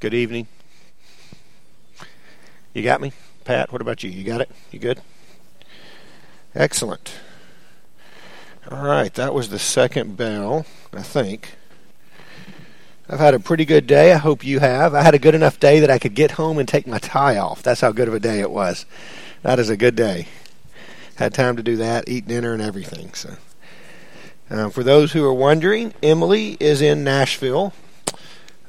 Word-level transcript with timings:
Good 0.00 0.14
evening. 0.14 0.46
You 2.72 2.82
got 2.82 3.02
me? 3.02 3.12
Pat, 3.44 3.70
what 3.70 3.82
about 3.82 4.02
you? 4.02 4.08
You 4.08 4.24
got 4.24 4.40
it? 4.40 4.50
You 4.70 4.78
good? 4.78 5.02
Excellent. 6.54 7.12
All 8.70 8.82
right, 8.82 9.12
that 9.12 9.34
was 9.34 9.50
the 9.50 9.58
second 9.58 10.16
bell, 10.16 10.64
I 10.94 11.02
think. 11.02 11.54
I've 13.10 13.18
had 13.18 13.34
a 13.34 13.40
pretty 13.40 13.66
good 13.66 13.86
day. 13.86 14.14
I 14.14 14.16
hope 14.16 14.42
you 14.42 14.60
have. 14.60 14.94
I 14.94 15.02
had 15.02 15.12
a 15.12 15.18
good 15.18 15.34
enough 15.34 15.60
day 15.60 15.80
that 15.80 15.90
I 15.90 15.98
could 15.98 16.14
get 16.14 16.30
home 16.30 16.56
and 16.56 16.66
take 16.66 16.86
my 16.86 16.98
tie 16.98 17.36
off. 17.36 17.62
That's 17.62 17.82
how 17.82 17.92
good 17.92 18.08
of 18.08 18.14
a 18.14 18.20
day 18.20 18.40
it 18.40 18.50
was. 18.50 18.86
That 19.42 19.58
is 19.58 19.68
a 19.68 19.76
good 19.76 19.96
day. 19.96 20.28
Had 21.16 21.34
time 21.34 21.56
to 21.56 21.62
do 21.62 21.76
that, 21.76 22.08
eat 22.08 22.26
dinner, 22.26 22.54
and 22.54 22.62
everything. 22.62 23.12
So, 23.12 23.36
uh, 24.48 24.70
for 24.70 24.82
those 24.82 25.12
who 25.12 25.22
are 25.26 25.34
wondering, 25.34 25.92
Emily 26.02 26.56
is 26.58 26.80
in 26.80 27.04
Nashville. 27.04 27.74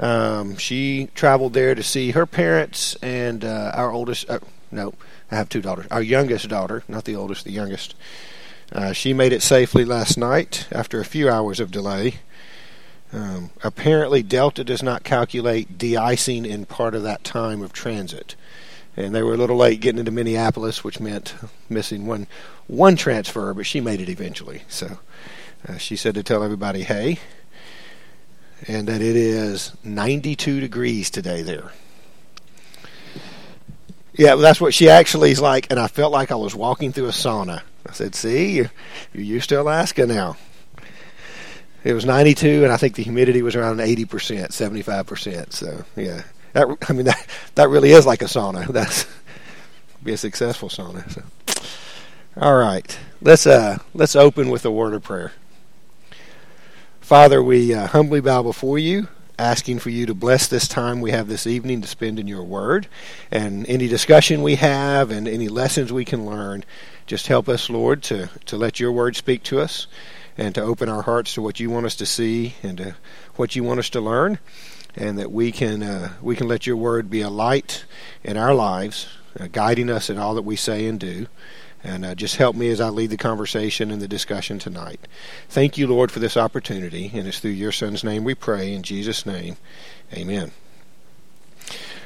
Um, 0.02 0.58
she 0.58 1.10
traveled 1.14 1.54
there 1.54 1.76
to 1.76 1.84
see 1.84 2.12
her 2.12 2.26
parents 2.26 2.96
and 3.04 3.46
uh, 3.46 3.72
our 3.76 3.92
oldest. 3.92 4.30
Uh, 4.30 4.40
no, 4.72 4.96
I 5.30 5.36
have 5.36 5.48
two 5.48 5.62
daughters. 5.62 5.86
Our 5.92 6.02
youngest 6.02 6.50
daughter, 6.50 6.84
not 6.88 7.06
the 7.06 7.16
oldest, 7.16 7.46
the 7.46 7.52
youngest. 7.52 7.94
Uh, 8.72 8.94
she 8.94 9.14
made 9.14 9.32
it 9.32 9.44
safely 9.44 9.86
last 9.86 10.18
night 10.18 10.68
after 10.72 11.00
a 11.00 11.06
few 11.06 11.30
hours 11.30 11.60
of 11.60 11.72
delay. 11.72 12.16
Um, 13.14 13.52
apparently, 13.64 14.24
Delta 14.24 14.64
does 14.64 14.82
not 14.82 15.04
calculate 15.04 15.78
de-icing 15.78 16.46
in 16.46 16.66
part 16.66 16.96
of 16.96 17.04
that 17.04 17.24
time 17.24 17.62
of 17.62 17.74
transit, 17.74 18.36
and 18.96 19.14
they 19.14 19.22
were 19.22 19.34
a 19.34 19.38
little 19.38 19.58
late 19.58 19.82
getting 19.82 20.00
into 20.00 20.12
Minneapolis, 20.12 20.84
which 20.84 21.00
meant 21.00 21.36
missing 21.70 22.08
one 22.08 22.28
one 22.68 22.96
transfer. 22.96 23.54
But 23.54 23.66
she 23.66 23.82
made 23.82 24.00
it 24.00 24.10
eventually. 24.10 24.64
So 24.70 25.00
uh, 25.68 25.78
she 25.78 25.98
said 25.98 26.16
to 26.16 26.24
tell 26.24 26.42
everybody, 26.42 26.84
"Hey," 26.84 27.20
and 28.68 28.88
that 28.88 29.02
it 29.02 29.16
is 29.16 29.74
92 29.84 30.60
degrees 30.60 31.10
today 31.10 31.42
there. 31.42 31.72
Yeah, 34.14 34.36
that's 34.36 34.62
what 34.62 34.74
she 34.74 34.90
actually 34.90 35.32
is 35.32 35.40
like, 35.40 35.72
and 35.72 35.80
I 35.80 35.88
felt 35.88 36.12
like 36.12 36.32
I 36.32 36.36
was 36.36 36.54
walking 36.54 36.92
through 36.92 37.08
a 37.08 37.12
sauna. 37.12 37.62
I 37.88 37.94
said, 37.94 38.14
"See, 38.14 38.52
you're, 38.56 38.72
used 39.14 39.50
to 39.50 39.62
Alaska 39.62 40.06
now." 40.06 40.38
It 41.84 41.94
was 41.94 42.06
92, 42.06 42.64
and 42.64 42.72
I 42.72 42.78
think 42.78 42.96
the 42.96 43.04
humidity 43.04 43.42
was 43.42 43.56
around 43.56 43.80
80 43.80 44.06
percent, 44.06 44.54
75 44.54 45.08
percent. 45.08 45.54
So 45.54 45.86
yeah, 45.96 46.24
that, 46.54 46.68
I 46.88 46.94
mean 46.94 47.06
that 47.06 47.26
that 47.56 47.70
really 47.70 47.92
is 47.92 48.06
like 48.06 48.22
a 48.22 48.26
sauna. 48.26 48.68
That's 48.72 49.08
be 50.04 50.14
a 50.14 50.18
successful 50.18 50.70
sauna. 50.70 51.10
So. 51.10 51.24
All 52.38 52.58
right, 52.58 52.98
let's 53.22 53.48
uh 53.48 53.80
let's 53.94 54.16
open 54.16 54.50
with 54.50 54.66
a 54.66 54.72
word 54.72 54.94
of 54.94 55.04
prayer. 55.04 55.32
Father, 57.12 57.44
we 57.44 57.74
uh, 57.74 57.88
humbly 57.88 58.22
bow 58.22 58.42
before 58.42 58.80
you 58.80 59.10
asking 59.38 59.80
for 59.80 59.90
you 59.90 60.06
to 60.06 60.14
bless 60.14 60.48
this 60.48 60.66
time 60.66 61.02
we 61.02 61.12
have 61.12 61.28
this 61.28 61.46
evening 61.46 61.82
to 61.82 61.88
spend 61.90 62.20
in 62.20 62.26
your 62.26 62.42
word 62.42 62.88
and 63.30 63.68
any 63.68 63.90
discussion 63.90 64.42
we 64.42 64.56
have 64.56 65.12
and 65.12 65.28
any 65.28 65.50
lessons 65.50 65.92
we 65.92 66.06
can 66.06 66.26
learn. 66.26 66.64
Just 67.08 67.28
help 67.28 67.50
us, 67.50 67.70
Lord, 67.70 68.02
to, 68.04 68.30
to 68.46 68.56
let 68.56 68.80
your 68.80 68.94
word 68.94 69.18
speak 69.18 69.44
to 69.44 69.60
us 69.60 69.88
and 70.38 70.56
to 70.56 70.62
open 70.62 70.88
our 70.88 71.02
hearts 71.02 71.34
to 71.34 71.42
what 71.42 71.60
you 71.60 71.70
want 71.70 71.86
us 71.86 71.98
to 71.98 72.06
see 72.06 72.56
and 72.64 72.78
to 72.78 72.96
what 73.36 73.58
you 73.58 73.64
want 73.66 73.82
us 73.82 73.90
to 73.90 74.00
learn, 74.00 74.40
and 74.96 75.20
that 75.20 75.34
we 75.34 75.52
can 75.52 75.84
uh, 75.84 76.14
we 76.22 76.38
can 76.38 76.48
let 76.48 76.66
your 76.66 76.78
word 76.78 77.10
be 77.10 77.20
a 77.20 77.30
light 77.30 77.84
in 78.24 78.38
our 78.38 78.54
lives, 78.54 79.10
uh, 79.38 79.48
guiding 79.52 79.90
us 79.90 80.10
in 80.10 80.18
all 80.18 80.36
that 80.36 80.44
we 80.44 80.56
say 80.56 80.86
and 80.86 81.02
do. 81.02 81.28
And 81.84 82.06
uh, 82.06 82.16
just 82.16 82.36
help 82.36 82.56
me 82.56 82.70
as 82.70 82.80
I 82.80 82.90
lead 82.90 83.10
the 83.10 83.18
conversation 83.18 83.92
and 83.92 84.02
the 84.02 84.08
discussion 84.08 84.60
tonight. 84.60 85.00
Thank 85.50 85.78
you, 85.78 85.88
Lord, 85.88 86.12
for 86.12 86.20
this 86.20 86.38
opportunity. 86.38 87.12
And 87.14 87.28
it's 87.28 87.40
through 87.40 87.52
your 87.52 87.72
Son's 87.72 88.04
name 88.04 88.24
we 88.24 88.36
pray. 88.36 88.74
In 88.74 88.84
Jesus' 88.84 89.26
name, 89.26 89.58
amen. 90.14 90.52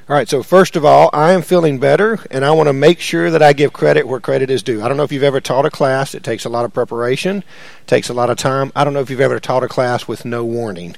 All 0.07 0.15
right, 0.15 0.29
so 0.29 0.43
first 0.43 0.75
of 0.75 0.85
all, 0.85 1.09
I 1.13 1.31
am 1.31 1.41
feeling 1.41 1.79
better, 1.79 2.19
and 2.29 2.45
I 2.45 2.51
want 2.51 2.67
to 2.67 2.73
make 2.73 2.99
sure 2.99 3.31
that 3.31 3.41
I 3.41 3.53
give 3.53 3.73
credit 3.73 4.07
where 4.07 4.19
credit 4.19 4.51
is 4.51 4.61
due. 4.61 4.83
I 4.83 4.87
don't 4.87 4.97
know 4.97 5.03
if 5.03 5.11
you've 5.11 5.23
ever 5.23 5.41
taught 5.41 5.65
a 5.65 5.71
class, 5.71 6.13
it 6.13 6.23
takes 6.23 6.45
a 6.45 6.49
lot 6.49 6.63
of 6.63 6.71
preparation, 6.71 7.43
takes 7.87 8.07
a 8.07 8.13
lot 8.13 8.29
of 8.29 8.37
time. 8.37 8.71
I 8.75 8.83
don't 8.83 8.93
know 8.93 8.99
if 8.99 9.09
you've 9.09 9.19
ever 9.19 9.39
taught 9.39 9.63
a 9.63 9.67
class 9.67 10.07
with 10.07 10.23
no 10.23 10.45
warning. 10.45 10.95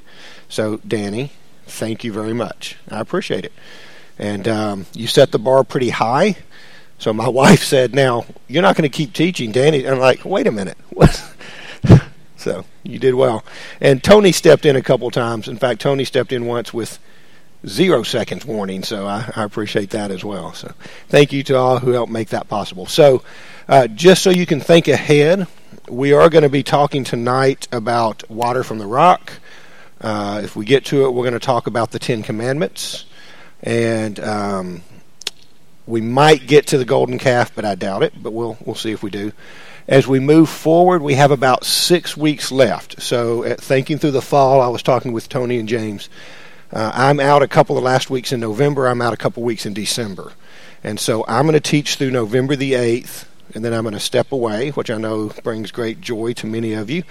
So, 0.50 0.82
Danny, 0.86 1.32
thank 1.64 2.04
you 2.04 2.12
very 2.12 2.34
much. 2.34 2.76
I 2.90 3.00
appreciate 3.00 3.46
it. 3.46 3.52
And 4.18 4.46
um, 4.46 4.86
you 4.92 5.06
set 5.06 5.32
the 5.32 5.38
bar 5.38 5.64
pretty 5.64 5.88
high. 5.88 6.36
So, 6.98 7.12
my 7.12 7.28
wife 7.42 7.62
said, 7.62 7.94
Now, 7.94 8.26
you're 8.46 8.62
not 8.62 8.76
going 8.76 8.88
to 8.90 8.96
keep 8.96 9.12
teaching, 9.12 9.52
Danny. 9.52 9.86
I'm 9.86 9.98
like, 9.98 10.24
Wait 10.24 10.46
a 10.46 10.52
minute. 10.52 10.78
so, 12.36 12.64
you 12.82 12.98
did 12.98 13.14
well. 13.14 13.44
And 13.80 14.02
Tony 14.02 14.32
stepped 14.32 14.66
in 14.66 14.76
a 14.76 14.82
couple 14.82 15.10
times. 15.10 15.48
In 15.48 15.56
fact, 15.56 15.80
Tony 15.80 16.04
stepped 16.04 16.32
in 16.32 16.46
once 16.46 16.72
with 16.72 16.98
zero 17.66 18.02
seconds 18.02 18.44
warning. 18.44 18.82
So 18.82 19.06
I, 19.06 19.30
I, 19.34 19.44
appreciate 19.44 19.90
that 19.90 20.10
as 20.10 20.24
well. 20.24 20.52
So 20.54 20.72
thank 21.08 21.32
you 21.32 21.42
to 21.44 21.56
all 21.56 21.78
who 21.78 21.90
helped 21.90 22.12
make 22.12 22.28
that 22.28 22.48
possible. 22.48 22.86
So 22.86 23.22
uh, 23.68 23.88
just 23.88 24.22
so 24.22 24.30
you 24.30 24.46
can 24.46 24.60
think 24.60 24.88
ahead, 24.88 25.46
we 25.88 26.12
are 26.12 26.28
going 26.28 26.42
to 26.42 26.48
be 26.48 26.62
talking 26.62 27.04
tonight 27.04 27.66
about 27.72 28.28
water 28.30 28.62
from 28.62 28.78
the 28.78 28.86
rock. 28.86 29.32
Uh, 30.00 30.40
if 30.44 30.54
we 30.54 30.64
get 30.64 30.84
to 30.86 31.04
it, 31.06 31.10
we're 31.10 31.24
going 31.24 31.32
to 31.32 31.40
talk 31.40 31.66
about 31.66 31.90
the 31.90 31.98
Ten 31.98 32.22
Commandments, 32.22 33.04
and 33.62 34.20
um, 34.20 34.82
we 35.88 36.00
might 36.00 36.46
get 36.46 36.68
to 36.68 36.78
the 36.78 36.84
golden 36.84 37.18
calf, 37.18 37.52
but 37.54 37.64
I 37.64 37.74
doubt 37.74 38.02
it. 38.02 38.12
But 38.22 38.32
we'll 38.32 38.56
we'll 38.64 38.76
see 38.76 38.92
if 38.92 39.02
we 39.02 39.10
do. 39.10 39.32
As 39.88 40.06
we 40.06 40.20
move 40.20 40.50
forward, 40.50 41.00
we 41.00 41.14
have 41.14 41.30
about 41.30 41.64
six 41.64 42.14
weeks 42.14 42.52
left. 42.52 43.00
So, 43.00 43.42
at 43.44 43.58
thinking 43.58 43.98
through 43.98 44.10
the 44.10 44.20
fall, 44.20 44.60
I 44.60 44.68
was 44.68 44.82
talking 44.82 45.12
with 45.12 45.30
Tony 45.30 45.58
and 45.58 45.68
James 45.68 46.10
uh, 46.70 46.90
I'm 46.92 47.18
out 47.18 47.42
a 47.42 47.48
couple 47.48 47.78
of 47.78 47.84
last 47.84 48.10
weeks 48.10 48.32
in 48.32 48.40
November. 48.40 48.88
I'm 48.88 49.00
out 49.00 49.14
a 49.14 49.16
couple 49.16 49.42
weeks 49.42 49.64
in 49.64 49.72
December. 49.72 50.32
And 50.84 51.00
so 51.00 51.24
I'm 51.26 51.42
going 51.42 51.54
to 51.54 51.60
teach 51.60 51.96
through 51.96 52.10
November 52.10 52.56
the 52.56 52.74
8th, 52.74 53.24
and 53.54 53.64
then 53.64 53.72
I'm 53.72 53.82
going 53.82 53.94
to 53.94 54.00
step 54.00 54.32
away, 54.32 54.70
which 54.70 54.90
I 54.90 54.98
know 54.98 55.32
brings 55.42 55.70
great 55.70 56.00
joy 56.00 56.34
to 56.34 56.46
many 56.46 56.74
of 56.74 56.90
you. 56.90 57.04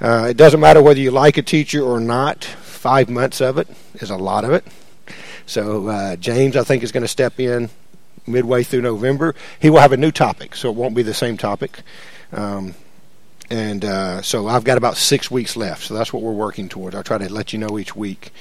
Uh, 0.00 0.28
it 0.30 0.36
doesn't 0.36 0.60
matter 0.60 0.80
whether 0.80 1.00
you 1.00 1.10
like 1.10 1.36
a 1.36 1.42
teacher 1.42 1.82
or 1.82 2.00
not, 2.00 2.44
five 2.44 3.10
months 3.10 3.40
of 3.40 3.58
it 3.58 3.68
is 3.94 4.10
a 4.10 4.16
lot 4.16 4.44
of 4.44 4.52
it. 4.52 4.64
So 5.46 5.88
uh, 5.88 6.16
James, 6.16 6.56
I 6.56 6.62
think, 6.62 6.82
is 6.82 6.92
going 6.92 7.02
to 7.02 7.08
step 7.08 7.38
in 7.40 7.70
midway 8.26 8.62
through 8.62 8.82
November. 8.82 9.34
He 9.60 9.70
will 9.70 9.80
have 9.80 9.92
a 9.92 9.96
new 9.96 10.10
topic, 10.10 10.54
so 10.54 10.68
it 10.70 10.76
won't 10.76 10.94
be 10.94 11.02
the 11.02 11.14
same 11.14 11.36
topic. 11.36 11.82
Um, 12.32 12.74
and 13.50 13.84
uh, 13.84 14.22
so 14.22 14.48
I've 14.48 14.64
got 14.64 14.78
about 14.78 14.96
six 14.96 15.30
weeks 15.30 15.56
left. 15.56 15.84
So 15.84 15.94
that's 15.94 16.12
what 16.12 16.22
we're 16.22 16.32
working 16.32 16.68
towards. 16.68 16.96
I'll 16.96 17.02
try 17.02 17.18
to 17.18 17.32
let 17.32 17.52
you 17.52 17.58
know 17.58 17.78
each 17.78 17.94
week 17.94 18.32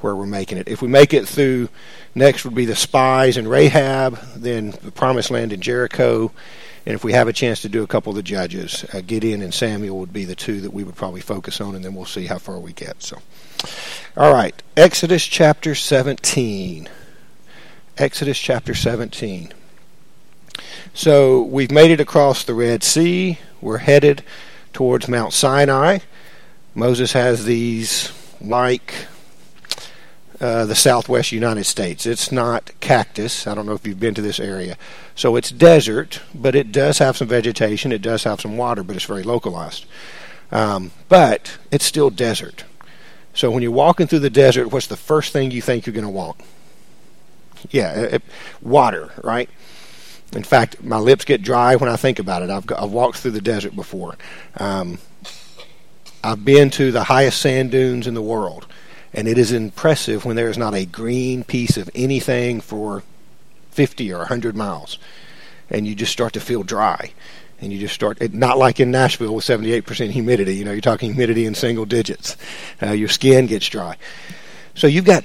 where 0.00 0.14
we're 0.14 0.26
making 0.26 0.58
it. 0.58 0.68
If 0.68 0.82
we 0.82 0.88
make 0.88 1.12
it 1.12 1.28
through, 1.28 1.68
next 2.14 2.44
would 2.44 2.54
be 2.54 2.64
the 2.64 2.76
spies 2.76 3.36
and 3.36 3.48
Rahab, 3.48 4.18
then 4.36 4.70
the 4.82 4.92
promised 4.92 5.30
land 5.30 5.52
in 5.52 5.60
Jericho, 5.60 6.32
and 6.86 6.94
if 6.94 7.04
we 7.04 7.12
have 7.12 7.28
a 7.28 7.32
chance 7.32 7.62
to 7.62 7.68
do 7.68 7.82
a 7.82 7.86
couple 7.86 8.10
of 8.10 8.16
the 8.16 8.22
judges, 8.22 8.84
uh, 8.94 9.02
Gideon 9.06 9.42
and 9.42 9.52
Samuel 9.52 9.98
would 9.98 10.12
be 10.12 10.24
the 10.24 10.34
two 10.34 10.62
that 10.62 10.72
we 10.72 10.82
would 10.82 10.96
probably 10.96 11.20
focus 11.20 11.60
on, 11.60 11.74
and 11.74 11.84
then 11.84 11.94
we'll 11.94 12.06
see 12.06 12.26
how 12.26 12.38
far 12.38 12.58
we 12.58 12.72
get. 12.72 13.02
So, 13.02 13.18
all 14.16 14.32
right, 14.32 14.54
Exodus 14.76 15.26
chapter 15.26 15.74
17. 15.74 16.88
Exodus 17.98 18.38
chapter 18.38 18.74
17. 18.74 19.52
So 20.94 21.42
we've 21.42 21.70
made 21.70 21.90
it 21.90 22.00
across 22.00 22.44
the 22.44 22.54
Red 22.54 22.82
Sea. 22.82 23.38
We're 23.60 23.78
headed 23.78 24.22
towards 24.72 25.08
Mount 25.08 25.32
Sinai. 25.32 25.98
Moses 26.74 27.12
has 27.12 27.44
these 27.44 28.12
like 28.40 28.94
uh, 30.40 30.64
the 30.64 30.74
southwest 30.74 31.32
United 31.32 31.64
States. 31.64 32.06
It's 32.06 32.32
not 32.32 32.70
cactus. 32.80 33.46
I 33.46 33.54
don't 33.54 33.66
know 33.66 33.74
if 33.74 33.86
you've 33.86 34.00
been 34.00 34.14
to 34.14 34.22
this 34.22 34.40
area. 34.40 34.78
So 35.14 35.36
it's 35.36 35.50
desert, 35.50 36.22
but 36.34 36.54
it 36.54 36.72
does 36.72 36.98
have 36.98 37.16
some 37.16 37.28
vegetation. 37.28 37.92
It 37.92 38.02
does 38.02 38.24
have 38.24 38.40
some 38.40 38.56
water, 38.56 38.82
but 38.82 38.96
it's 38.96 39.04
very 39.04 39.22
localized. 39.22 39.84
Um, 40.50 40.92
but 41.08 41.58
it's 41.70 41.84
still 41.84 42.10
desert. 42.10 42.64
So 43.34 43.50
when 43.50 43.62
you're 43.62 43.70
walking 43.70 44.06
through 44.06 44.20
the 44.20 44.30
desert, 44.30 44.68
what's 44.68 44.86
the 44.86 44.96
first 44.96 45.32
thing 45.32 45.50
you 45.50 45.62
think 45.62 45.86
you're 45.86 45.94
going 45.94 46.04
to 46.04 46.10
want? 46.10 46.40
Yeah, 47.70 47.92
it, 47.92 48.22
water, 48.62 49.12
right? 49.22 49.50
In 50.32 50.44
fact, 50.44 50.82
my 50.82 50.98
lips 50.98 51.24
get 51.24 51.42
dry 51.42 51.76
when 51.76 51.90
I 51.90 51.96
think 51.96 52.18
about 52.18 52.42
it. 52.42 52.50
I've, 52.50 52.64
I've 52.76 52.92
walked 52.92 53.18
through 53.18 53.32
the 53.32 53.40
desert 53.40 53.74
before. 53.74 54.16
Um, 54.56 54.98
I've 56.22 56.44
been 56.44 56.70
to 56.70 56.92
the 56.92 57.04
highest 57.04 57.40
sand 57.40 57.70
dunes 57.70 58.06
in 58.06 58.14
the 58.14 58.22
world 58.22 58.66
and 59.12 59.26
it 59.26 59.38
is 59.38 59.52
impressive 59.52 60.24
when 60.24 60.36
there 60.36 60.48
is 60.48 60.58
not 60.58 60.74
a 60.74 60.86
green 60.86 61.42
piece 61.42 61.76
of 61.76 61.90
anything 61.94 62.60
for 62.60 63.02
50 63.72 64.12
or 64.12 64.18
100 64.18 64.56
miles. 64.56 64.98
And 65.68 65.86
you 65.86 65.94
just 65.94 66.12
start 66.12 66.32
to 66.34 66.40
feel 66.40 66.62
dry. 66.62 67.12
And 67.60 67.72
you 67.72 67.78
just 67.78 67.94
start, 67.94 68.22
it, 68.22 68.32
not 68.32 68.56
like 68.56 68.80
in 68.80 68.90
Nashville 68.90 69.34
with 69.34 69.44
78% 69.44 70.10
humidity. 70.10 70.54
You 70.56 70.64
know, 70.64 70.72
you're 70.72 70.80
talking 70.80 71.10
humidity 71.10 71.44
in 71.44 71.54
single 71.54 71.84
digits. 71.84 72.36
Uh, 72.82 72.92
your 72.92 73.08
skin 73.08 73.46
gets 73.46 73.68
dry. 73.68 73.96
So 74.74 74.86
you've 74.86 75.04
got 75.04 75.24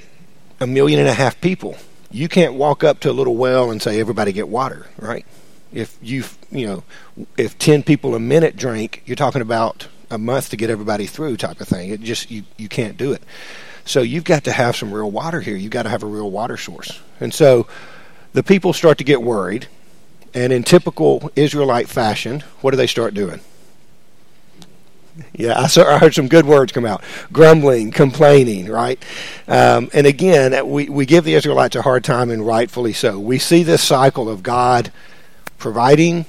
a 0.60 0.66
million 0.66 0.98
and 0.98 1.08
a 1.08 1.14
half 1.14 1.40
people. 1.40 1.76
You 2.10 2.28
can't 2.28 2.54
walk 2.54 2.84
up 2.84 3.00
to 3.00 3.10
a 3.10 3.12
little 3.12 3.36
well 3.36 3.70
and 3.70 3.80
say, 3.82 4.00
everybody 4.00 4.32
get 4.32 4.48
water, 4.48 4.86
right? 4.98 5.26
If 5.72 5.98
you, 6.00 6.24
you 6.50 6.66
know, 6.66 6.84
if 7.36 7.58
10 7.58 7.82
people 7.82 8.14
a 8.14 8.20
minute 8.20 8.56
drink, 8.56 9.02
you're 9.06 9.16
talking 9.16 9.42
about 9.42 9.88
a 10.10 10.18
month 10.18 10.50
to 10.50 10.56
get 10.56 10.70
everybody 10.70 11.06
through 11.06 11.36
type 11.36 11.60
of 11.60 11.68
thing. 11.68 11.90
It 11.90 12.00
just, 12.00 12.30
you, 12.30 12.44
you 12.56 12.68
can't 12.68 12.96
do 12.96 13.12
it. 13.12 13.22
So 13.84 14.02
you've 14.02 14.24
got 14.24 14.44
to 14.44 14.52
have 14.52 14.76
some 14.76 14.92
real 14.92 15.10
water 15.10 15.40
here. 15.40 15.56
You've 15.56 15.70
got 15.70 15.84
to 15.84 15.88
have 15.88 16.02
a 16.02 16.06
real 16.06 16.30
water 16.30 16.56
source. 16.56 17.00
And 17.20 17.32
so 17.32 17.66
the 18.32 18.42
people 18.42 18.72
start 18.72 18.98
to 18.98 19.04
get 19.04 19.22
worried. 19.22 19.66
And 20.34 20.52
in 20.52 20.64
typical 20.64 21.30
Israelite 21.34 21.88
fashion, 21.88 22.40
what 22.60 22.72
do 22.72 22.76
they 22.76 22.86
start 22.86 23.14
doing? 23.14 23.40
Yeah, 25.32 25.58
I, 25.58 25.66
saw, 25.66 25.84
I 25.84 25.98
heard 25.98 26.14
some 26.14 26.28
good 26.28 26.46
words 26.46 26.72
come 26.72 26.84
out. 26.84 27.02
Grumbling, 27.32 27.90
complaining, 27.90 28.68
right? 28.68 29.02
Um, 29.48 29.88
and 29.94 30.06
again, 30.06 30.68
we, 30.68 30.88
we 30.88 31.06
give 31.06 31.24
the 31.24 31.34
Israelites 31.34 31.76
a 31.76 31.82
hard 31.82 32.04
time, 32.04 32.30
and 32.30 32.46
rightfully 32.46 32.92
so. 32.92 33.18
We 33.18 33.38
see 33.38 33.62
this 33.62 33.82
cycle 33.82 34.28
of 34.28 34.42
God 34.42 34.92
providing, 35.58 36.26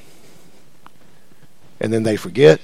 and 1.80 1.92
then 1.92 2.04
they 2.04 2.16
forget, 2.16 2.62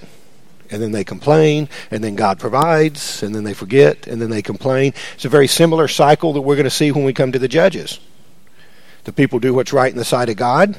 and 0.71 0.81
then 0.81 0.91
they 0.91 1.03
complain, 1.03 1.67
and 1.91 2.03
then 2.03 2.15
God 2.15 2.39
provides, 2.39 3.21
and 3.21 3.35
then 3.35 3.43
they 3.43 3.53
forget, 3.53 4.07
and 4.07 4.21
then 4.21 4.29
they 4.29 4.41
complain. 4.41 4.93
It's 5.15 5.25
a 5.25 5.29
very 5.29 5.47
similar 5.47 5.87
cycle 5.87 6.33
that 6.33 6.41
we're 6.41 6.55
going 6.55 6.63
to 6.63 6.69
see 6.69 6.91
when 6.91 7.03
we 7.03 7.13
come 7.13 7.31
to 7.31 7.39
the 7.39 7.47
Judges. 7.47 7.99
The 9.03 9.13
people 9.13 9.39
do 9.39 9.53
what's 9.53 9.73
right 9.73 9.91
in 9.91 9.97
the 9.97 10.05
sight 10.05 10.29
of 10.29 10.37
God, 10.37 10.77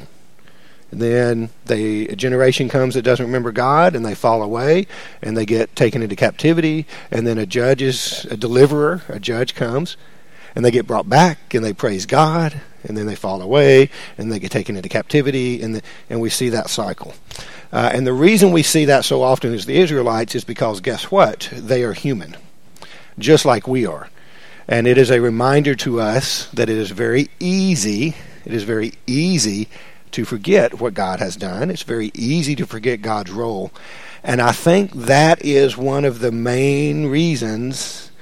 then 1.00 1.50
they, 1.64 2.06
a 2.08 2.16
generation 2.16 2.68
comes 2.68 2.94
that 2.94 3.02
doesn't 3.02 3.26
remember 3.26 3.52
God, 3.52 3.96
and 3.96 4.04
they 4.04 4.14
fall 4.14 4.42
away, 4.42 4.86
and 5.22 5.36
they 5.36 5.46
get 5.46 5.74
taken 5.74 6.02
into 6.02 6.16
captivity, 6.16 6.86
and 7.10 7.26
then 7.26 7.38
a 7.38 7.46
judge 7.46 7.82
is 7.82 8.26
a 8.26 8.36
deliverer, 8.36 9.02
a 9.08 9.18
judge 9.18 9.54
comes, 9.54 9.96
and 10.54 10.64
they 10.64 10.70
get 10.70 10.86
brought 10.86 11.08
back, 11.08 11.54
and 11.54 11.64
they 11.64 11.72
praise 11.72 12.06
God, 12.06 12.60
and 12.84 12.96
then 12.96 13.06
they 13.06 13.14
fall 13.14 13.42
away, 13.42 13.90
and 14.18 14.30
they 14.30 14.38
get 14.38 14.50
taken 14.50 14.76
into 14.76 14.88
captivity, 14.88 15.62
and 15.62 15.76
the, 15.76 15.82
and 16.10 16.20
we 16.20 16.30
see 16.30 16.50
that 16.50 16.70
cycle. 16.70 17.14
Uh, 17.72 17.90
and 17.92 18.06
the 18.06 18.12
reason 18.12 18.52
we 18.52 18.62
see 18.62 18.84
that 18.84 19.04
so 19.04 19.22
often 19.22 19.52
as 19.52 19.66
the 19.66 19.76
Israelites 19.76 20.34
is 20.34 20.44
because 20.44 20.80
guess 20.80 21.10
what? 21.10 21.48
They 21.52 21.82
are 21.82 21.92
human, 21.92 22.36
just 23.18 23.44
like 23.44 23.66
we 23.66 23.86
are. 23.86 24.08
And 24.68 24.86
it 24.86 24.96
is 24.96 25.10
a 25.10 25.20
reminder 25.20 25.74
to 25.76 26.00
us 26.00 26.46
that 26.52 26.70
it 26.70 26.76
is 26.76 26.90
very 26.90 27.30
easy, 27.40 28.14
it 28.44 28.52
is 28.52 28.62
very 28.62 28.92
easy 29.06 29.68
to 30.14 30.24
forget 30.24 30.80
what 30.80 30.94
God 30.94 31.18
has 31.18 31.34
done. 31.34 31.70
It's 31.70 31.82
very 31.82 32.12
easy 32.14 32.54
to 32.56 32.66
forget 32.66 33.02
God's 33.02 33.32
role. 33.32 33.72
And 34.22 34.40
I 34.40 34.52
think 34.52 34.92
that 34.92 35.44
is 35.44 35.76
one 35.76 36.04
of 36.04 36.20
the 36.20 36.30
main 36.30 37.06
reasons 37.06 38.12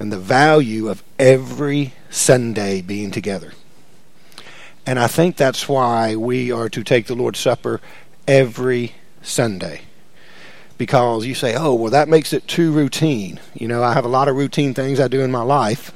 and 0.00 0.12
the 0.12 0.18
value 0.18 0.88
of 0.88 1.04
every 1.16 1.92
Sunday 2.10 2.82
being 2.82 3.12
together. 3.12 3.52
And 4.84 4.98
I 4.98 5.06
think 5.06 5.36
that's 5.36 5.68
why 5.68 6.16
we 6.16 6.50
are 6.50 6.68
to 6.70 6.82
take 6.82 7.06
the 7.06 7.14
Lord's 7.14 7.38
Supper 7.38 7.80
every 8.26 8.94
Sunday. 9.22 9.82
Because 10.76 11.24
you 11.24 11.36
say, 11.36 11.54
oh, 11.54 11.74
well, 11.74 11.92
that 11.92 12.08
makes 12.08 12.32
it 12.32 12.48
too 12.48 12.72
routine. 12.72 13.38
You 13.54 13.68
know, 13.68 13.84
I 13.84 13.92
have 13.92 14.04
a 14.04 14.08
lot 14.08 14.26
of 14.26 14.34
routine 14.34 14.74
things 14.74 14.98
I 14.98 15.06
do 15.06 15.20
in 15.20 15.30
my 15.30 15.42
life 15.42 15.92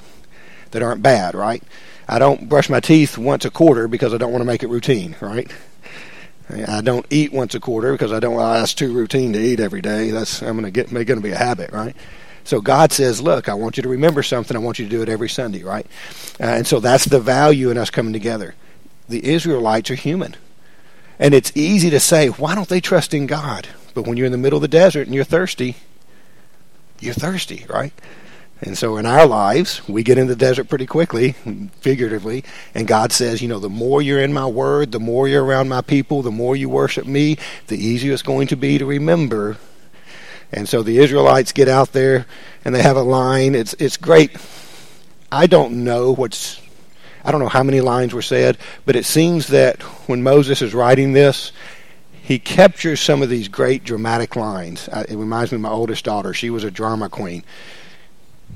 that 0.70 0.82
aren't 0.82 1.02
bad, 1.02 1.35
right? 1.35 1.64
I 2.08 2.18
don't 2.18 2.48
brush 2.48 2.68
my 2.68 2.80
teeth 2.80 3.16
once 3.16 3.44
a 3.44 3.50
quarter 3.50 3.88
because 3.88 4.12
I 4.14 4.18
don't 4.18 4.32
want 4.32 4.42
to 4.42 4.46
make 4.46 4.62
it 4.62 4.68
routine, 4.68 5.16
right? 5.20 5.50
I 6.68 6.82
don't 6.82 7.06
eat 7.10 7.32
once 7.32 7.54
a 7.54 7.60
quarter 7.60 7.92
because 7.92 8.12
I 8.12 8.20
don't. 8.20 8.34
Well, 8.34 8.52
that's 8.52 8.74
too 8.74 8.92
routine 8.92 9.32
to 9.32 9.38
eat 9.38 9.60
every 9.60 9.80
day. 9.80 10.10
That's 10.10 10.42
I'm 10.42 10.58
going 10.58 10.64
to 10.64 10.70
get 10.70 10.92
going 10.92 11.06
to 11.06 11.20
be 11.20 11.30
a 11.30 11.36
habit, 11.36 11.72
right? 11.72 11.96
So 12.44 12.60
God 12.60 12.92
says, 12.92 13.22
"Look, 13.22 13.48
I 13.48 13.54
want 13.54 13.78
you 13.78 13.82
to 13.82 13.88
remember 13.88 14.22
something. 14.22 14.54
I 14.54 14.60
want 14.60 14.78
you 14.78 14.84
to 14.84 14.90
do 14.90 15.02
it 15.02 15.08
every 15.08 15.30
Sunday, 15.30 15.62
right?" 15.62 15.86
Uh, 16.38 16.44
and 16.44 16.66
so 16.66 16.80
that's 16.80 17.06
the 17.06 17.20
value 17.20 17.70
in 17.70 17.78
us 17.78 17.88
coming 17.88 18.12
together. 18.12 18.54
The 19.08 19.24
Israelites 19.24 19.90
are 19.90 19.94
human. 19.94 20.36
And 21.18 21.34
it's 21.34 21.52
easy 21.54 21.90
to 21.90 22.00
say, 22.00 22.28
why 22.28 22.54
don't 22.54 22.68
they 22.68 22.80
trust 22.80 23.14
in 23.14 23.26
God? 23.26 23.68
But 23.94 24.06
when 24.06 24.16
you're 24.16 24.26
in 24.26 24.32
the 24.32 24.38
middle 24.38 24.56
of 24.56 24.62
the 24.62 24.68
desert 24.68 25.06
and 25.06 25.14
you're 25.14 25.24
thirsty, 25.24 25.76
you're 26.98 27.14
thirsty, 27.14 27.66
right? 27.68 27.92
And 28.66 28.78
so 28.78 28.96
in 28.96 29.05
our 29.05 29.26
lives, 29.26 29.87
we 29.87 30.02
get 30.02 30.16
in 30.16 30.26
the 30.26 30.34
desert 30.34 30.70
pretty 30.70 30.87
quickly, 30.87 31.32
figuratively, 31.81 32.44
and 32.75 32.88
God 32.88 33.12
says, 33.12 33.43
you 33.43 33.49
know, 33.49 33.58
the 33.58 33.69
more 33.69 34.00
you're 34.00 34.22
in 34.22 34.32
my 34.32 34.46
word, 34.46 34.90
the 34.90 34.99
more 34.99 35.28
you're 35.28 35.44
around 35.44 35.69
my 35.69 35.82
people, 35.82 36.22
the 36.22 36.31
more 36.31 36.56
you 36.56 36.70
worship 36.70 37.05
me, 37.05 37.37
the 37.66 37.76
easier 37.76 38.14
it's 38.14 38.22
going 38.22 38.46
to 38.49 38.56
be 38.56 38.78
to 38.78 38.87
remember. 38.87 39.58
And 40.50 40.66
so 40.66 40.82
the 40.82 40.96
Israelites 40.96 41.52
get 41.52 41.69
out 41.69 41.93
there 41.93 42.25
and 42.64 42.75
they 42.75 42.81
have 42.81 42.96
a 42.96 43.02
line. 43.02 43.55
It's 43.55 43.75
it's 43.75 43.99
great. 43.99 44.34
I 45.31 45.46
don't 45.46 45.84
know 45.84 46.14
what's 46.14 46.58
I 47.22 47.32
don't 47.32 47.40
know 47.40 47.49
how 47.49 47.64
many 47.64 47.82
lines 47.82 48.14
were 48.14 48.22
said, 48.22 48.56
but 48.87 48.96
it 48.96 49.05
seems 49.05 49.49
that 49.49 49.82
when 50.08 50.22
Moses 50.22 50.62
is 50.62 50.72
writing 50.72 51.12
this, 51.12 51.52
he 52.12 52.38
captures 52.38 53.00
some 53.00 53.20
of 53.20 53.28
these 53.28 53.49
great 53.49 53.84
dramatic 53.84 54.37
lines. 54.37 54.88
It 54.88 55.19
reminds 55.19 55.52
me 55.52 55.56
of 55.56 55.62
my 55.62 55.69
oldest 55.69 56.05
daughter. 56.06 56.32
She 56.32 56.49
was 56.49 56.64
a 56.64 56.70
drama 56.70 57.10
queen. 57.10 57.44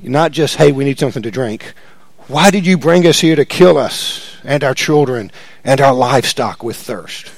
Not 0.02 0.32
just, 0.32 0.56
hey, 0.56 0.72
we 0.72 0.84
need 0.84 0.98
something 0.98 1.22
to 1.22 1.30
drink. 1.30 1.74
Why 2.28 2.50
did 2.50 2.66
you 2.66 2.78
bring 2.78 3.06
us 3.06 3.20
here 3.20 3.36
to 3.36 3.44
kill 3.44 3.78
us 3.78 4.36
and 4.44 4.62
our 4.62 4.74
children 4.74 5.30
and 5.64 5.80
our 5.80 5.94
livestock 5.94 6.62
with 6.62 6.76
thirst? 6.76 7.32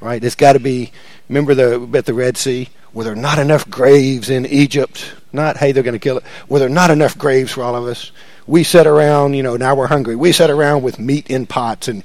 Right? 0.00 0.22
It's 0.22 0.34
got 0.34 0.54
to 0.54 0.60
be, 0.60 0.92
remember 1.28 1.54
the, 1.54 1.88
at 1.96 2.06
the 2.06 2.14
Red 2.14 2.36
Sea? 2.36 2.68
Were 2.92 3.04
there 3.04 3.14
not 3.14 3.38
enough 3.38 3.68
graves 3.70 4.30
in 4.30 4.46
Egypt? 4.46 5.14
Not, 5.32 5.56
hey, 5.56 5.72
they're 5.72 5.82
going 5.82 5.94
to 5.94 5.98
kill 5.98 6.18
it. 6.18 6.24
Were 6.48 6.58
there 6.58 6.68
not 6.68 6.90
enough 6.90 7.16
graves 7.18 7.52
for 7.52 7.62
all 7.62 7.74
of 7.74 7.84
us? 7.86 8.12
we 8.46 8.62
sat 8.62 8.86
around, 8.86 9.34
you 9.34 9.42
know, 9.42 9.56
now 9.56 9.74
we're 9.74 9.86
hungry. 9.86 10.16
We 10.16 10.32
sat 10.32 10.50
around 10.50 10.82
with 10.82 10.98
meat 10.98 11.30
in 11.30 11.46
pots, 11.46 11.88
and 11.88 12.04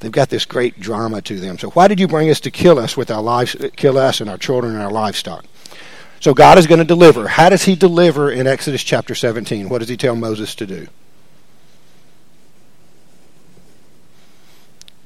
they've 0.00 0.12
got 0.12 0.28
this 0.28 0.44
great 0.44 0.78
drama 0.78 1.22
to 1.22 1.40
them. 1.40 1.58
So 1.58 1.70
why 1.70 1.88
did 1.88 1.98
you 1.98 2.08
bring 2.08 2.30
us 2.30 2.40
to 2.40 2.50
kill 2.50 2.78
us 2.78 2.96
with 2.96 3.10
our 3.10 3.22
lives, 3.22 3.56
kill 3.76 3.96
us 3.98 4.20
and 4.20 4.28
our 4.28 4.38
children 4.38 4.74
and 4.74 4.82
our 4.82 4.92
livestock? 4.92 5.44
So 6.20 6.34
God 6.34 6.58
is 6.58 6.66
going 6.66 6.78
to 6.80 6.84
deliver. 6.84 7.28
How 7.28 7.48
does 7.48 7.64
He 7.64 7.74
deliver 7.74 8.30
in 8.30 8.46
Exodus 8.46 8.82
chapter 8.82 9.14
17? 9.14 9.68
What 9.68 9.78
does 9.78 9.88
He 9.88 9.96
tell 9.96 10.16
Moses 10.16 10.54
to 10.56 10.66
do? 10.66 10.88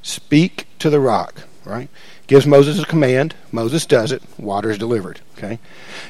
Speak 0.02 0.66
to 0.78 0.90
the 0.90 1.00
rock, 1.00 1.42
right? 1.64 1.88
gives 2.32 2.46
Moses 2.46 2.82
a 2.82 2.86
command. 2.86 3.34
Moses 3.50 3.84
does 3.84 4.10
it. 4.10 4.22
Water 4.38 4.70
is 4.70 4.78
delivered. 4.78 5.20
Okay. 5.36 5.58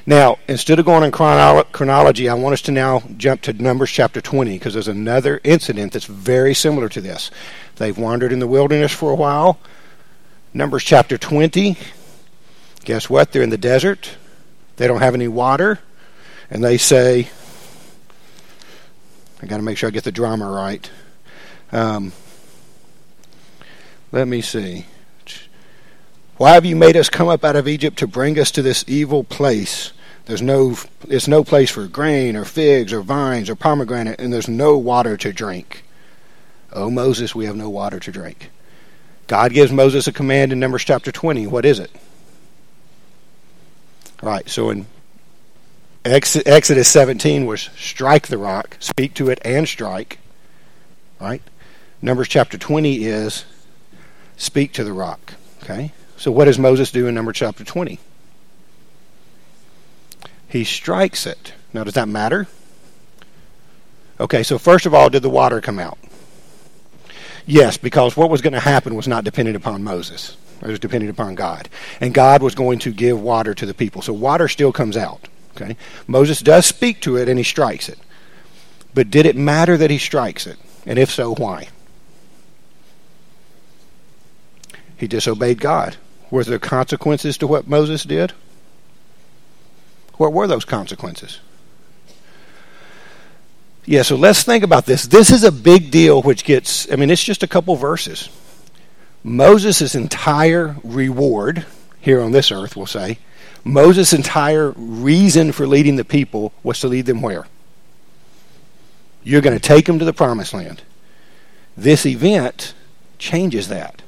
Now, 0.06 0.38
instead 0.46 0.78
of 0.78 0.84
going 0.84 1.02
in 1.02 1.10
chronolo- 1.10 1.70
chronology, 1.72 2.28
I 2.28 2.34
want 2.34 2.52
us 2.52 2.62
to 2.62 2.70
now 2.70 3.02
jump 3.16 3.42
to 3.42 3.52
Numbers 3.52 3.90
chapter 3.90 4.20
20 4.20 4.52
because 4.52 4.72
there's 4.72 4.86
another 4.86 5.40
incident 5.42 5.92
that's 5.92 6.04
very 6.04 6.54
similar 6.54 6.88
to 6.90 7.00
this. 7.00 7.32
They've 7.74 7.98
wandered 7.98 8.32
in 8.32 8.38
the 8.38 8.46
wilderness 8.46 8.92
for 8.92 9.10
a 9.10 9.16
while. 9.16 9.58
Numbers 10.54 10.84
chapter 10.84 11.18
20. 11.18 11.76
Guess 12.84 13.10
what? 13.10 13.32
They're 13.32 13.42
in 13.42 13.50
the 13.50 13.58
desert. 13.58 14.16
They 14.76 14.86
don't 14.86 15.00
have 15.00 15.14
any 15.14 15.28
water. 15.28 15.78
And 16.50 16.62
they 16.62 16.78
say, 16.78 17.30
I 19.42 19.46
got 19.46 19.56
to 19.56 19.62
make 19.62 19.78
sure 19.78 19.88
I 19.88 19.90
get 19.90 20.04
the 20.04 20.12
drama 20.12 20.50
right. 20.50 20.90
Um, 21.72 22.12
let 24.12 24.28
me 24.28 24.42
see. 24.42 24.86
Why 26.36 26.52
have 26.52 26.64
you 26.66 26.76
made 26.76 26.96
us 26.96 27.08
come 27.08 27.28
up 27.28 27.44
out 27.44 27.56
of 27.56 27.68
Egypt 27.68 27.98
to 27.98 28.06
bring 28.06 28.38
us 28.38 28.50
to 28.52 28.62
this 28.62 28.84
evil 28.86 29.24
place? 29.24 29.92
There's 30.26 30.42
no, 30.42 30.76
it's 31.08 31.28
no 31.28 31.42
place 31.42 31.70
for 31.70 31.86
grain 31.86 32.36
or 32.36 32.44
figs 32.44 32.92
or 32.92 33.00
vines 33.00 33.50
or 33.50 33.56
pomegranate, 33.56 34.20
and 34.20 34.32
there's 34.32 34.48
no 34.48 34.76
water 34.76 35.16
to 35.16 35.32
drink. 35.32 35.84
Oh, 36.72 36.90
Moses, 36.90 37.34
we 37.34 37.46
have 37.46 37.56
no 37.56 37.68
water 37.68 37.98
to 38.00 38.12
drink. 38.12 38.50
God 39.26 39.52
gives 39.52 39.72
Moses 39.72 40.06
a 40.06 40.12
command 40.12 40.52
in 40.52 40.60
Numbers 40.60 40.84
chapter 40.84 41.12
20. 41.12 41.46
What 41.46 41.64
is 41.64 41.78
it? 41.78 41.90
Right, 44.22 44.48
so 44.48 44.70
in 44.70 44.86
Exodus 46.04 46.88
17 46.90 47.44
was 47.44 47.68
strike 47.76 48.28
the 48.28 48.38
rock, 48.38 48.76
speak 48.78 49.14
to 49.14 49.28
it 49.30 49.40
and 49.44 49.68
strike. 49.68 50.18
Right? 51.20 51.42
Numbers 52.00 52.28
chapter 52.28 52.56
20 52.56 53.04
is 53.04 53.44
speak 54.36 54.72
to 54.74 54.84
the 54.84 54.92
rock. 54.92 55.34
Okay? 55.62 55.92
So 56.16 56.30
what 56.30 56.44
does 56.44 56.58
Moses 56.58 56.92
do 56.92 57.08
in 57.08 57.14
number 57.14 57.32
chapter 57.32 57.64
20? 57.64 57.98
He 60.48 60.64
strikes 60.64 61.26
it. 61.26 61.54
Now, 61.72 61.82
does 61.82 61.94
that 61.94 62.08
matter? 62.08 62.46
Okay, 64.20 64.42
so 64.42 64.58
first 64.58 64.86
of 64.86 64.94
all, 64.94 65.10
did 65.10 65.22
the 65.22 65.30
water 65.30 65.60
come 65.60 65.78
out? 65.80 65.98
Yes, 67.44 67.76
because 67.76 68.16
what 68.16 68.30
was 68.30 68.40
going 68.40 68.52
to 68.52 68.60
happen 68.60 68.94
was 68.94 69.08
not 69.08 69.24
dependent 69.24 69.56
upon 69.56 69.82
Moses. 69.82 70.36
It 70.62 70.68
was 70.68 70.78
dependent 70.78 71.10
upon 71.10 71.34
God. 71.34 71.68
And 72.00 72.14
God 72.14 72.42
was 72.42 72.54
going 72.54 72.78
to 72.80 72.92
give 72.92 73.20
water 73.20 73.52
to 73.54 73.66
the 73.66 73.74
people. 73.74 74.00
So 74.02 74.12
water 74.12 74.48
still 74.48 74.72
comes 74.72 74.96
out. 74.96 75.28
Okay? 75.56 75.76
Moses 76.06 76.40
does 76.40 76.66
speak 76.66 77.00
to 77.02 77.16
it 77.16 77.28
and 77.28 77.38
he 77.38 77.44
strikes 77.44 77.88
it. 77.88 77.98
But 78.94 79.10
did 79.10 79.26
it 79.26 79.36
matter 79.36 79.76
that 79.76 79.90
he 79.90 79.98
strikes 79.98 80.46
it? 80.46 80.58
And 80.86 80.98
if 80.98 81.10
so, 81.10 81.34
why? 81.34 81.68
He 84.96 85.08
disobeyed 85.08 85.60
God. 85.60 85.96
Were 86.30 86.44
there 86.44 86.58
consequences 86.58 87.38
to 87.38 87.46
what 87.46 87.66
Moses 87.66 88.04
did? 88.04 88.32
What 90.16 90.32
were 90.32 90.46
those 90.46 90.64
consequences? 90.64 91.40
Yeah, 93.84 94.02
so 94.02 94.14
let's 94.14 94.44
think 94.44 94.62
about 94.62 94.86
this. 94.86 95.06
This 95.06 95.30
is 95.30 95.42
a 95.42 95.50
big 95.50 95.90
deal, 95.90 96.22
which 96.22 96.44
gets, 96.44 96.90
I 96.92 96.96
mean, 96.96 97.10
it's 97.10 97.22
just 97.22 97.42
a 97.42 97.48
couple 97.48 97.74
verses. 97.74 98.28
Moses' 99.24 99.94
entire 99.94 100.76
reward 100.82 101.66
here 102.00 102.20
on 102.20 102.32
this 102.32 102.50
earth, 102.50 102.76
we'll 102.76 102.86
say, 102.86 103.18
Moses' 103.64 104.12
entire 104.12 104.72
reason 104.76 105.52
for 105.52 105.66
leading 105.66 105.96
the 105.96 106.04
people 106.04 106.52
was 106.62 106.80
to 106.80 106.88
lead 106.88 107.06
them 107.06 107.22
where? 107.22 107.46
You're 109.22 109.40
going 109.40 109.56
to 109.56 109.62
take 109.62 109.86
them 109.86 109.98
to 110.00 110.04
the 110.04 110.12
promised 110.12 110.52
land. 110.52 110.82
This 111.76 112.04
event 112.04 112.74
changes 113.18 113.68
that. 113.68 114.02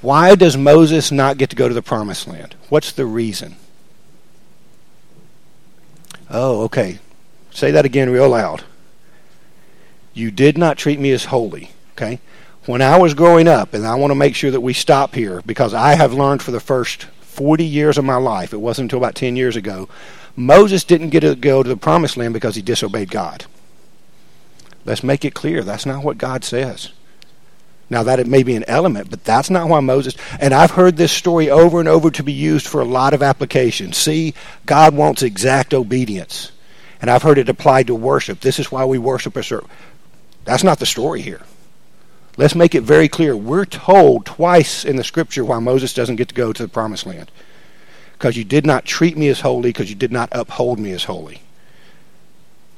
Why 0.00 0.34
does 0.34 0.56
Moses 0.56 1.12
not 1.12 1.38
get 1.38 1.50
to 1.50 1.56
go 1.56 1.68
to 1.68 1.74
the 1.74 1.82
promised 1.82 2.26
land? 2.26 2.54
What's 2.68 2.92
the 2.92 3.04
reason? 3.04 3.56
Oh, 6.30 6.62
okay. 6.62 6.98
Say 7.50 7.70
that 7.72 7.84
again 7.84 8.10
real 8.10 8.28
loud. 8.28 8.64
You 10.14 10.30
did 10.30 10.56
not 10.56 10.78
treat 10.78 10.98
me 10.98 11.10
as 11.10 11.26
holy. 11.26 11.72
Okay? 11.92 12.20
When 12.68 12.82
I 12.82 12.98
was 12.98 13.14
growing 13.14 13.48
up, 13.48 13.72
and 13.72 13.86
I 13.86 13.94
want 13.94 14.10
to 14.10 14.14
make 14.14 14.34
sure 14.34 14.50
that 14.50 14.60
we 14.60 14.74
stop 14.74 15.14
here 15.14 15.40
because 15.46 15.72
I 15.72 15.94
have 15.94 16.12
learned 16.12 16.42
for 16.42 16.50
the 16.50 16.60
first 16.60 17.04
40 17.22 17.64
years 17.64 17.96
of 17.96 18.04
my 18.04 18.16
life, 18.16 18.52
it 18.52 18.58
wasn't 18.58 18.92
until 18.92 18.98
about 18.98 19.14
10 19.14 19.36
years 19.36 19.56
ago, 19.56 19.88
Moses 20.36 20.84
didn't 20.84 21.08
get 21.08 21.20
to 21.20 21.34
go 21.34 21.62
to 21.62 21.68
the 21.68 21.78
promised 21.78 22.18
land 22.18 22.34
because 22.34 22.56
he 22.56 22.60
disobeyed 22.60 23.10
God. 23.10 23.46
Let's 24.84 25.02
make 25.02 25.24
it 25.24 25.32
clear 25.32 25.62
that's 25.62 25.86
not 25.86 26.04
what 26.04 26.18
God 26.18 26.44
says. 26.44 26.92
Now, 27.88 28.02
that 28.02 28.20
it 28.20 28.26
may 28.26 28.42
be 28.42 28.54
an 28.54 28.68
element, 28.68 29.08
but 29.08 29.24
that's 29.24 29.48
not 29.48 29.70
why 29.70 29.80
Moses. 29.80 30.14
And 30.38 30.52
I've 30.52 30.72
heard 30.72 30.98
this 30.98 31.10
story 31.10 31.48
over 31.48 31.80
and 31.80 31.88
over 31.88 32.10
to 32.10 32.22
be 32.22 32.34
used 32.34 32.66
for 32.66 32.82
a 32.82 32.84
lot 32.84 33.14
of 33.14 33.22
applications. 33.22 33.96
See, 33.96 34.34
God 34.66 34.94
wants 34.94 35.22
exact 35.22 35.72
obedience. 35.72 36.52
And 37.00 37.10
I've 37.10 37.22
heard 37.22 37.38
it 37.38 37.48
applied 37.48 37.86
to 37.86 37.94
worship. 37.94 38.40
This 38.40 38.58
is 38.58 38.70
why 38.70 38.84
we 38.84 38.98
worship 38.98 39.36
a 39.36 39.42
certain. 39.42 39.70
That's 40.44 40.64
not 40.64 40.80
the 40.80 40.84
story 40.84 41.22
here. 41.22 41.40
Let's 42.38 42.54
make 42.54 42.76
it 42.76 42.82
very 42.82 43.08
clear. 43.08 43.36
We're 43.36 43.64
told 43.64 44.24
twice 44.24 44.84
in 44.84 44.94
the 44.94 45.02
scripture 45.02 45.44
why 45.44 45.58
Moses 45.58 45.92
doesn't 45.92 46.16
get 46.16 46.28
to 46.28 46.34
go 46.36 46.52
to 46.52 46.62
the 46.62 46.68
promised 46.68 47.04
land. 47.04 47.32
Because 48.12 48.36
you 48.36 48.44
did 48.44 48.64
not 48.64 48.84
treat 48.84 49.16
me 49.16 49.28
as 49.28 49.40
holy, 49.40 49.70
because 49.70 49.90
you 49.90 49.96
did 49.96 50.12
not 50.12 50.28
uphold 50.30 50.78
me 50.78 50.92
as 50.92 51.04
holy. 51.04 51.42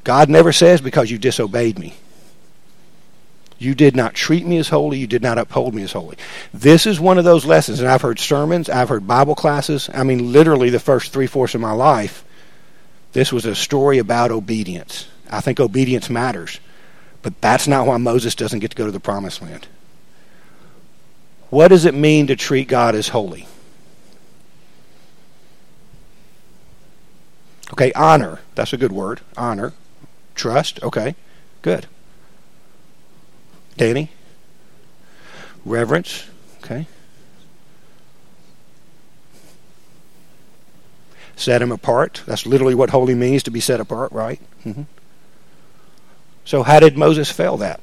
God 0.02 0.30
never 0.30 0.50
says 0.50 0.80
because 0.80 1.10
you 1.10 1.18
disobeyed 1.18 1.78
me. 1.78 1.94
You 3.58 3.74
did 3.74 3.94
not 3.94 4.14
treat 4.14 4.46
me 4.46 4.56
as 4.56 4.70
holy. 4.70 4.98
You 4.98 5.06
did 5.06 5.22
not 5.22 5.36
uphold 5.36 5.74
me 5.74 5.82
as 5.82 5.92
holy. 5.92 6.16
This 6.54 6.86
is 6.86 6.98
one 6.98 7.18
of 7.18 7.24
those 7.24 7.44
lessons, 7.44 7.80
and 7.80 7.88
I've 7.88 8.00
heard 8.00 8.18
sermons, 8.18 8.70
I've 8.70 8.88
heard 8.88 9.06
Bible 9.06 9.34
classes. 9.34 9.90
I 9.92 10.04
mean, 10.04 10.32
literally 10.32 10.70
the 10.70 10.80
first 10.80 11.12
three 11.12 11.26
fourths 11.26 11.54
of 11.54 11.60
my 11.60 11.72
life, 11.72 12.24
this 13.12 13.30
was 13.30 13.44
a 13.44 13.54
story 13.54 13.98
about 13.98 14.30
obedience. 14.30 15.06
I 15.30 15.42
think 15.42 15.60
obedience 15.60 16.08
matters, 16.08 16.58
but 17.22 17.40
that's 17.40 17.68
not 17.68 17.86
why 17.86 17.96
Moses 17.96 18.34
doesn't 18.34 18.60
get 18.60 18.70
to 18.70 18.76
go 18.76 18.86
to 18.86 18.92
the 18.92 19.00
promised 19.00 19.42
land. 19.42 19.68
What 21.50 21.68
does 21.68 21.84
it 21.84 21.94
mean 21.94 22.26
to 22.28 22.36
treat 22.36 22.68
God 22.68 22.94
as 22.94 23.08
holy? 23.08 23.46
Okay, 27.72 27.92
honor. 27.92 28.40
That's 28.54 28.72
a 28.72 28.76
good 28.76 28.92
word. 28.92 29.20
Honor. 29.36 29.72
Trust. 30.34 30.82
Okay, 30.82 31.14
good. 31.62 31.86
Danny? 33.76 34.10
Reverence. 35.64 36.26
Okay. 36.62 36.86
Set 41.36 41.62
him 41.62 41.72
apart. 41.72 42.22
That's 42.26 42.44
literally 42.44 42.74
what 42.74 42.90
holy 42.90 43.14
means 43.14 43.42
to 43.44 43.50
be 43.50 43.60
set 43.60 43.80
apart, 43.80 44.12
right? 44.12 44.40
Mm-hmm. 44.64 44.82
So, 46.44 46.62
how 46.62 46.80
did 46.80 46.96
Moses 46.96 47.30
fail 47.30 47.56
that? 47.58 47.80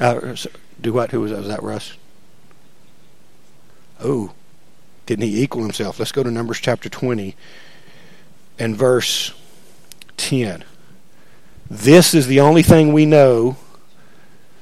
Uh, 0.00 0.36
do 0.80 0.92
what? 0.92 1.10
Who 1.10 1.20
was 1.20 1.32
that? 1.32 1.38
Was 1.38 1.48
that 1.48 1.62
Russ? 1.62 1.94
Oh, 4.00 4.32
didn't 5.06 5.24
he 5.24 5.42
equal 5.42 5.62
himself? 5.62 5.98
Let's 5.98 6.12
go 6.12 6.22
to 6.22 6.30
Numbers 6.30 6.60
chapter 6.60 6.88
20 6.88 7.34
and 8.58 8.76
verse 8.76 9.32
10. 10.16 10.64
This 11.70 12.14
is 12.14 12.26
the 12.26 12.40
only 12.40 12.62
thing 12.62 12.92
we 12.92 13.06
know 13.06 13.56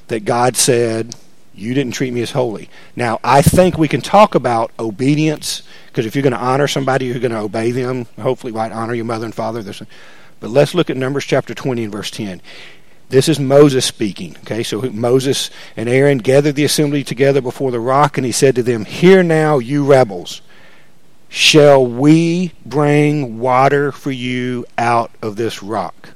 that 0.08 0.24
God 0.24 0.56
said, 0.56 1.14
You 1.56 1.72
didn't 1.72 1.92
treat 1.92 2.12
me 2.12 2.20
as 2.20 2.32
holy. 2.32 2.68
Now, 2.94 3.18
I 3.24 3.40
think 3.40 3.78
we 3.78 3.88
can 3.88 4.02
talk 4.02 4.34
about 4.34 4.70
obedience, 4.78 5.62
because 5.86 6.04
if 6.04 6.14
you're 6.14 6.22
going 6.22 6.34
to 6.34 6.38
honor 6.38 6.68
somebody, 6.68 7.06
you're 7.06 7.18
going 7.18 7.32
to 7.32 7.38
obey 7.38 7.70
them. 7.70 8.06
Hopefully, 8.20 8.52
right? 8.52 8.70
Honor 8.70 8.92
your 8.92 9.06
mother 9.06 9.24
and 9.24 9.34
father. 9.34 9.62
But 10.38 10.50
let's 10.50 10.74
look 10.74 10.90
at 10.90 10.98
Numbers 10.98 11.24
chapter 11.24 11.54
20 11.54 11.84
and 11.84 11.92
verse 11.92 12.10
10. 12.10 12.42
This 13.08 13.28
is 13.28 13.40
Moses 13.40 13.86
speaking. 13.86 14.36
Okay, 14.40 14.62
so 14.62 14.82
Moses 14.82 15.50
and 15.76 15.88
Aaron 15.88 16.18
gathered 16.18 16.56
the 16.56 16.64
assembly 16.64 17.02
together 17.04 17.40
before 17.40 17.70
the 17.70 17.80
rock, 17.80 18.18
and 18.18 18.26
he 18.26 18.32
said 18.32 18.54
to 18.56 18.62
them, 18.62 18.84
Hear 18.84 19.22
now, 19.22 19.58
you 19.58 19.84
rebels. 19.84 20.42
Shall 21.28 21.86
we 21.86 22.52
bring 22.64 23.38
water 23.38 23.92
for 23.92 24.10
you 24.10 24.66
out 24.76 25.10
of 25.22 25.36
this 25.36 25.62
rock? 25.62 26.10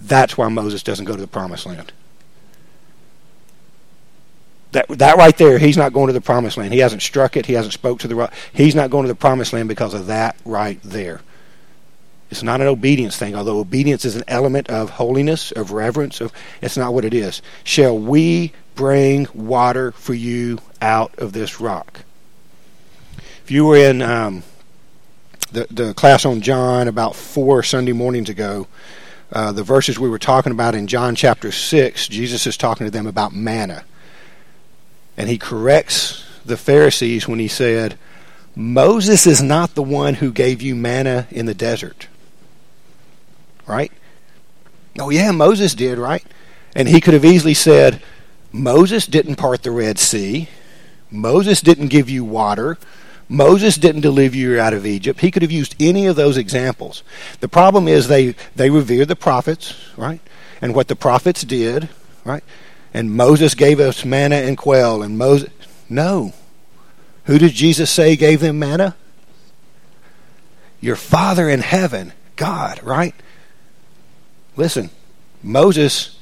That's 0.00 0.36
why 0.36 0.48
Moses 0.48 0.82
doesn't 0.82 1.06
go 1.06 1.14
to 1.14 1.20
the 1.20 1.26
promised 1.26 1.66
land. 1.66 1.92
That, 4.72 4.88
that 4.88 5.16
right 5.16 5.36
there, 5.36 5.58
he's 5.58 5.76
not 5.76 5.92
going 5.92 6.08
to 6.08 6.12
the 6.12 6.20
promised 6.20 6.56
land. 6.56 6.72
He 6.72 6.80
hasn't 6.80 7.02
struck 7.02 7.36
it. 7.36 7.46
He 7.46 7.54
hasn't 7.54 7.72
spoke 7.72 8.00
to 8.00 8.08
the 8.08 8.14
rock. 8.14 8.32
He's 8.52 8.74
not 8.74 8.90
going 8.90 9.04
to 9.04 9.08
the 9.08 9.14
promised 9.14 9.52
land 9.52 9.68
because 9.68 9.94
of 9.94 10.06
that 10.06 10.36
right 10.44 10.80
there. 10.82 11.20
It's 12.30 12.42
not 12.42 12.60
an 12.60 12.66
obedience 12.66 13.16
thing, 13.16 13.36
although 13.36 13.60
obedience 13.60 14.04
is 14.04 14.16
an 14.16 14.24
element 14.26 14.68
of 14.68 14.90
holiness, 14.90 15.52
of 15.52 15.70
reverence. 15.70 16.20
Of 16.20 16.32
it's 16.60 16.76
not 16.76 16.92
what 16.92 17.04
it 17.04 17.14
is. 17.14 17.40
Shall 17.62 17.96
we 17.96 18.52
bring 18.74 19.28
water 19.32 19.92
for 19.92 20.12
you 20.12 20.58
out 20.82 21.16
of 21.18 21.32
this 21.32 21.60
rock? 21.60 22.00
If 23.44 23.50
you 23.52 23.64
were 23.64 23.76
in 23.76 24.02
um, 24.02 24.42
the 25.52 25.68
the 25.70 25.94
class 25.94 26.24
on 26.24 26.40
John 26.40 26.88
about 26.88 27.14
four 27.14 27.62
Sunday 27.62 27.92
mornings 27.92 28.28
ago, 28.28 28.66
uh, 29.32 29.52
the 29.52 29.62
verses 29.62 29.98
we 29.98 30.08
were 30.08 30.18
talking 30.18 30.52
about 30.52 30.74
in 30.74 30.86
John 30.86 31.14
chapter 31.14 31.52
6, 31.52 32.08
Jesus 32.08 32.46
is 32.46 32.56
talking 32.56 32.86
to 32.86 32.90
them 32.90 33.06
about 33.06 33.32
manna. 33.32 33.84
And 35.16 35.28
he 35.28 35.38
corrects 35.38 36.24
the 36.44 36.56
Pharisees 36.56 37.26
when 37.26 37.38
he 37.38 37.48
said, 37.48 37.98
Moses 38.54 39.26
is 39.26 39.42
not 39.42 39.74
the 39.74 39.82
one 39.82 40.14
who 40.14 40.32
gave 40.32 40.62
you 40.62 40.74
manna 40.74 41.26
in 41.30 41.46
the 41.46 41.54
desert. 41.54 42.08
Right? 43.66 43.92
Oh, 44.98 45.10
yeah, 45.10 45.30
Moses 45.32 45.74
did, 45.74 45.98
right? 45.98 46.24
And 46.74 46.88
he 46.88 47.00
could 47.00 47.14
have 47.14 47.24
easily 47.24 47.54
said, 47.54 48.02
Moses 48.52 49.06
didn't 49.06 49.36
part 49.36 49.62
the 49.62 49.70
Red 49.70 49.98
Sea. 49.98 50.48
Moses 51.10 51.60
didn't 51.60 51.88
give 51.88 52.08
you 52.08 52.24
water. 52.24 52.78
Moses 53.28 53.76
didn't 53.76 54.02
deliver 54.02 54.36
you 54.36 54.60
out 54.60 54.72
of 54.72 54.86
Egypt. 54.86 55.20
He 55.20 55.30
could 55.30 55.42
have 55.42 55.50
used 55.50 55.74
any 55.80 56.06
of 56.06 56.16
those 56.16 56.36
examples. 56.36 57.02
The 57.40 57.48
problem 57.48 57.88
is 57.88 58.08
they, 58.08 58.34
they 58.54 58.70
revered 58.70 59.08
the 59.08 59.16
prophets, 59.16 59.74
right? 59.96 60.20
And 60.62 60.74
what 60.74 60.88
the 60.88 60.96
prophets 60.96 61.42
did, 61.42 61.88
right? 62.24 62.44
And 62.96 63.12
Moses 63.12 63.54
gave 63.54 63.78
us 63.78 64.04
manna 64.04 64.36
and 64.36 64.56
quail, 64.56 65.02
and 65.02 65.18
Moses. 65.18 65.50
No. 65.88 66.32
Who 67.24 67.38
did 67.38 67.52
Jesus 67.52 67.90
say 67.90 68.16
gave 68.16 68.40
them 68.40 68.58
manna? 68.58 68.96
Your 70.80 70.96
Father 70.96 71.48
in 71.48 71.60
heaven, 71.60 72.12
God, 72.36 72.82
right? 72.82 73.14
Listen, 74.56 74.90
Moses 75.42 76.18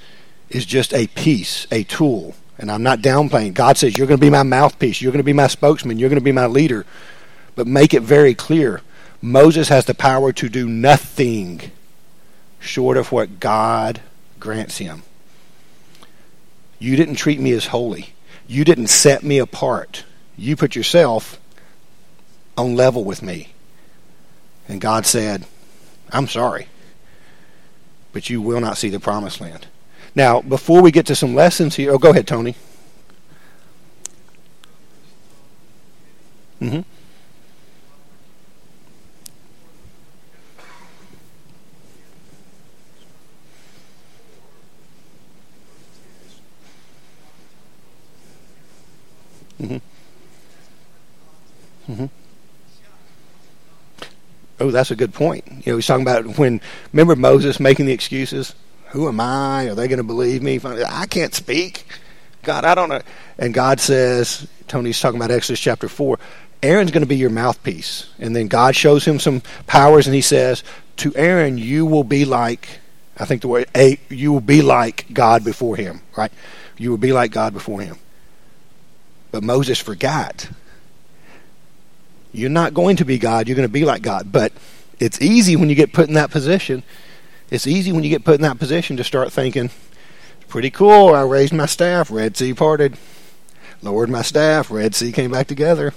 is 0.51 0.67
just 0.67 0.93
a 0.93 1.07
piece, 1.07 1.67
a 1.71 1.85
tool 1.85 2.35
and 2.59 2.71
I'm 2.71 2.83
not 2.83 3.01
downplaying. 3.01 3.55
God 3.55 3.77
says, 3.77 3.97
You're 3.97 4.07
going 4.07 4.19
to 4.21 4.25
be 4.25 4.31
my 4.31 4.43
mouthpiece. 4.43 5.03
You're 5.03 5.13
going 5.13 5.19
to 5.19 5.25
be 5.25 5.33
my 5.33 5.49
spokesman. 5.49 5.99
You're 5.99 6.09
going 6.09 6.21
to 6.21 6.25
be 6.25 6.33
my 6.33 6.47
leader. 6.47 6.87
But 7.57 7.67
make 7.67 7.95
it 7.95 8.03
very 8.03 8.35
clear 8.35 8.81
Moses 9.21 9.69
has 9.69 9.87
the 9.87 9.95
power 9.95 10.33
to 10.33 10.49
do 10.49 10.69
nothing 10.69 11.73
short 12.61 12.97
of 12.97 13.13
what 13.13 13.41
God 13.41 14.01
grants 14.39 14.79
him. 14.79 15.03
You 16.85 16.97
didn't 16.97 17.15
treat 17.15 17.41
me 17.41 17.53
as 17.53 17.69
holy, 17.69 18.13
you 18.47 18.63
didn't 18.63 18.89
set 18.89 19.23
me 19.23 19.39
apart. 19.39 20.05
You 20.37 20.55
put 20.55 20.77
yourself 20.77 21.41
on 22.59 22.77
level 22.77 23.05
with 23.05 23.23
me. 23.23 23.55
And 24.69 24.83
God 24.83 25.07
said, 25.07 25.47
I'm 26.13 26.29
sorry, 26.29 26.69
but 28.13 28.29
you 28.29 28.43
will 28.43 28.61
not 28.61 28.77
see 28.77 28.91
the 28.91 29.01
promised 29.01 29.41
land. 29.41 29.67
Now, 30.15 30.43
before 30.43 30.83
we 30.83 30.91
get 30.91 31.07
to 31.07 31.17
some 31.17 31.35
lessons 31.35 31.75
here, 31.75 31.91
oh, 31.91 31.97
go 31.97 32.11
ahead, 32.11 32.27
Tony. 32.27 32.55
Mm-hmm. 36.61 36.81
Mm-hmm. 49.65 49.77
Mm-hmm. 51.93 52.07
Oh, 54.61 54.71
that's 54.71 54.91
a 54.91 54.97
good 54.97 55.13
point. 55.13 55.45
You 55.67 55.73
know, 55.73 55.77
he's 55.77 55.87
talking 55.87 56.03
about 56.03 56.39
when, 56.39 56.61
remember 56.93 57.17
Moses 57.17 57.59
making 57.59 57.87
the 57.87 57.93
excuses? 57.93 58.55
Who 58.89 59.09
am 59.09 59.21
I? 59.21 59.69
Are 59.69 59.75
they 59.75 59.89
going 59.89 59.99
to 59.99 60.05
believe 60.05 60.43
me? 60.43 60.61
I 60.63 61.07
can't 61.07 61.35
speak. 61.35 61.87
God, 62.43 62.65
I 62.65 62.75
don't 62.75 62.89
know. 62.89 63.01
And 63.39 63.53
God 63.53 63.81
says, 63.81 64.47
Tony's 64.69 65.01
talking 65.01 65.19
about 65.19 65.33
Exodus 65.33 65.61
chapter 65.61 65.89
4, 65.89 66.19
Aaron's 66.63 66.93
going 66.93 67.03
to 67.03 67.09
be 67.09 67.17
your 67.17 67.31
mouthpiece. 67.31 68.09
And 68.19 68.37
then 68.37 68.47
God 68.47 68.77
shows 68.77 69.05
him 69.05 69.19
some 69.19 69.43
powers 69.67 70.07
and 70.07 70.15
he 70.15 70.21
says, 70.21 70.63
to 70.99 71.15
Aaron, 71.17 71.59
you 71.59 71.85
will 71.85 72.05
be 72.05 72.25
like, 72.25 72.69
I 73.19 73.25
think 73.25 73.43
the 73.43 73.49
word, 73.49 73.67
a, 73.77 73.99
you 74.09 74.33
will 74.33 74.41
be 74.41 74.63
like 74.63 75.07
God 75.13 75.45
before 75.45 75.77
him, 75.77 76.01
right? 76.17 76.33
You 76.79 76.91
will 76.91 76.99
be 76.99 77.13
like 77.13 77.33
God 77.33 77.53
before 77.53 77.81
him. 77.81 77.99
But 79.35 79.43
Moses 79.43 79.81
forgot. 79.81 80.49
You're 82.33 82.51
not 82.51 82.73
going 82.73 82.99
to 82.99 83.05
be 83.05 83.19
God, 83.19 83.49
you're 83.49 83.57
going 83.57 83.67
to 83.67 83.73
be 83.73 83.85
like 83.85 84.01
God. 84.01 84.31
But 84.31 84.53
it's 85.01 85.21
easy 85.21 85.57
when 85.57 85.69
you 85.69 85.75
get 85.75 85.93
put 85.93 86.07
in 86.07 86.15
that 86.15 86.31
position. 86.31 86.85
It's 87.51 87.67
easy 87.67 87.91
when 87.91 88.05
you 88.05 88.11
get 88.11 88.23
put 88.23 88.37
in 88.37 88.43
that 88.43 88.61
position 88.61 88.97
to 88.97 89.03
start 89.03 89.33
thinking, 89.33 89.71
pretty 90.47 90.71
cool. 90.71 91.13
I 91.13 91.23
raised 91.23 91.53
my 91.53 91.67
staff, 91.67 92.13
Red 92.13 92.37
Sea 92.37 92.55
parted. 92.55 92.97
Lowered 93.83 94.09
my 94.09 94.23
staff, 94.23 94.71
Red 94.71 94.95
Sea 94.95 95.11
came 95.11 95.33
back 95.33 95.49
together. 95.49 95.95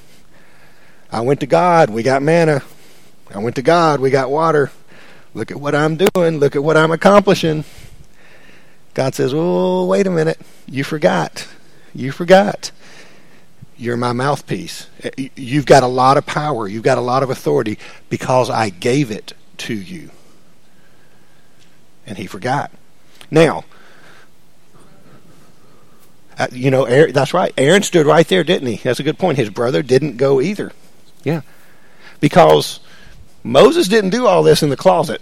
I 1.11 1.21
went 1.21 1.39
to 1.41 1.45
God, 1.45 1.91
we 1.91 2.01
got 2.01 2.23
manna. 2.23 2.63
I 3.31 3.37
went 3.37 3.55
to 3.57 3.61
God, 3.61 3.99
we 3.99 4.09
got 4.09 4.31
water. 4.31 4.71
Look 5.35 5.51
at 5.51 5.59
what 5.59 5.75
I'm 5.75 5.95
doing. 5.95 6.39
Look 6.39 6.55
at 6.55 6.63
what 6.63 6.75
I'm 6.75 6.89
accomplishing. 6.89 7.65
God 8.95 9.13
says, 9.13 9.31
Oh, 9.31 9.85
wait 9.85 10.07
a 10.07 10.09
minute. 10.09 10.39
You 10.65 10.83
forgot. 10.83 11.47
You 11.93 12.11
forgot. 12.11 12.71
You're 13.77 13.97
my 13.97 14.13
mouthpiece. 14.13 14.87
You've 15.35 15.65
got 15.65 15.83
a 15.83 15.87
lot 15.87 16.17
of 16.17 16.25
power. 16.25 16.67
You've 16.67 16.83
got 16.83 16.97
a 16.97 17.01
lot 17.01 17.21
of 17.23 17.29
authority 17.29 17.77
because 18.09 18.49
I 18.49 18.69
gave 18.69 19.11
it 19.11 19.33
to 19.57 19.73
you. 19.73 20.09
And 22.05 22.17
he 22.17 22.25
forgot. 22.25 22.71
Now, 23.29 23.65
uh, 26.39 26.47
you 26.51 26.71
know, 26.71 26.85
Aaron, 26.85 27.13
that's 27.13 27.33
right. 27.33 27.53
Aaron 27.57 27.81
stood 27.81 28.05
right 28.05 28.27
there, 28.27 28.43
didn't 28.43 28.67
he? 28.67 28.75
That's 28.77 28.99
a 28.99 29.03
good 29.03 29.17
point. 29.17 29.37
His 29.37 29.49
brother 29.49 29.81
didn't 29.81 30.17
go 30.17 30.39
either. 30.39 30.71
Yeah. 31.23 31.41
Because 32.19 32.79
Moses 33.43 33.87
didn't 33.87 34.11
do 34.11 34.27
all 34.27 34.43
this 34.43 34.63
in 34.63 34.69
the 34.69 34.77
closet. 34.77 35.21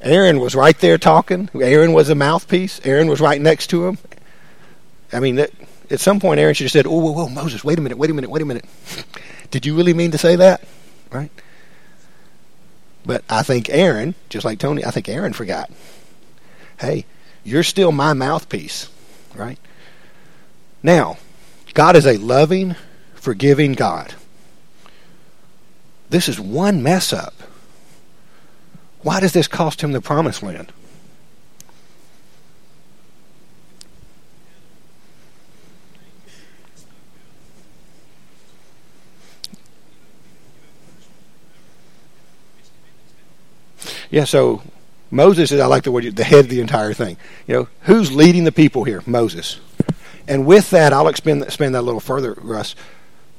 Aaron 0.00 0.38
was 0.38 0.54
right 0.54 0.78
there 0.78 0.98
talking. 0.98 1.50
Aaron 1.54 1.92
was 1.92 2.08
a 2.08 2.14
mouthpiece. 2.14 2.80
Aaron 2.84 3.08
was 3.08 3.20
right 3.20 3.40
next 3.40 3.68
to 3.68 3.86
him. 3.86 3.98
I 5.12 5.20
mean, 5.20 5.36
that, 5.36 5.50
at 5.90 6.00
some 6.00 6.20
point, 6.20 6.40
Aaron 6.40 6.54
should 6.54 6.64
have 6.64 6.72
said, 6.72 6.86
"Oh, 6.86 6.98
whoa, 6.98 7.12
whoa, 7.12 7.28
Moses, 7.28 7.64
wait 7.64 7.78
a 7.78 7.80
minute, 7.80 7.98
wait 7.98 8.10
a 8.10 8.14
minute, 8.14 8.30
wait 8.30 8.42
a 8.42 8.46
minute. 8.46 8.64
Did 9.50 9.64
you 9.66 9.74
really 9.74 9.94
mean 9.94 10.10
to 10.10 10.18
say 10.18 10.36
that?" 10.36 10.62
Right? 11.10 11.30
But 13.06 13.24
I 13.30 13.42
think 13.42 13.70
Aaron, 13.70 14.14
just 14.28 14.44
like 14.44 14.58
Tony, 14.58 14.84
I 14.84 14.90
think 14.90 15.08
Aaron 15.08 15.32
forgot. 15.32 15.70
Hey, 16.78 17.06
you're 17.42 17.62
still 17.62 17.92
my 17.92 18.12
mouthpiece, 18.12 18.90
right? 19.34 19.58
Now, 20.82 21.16
God 21.74 21.96
is 21.96 22.06
a 22.06 22.18
loving, 22.18 22.76
forgiving 23.14 23.72
God. 23.72 24.14
This 26.10 26.28
is 26.28 26.38
one 26.38 26.82
mess 26.82 27.12
up. 27.12 27.34
Why 29.02 29.20
does 29.20 29.32
this 29.32 29.48
cost 29.48 29.80
him 29.80 29.92
the 29.92 30.00
promised 30.00 30.42
land? 30.42 30.72
Yeah, 44.10 44.24
so 44.24 44.62
Moses 45.10 45.52
is, 45.52 45.60
I 45.60 45.66
like 45.66 45.84
the 45.84 45.92
word, 45.92 46.04
the 46.16 46.24
head 46.24 46.40
of 46.40 46.48
the 46.50 46.60
entire 46.60 46.92
thing. 46.92 47.16
You 47.46 47.54
know, 47.54 47.68
who's 47.82 48.12
leading 48.12 48.44
the 48.44 48.52
people 48.52 48.84
here? 48.84 49.02
Moses. 49.06 49.60
And 50.26 50.46
with 50.46 50.70
that, 50.70 50.92
I'll 50.92 51.08
expand, 51.08 51.42
expand 51.42 51.74
that 51.74 51.80
a 51.80 51.82
little 51.82 52.00
further, 52.00 52.34
Russ. 52.40 52.74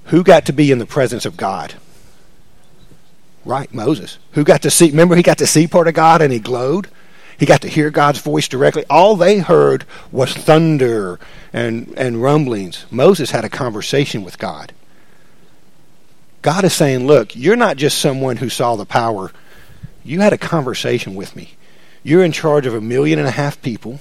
Who 0.06 0.24
got 0.24 0.46
to 0.48 0.54
be 0.54 0.72
in 0.72 0.80
the 0.80 0.86
presence 0.86 1.26
of 1.26 1.38
God? 1.38 1.76
Right, 3.46 3.72
Moses. 3.74 4.18
Who 4.32 4.44
got 4.44 4.64
to 4.64 4.72
see, 4.72 4.90
remember 4.90 5.16
he 5.16 5.24
got 5.24 5.38
to 5.38 5.48
see 5.48 5.68
part 5.68 5.88
of 5.88 5.94
God 5.94 6.22
and 6.22 6.34
he 6.34 6.40
glowed? 6.40 6.88
He 7.38 7.46
got 7.46 7.62
to 7.62 7.70
hear 7.70 7.90
God's 7.90 8.20
voice 8.20 8.48
directly. 8.48 8.84
All 8.90 9.16
they 9.16 9.40
heard 9.40 9.86
was 10.12 10.34
thunder 10.34 11.20
and, 11.54 11.94
and 11.96 12.22
rumblings. 12.22 12.86
Moses 12.92 13.32
had 13.32 13.46
a 13.46 13.50
conversation 13.50 14.24
with 14.24 14.38
God. 14.38 14.74
God 16.42 16.66
is 16.66 16.74
saying, 16.74 17.08
Look, 17.08 17.36
you're 17.36 17.56
not 17.56 17.78
just 17.78 18.00
someone 18.00 18.38
who 18.38 18.50
saw 18.50 18.76
the 18.76 18.86
power. 18.86 19.32
You 20.04 20.22
had 20.22 20.34
a 20.34 20.38
conversation 20.38 21.16
with 21.16 21.36
me. 21.36 21.56
You're 22.04 22.24
in 22.24 22.32
charge 22.32 22.66
of 22.66 22.74
a 22.74 22.82
million 22.82 23.20
and 23.20 23.28
a 23.28 23.32
half 23.32 23.62
people. 23.62 24.00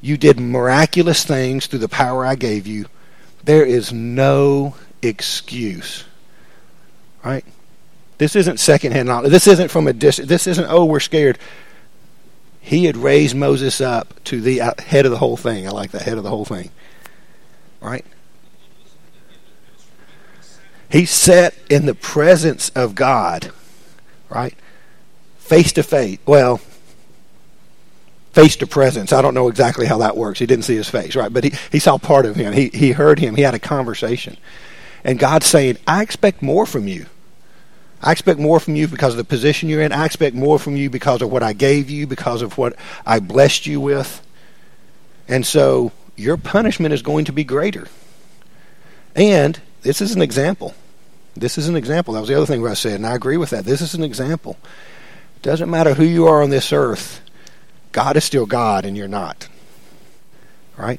You 0.00 0.16
did 0.16 0.38
miraculous 0.38 1.24
things 1.24 1.66
through 1.66 1.78
the 1.78 1.88
power 1.88 2.26
I 2.26 2.34
gave 2.34 2.66
you. 2.66 2.86
There 3.42 3.64
is 3.64 3.92
no 3.92 4.76
excuse. 5.02 6.04
Right? 7.24 7.44
This 8.18 8.36
isn't 8.36 8.60
secondhand 8.60 9.08
knowledge. 9.08 9.30
This 9.30 9.46
isn't 9.46 9.70
from 9.70 9.86
a 9.86 9.92
distance. 9.92 10.28
This 10.28 10.46
isn't, 10.46 10.66
oh, 10.68 10.84
we're 10.84 11.00
scared. 11.00 11.38
He 12.60 12.84
had 12.84 12.96
raised 12.96 13.34
Moses 13.34 13.80
up 13.80 14.22
to 14.24 14.40
the 14.40 14.60
uh, 14.60 14.74
head 14.78 15.04
of 15.04 15.10
the 15.10 15.18
whole 15.18 15.36
thing. 15.36 15.66
I 15.66 15.70
like 15.70 15.90
that 15.90 16.02
head 16.02 16.16
of 16.16 16.24
the 16.24 16.30
whole 16.30 16.44
thing. 16.44 16.70
Right? 17.80 18.04
He 20.90 21.06
sat 21.06 21.54
in 21.68 21.86
the 21.86 21.94
presence 21.94 22.68
of 22.70 22.94
God, 22.94 23.50
right? 24.28 24.54
Face 25.44 25.74
to 25.74 25.82
face. 25.82 26.18
Well, 26.24 26.58
face 28.32 28.56
to 28.56 28.66
presence. 28.66 29.12
I 29.12 29.20
don't 29.20 29.34
know 29.34 29.48
exactly 29.48 29.84
how 29.84 29.98
that 29.98 30.16
works. 30.16 30.38
He 30.38 30.46
didn't 30.46 30.64
see 30.64 30.74
his 30.74 30.88
face, 30.88 31.14
right? 31.14 31.30
But 31.30 31.44
he, 31.44 31.52
he 31.70 31.78
saw 31.78 31.98
part 31.98 32.24
of 32.24 32.34
him. 32.34 32.54
He, 32.54 32.70
he 32.70 32.92
heard 32.92 33.18
him. 33.18 33.34
He 33.36 33.42
had 33.42 33.52
a 33.52 33.58
conversation. 33.58 34.38
And 35.04 35.18
God's 35.18 35.44
saying, 35.44 35.76
I 35.86 36.02
expect 36.02 36.40
more 36.40 36.64
from 36.64 36.88
you. 36.88 37.04
I 38.02 38.10
expect 38.10 38.40
more 38.40 38.58
from 38.58 38.74
you 38.74 38.88
because 38.88 39.12
of 39.12 39.18
the 39.18 39.24
position 39.24 39.68
you're 39.68 39.82
in. 39.82 39.92
I 39.92 40.06
expect 40.06 40.34
more 40.34 40.58
from 40.58 40.76
you 40.76 40.88
because 40.88 41.20
of 41.20 41.30
what 41.30 41.42
I 41.42 41.52
gave 41.52 41.90
you, 41.90 42.06
because 42.06 42.40
of 42.40 42.56
what 42.56 42.74
I 43.04 43.20
blessed 43.20 43.66
you 43.66 43.80
with. 43.80 44.26
And 45.28 45.44
so 45.44 45.92
your 46.16 46.38
punishment 46.38 46.94
is 46.94 47.02
going 47.02 47.26
to 47.26 47.32
be 47.32 47.44
greater. 47.44 47.86
And 49.14 49.60
this 49.82 50.00
is 50.00 50.14
an 50.14 50.22
example. 50.22 50.74
This 51.36 51.58
is 51.58 51.68
an 51.68 51.76
example. 51.76 52.14
That 52.14 52.20
was 52.20 52.30
the 52.30 52.34
other 52.34 52.46
thing 52.46 52.62
where 52.62 52.70
I 52.70 52.74
said, 52.74 52.94
and 52.94 53.06
I 53.06 53.14
agree 53.14 53.36
with 53.36 53.50
that. 53.50 53.66
This 53.66 53.82
is 53.82 53.94
an 53.94 54.04
example. 54.04 54.56
Doesn't 55.44 55.68
matter 55.68 55.92
who 55.92 56.04
you 56.04 56.26
are 56.26 56.42
on 56.42 56.48
this 56.48 56.72
earth, 56.72 57.20
God 57.92 58.16
is 58.16 58.24
still 58.24 58.46
God 58.46 58.86
and 58.86 58.96
you're 58.96 59.06
not. 59.06 59.46
Right? 60.74 60.98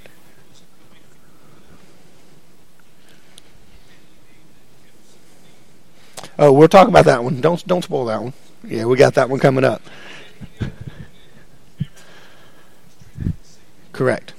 Oh, 6.38 6.54
we'll 6.54 6.68
talk 6.68 6.88
about 6.88 7.06
that 7.06 7.24
one. 7.24 7.42
Don't 7.42 7.66
don't 7.66 7.84
spoil 7.84 8.06
that 8.06 8.22
one. 8.22 8.34
Yeah, 8.64 8.86
we 8.86 8.98
got 8.98 9.16
that 9.16 9.32
one 9.32 9.40
coming 9.40 9.64
up. 9.64 9.82
Correct. 13.94 14.34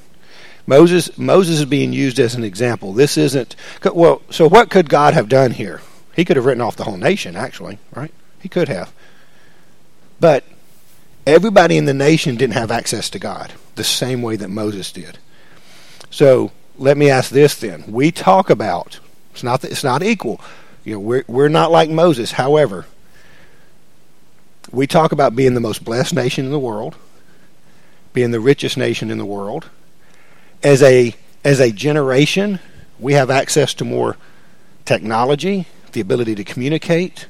Moses 0.69 1.19
Moses 1.19 1.59
is 1.59 1.65
being 1.65 1.93
used 1.93 2.21
as 2.21 2.37
an 2.37 2.45
example. 2.45 2.93
This 2.93 3.17
isn't 3.17 3.57
well. 3.93 4.23
So 4.31 4.49
what 4.49 4.71
could 4.71 4.89
God 4.89 5.15
have 5.15 5.29
done 5.29 5.51
here? 5.51 5.81
He 6.15 6.25
could 6.25 6.37
have 6.37 6.47
written 6.47 6.63
off 6.63 6.77
the 6.77 6.85
whole 6.85 6.97
nation, 6.97 7.35
actually, 7.35 7.81
right? 7.93 8.13
He 8.39 8.49
could 8.49 8.69
have. 8.69 8.93
But 10.21 10.45
everybody 11.27 11.77
in 11.77 11.85
the 11.85 11.95
nation 11.95 12.37
didn't 12.37 12.55
have 12.55 12.71
access 12.71 13.11
to 13.11 13.19
God 13.19 13.53
the 13.75 13.85
same 13.85 14.23
way 14.23 14.37
that 14.37 14.49
Moses 14.49 14.91
did. 14.93 15.19
So 16.11 16.53
let 16.79 16.97
me 16.97 17.11
ask 17.11 17.31
this 17.31 17.55
then: 17.55 17.85
We 17.87 18.11
talk 18.11 18.51
about 18.51 19.01
it's 19.33 19.43
not 19.43 19.65
it's 19.65 19.85
not 19.85 20.03
equal. 20.03 20.41
You 20.85 20.95
know, 20.95 21.01
we're 21.01 21.25
we're 21.27 21.49
not 21.49 21.71
like 21.71 21.91
Moses. 21.91 22.33
However, 22.33 22.87
we 24.73 24.87
talk 24.87 25.13
about 25.13 25.37
being 25.37 25.55
the 25.55 25.61
most 25.61 25.85
blessed 25.85 26.15
nation 26.15 26.47
in 26.47 26.51
the 26.51 26.59
world, 26.59 26.97
being 28.13 28.31
the 28.31 28.41
richest 28.41 28.77
nation 28.77 29.11
in 29.11 29.19
the 29.19 29.27
world. 29.27 29.69
As 30.63 30.83
a 30.83 31.15
as 31.45 31.61
a 31.61 31.71
generation, 31.71 32.61
we 32.99 33.13
have 33.13 33.31
access 33.31 33.75
to 33.75 33.85
more 33.85 34.17
technology, 34.85 35.67
the 35.93 36.01
ability 36.01 36.35
to 36.37 36.45
communicate, 36.45 37.27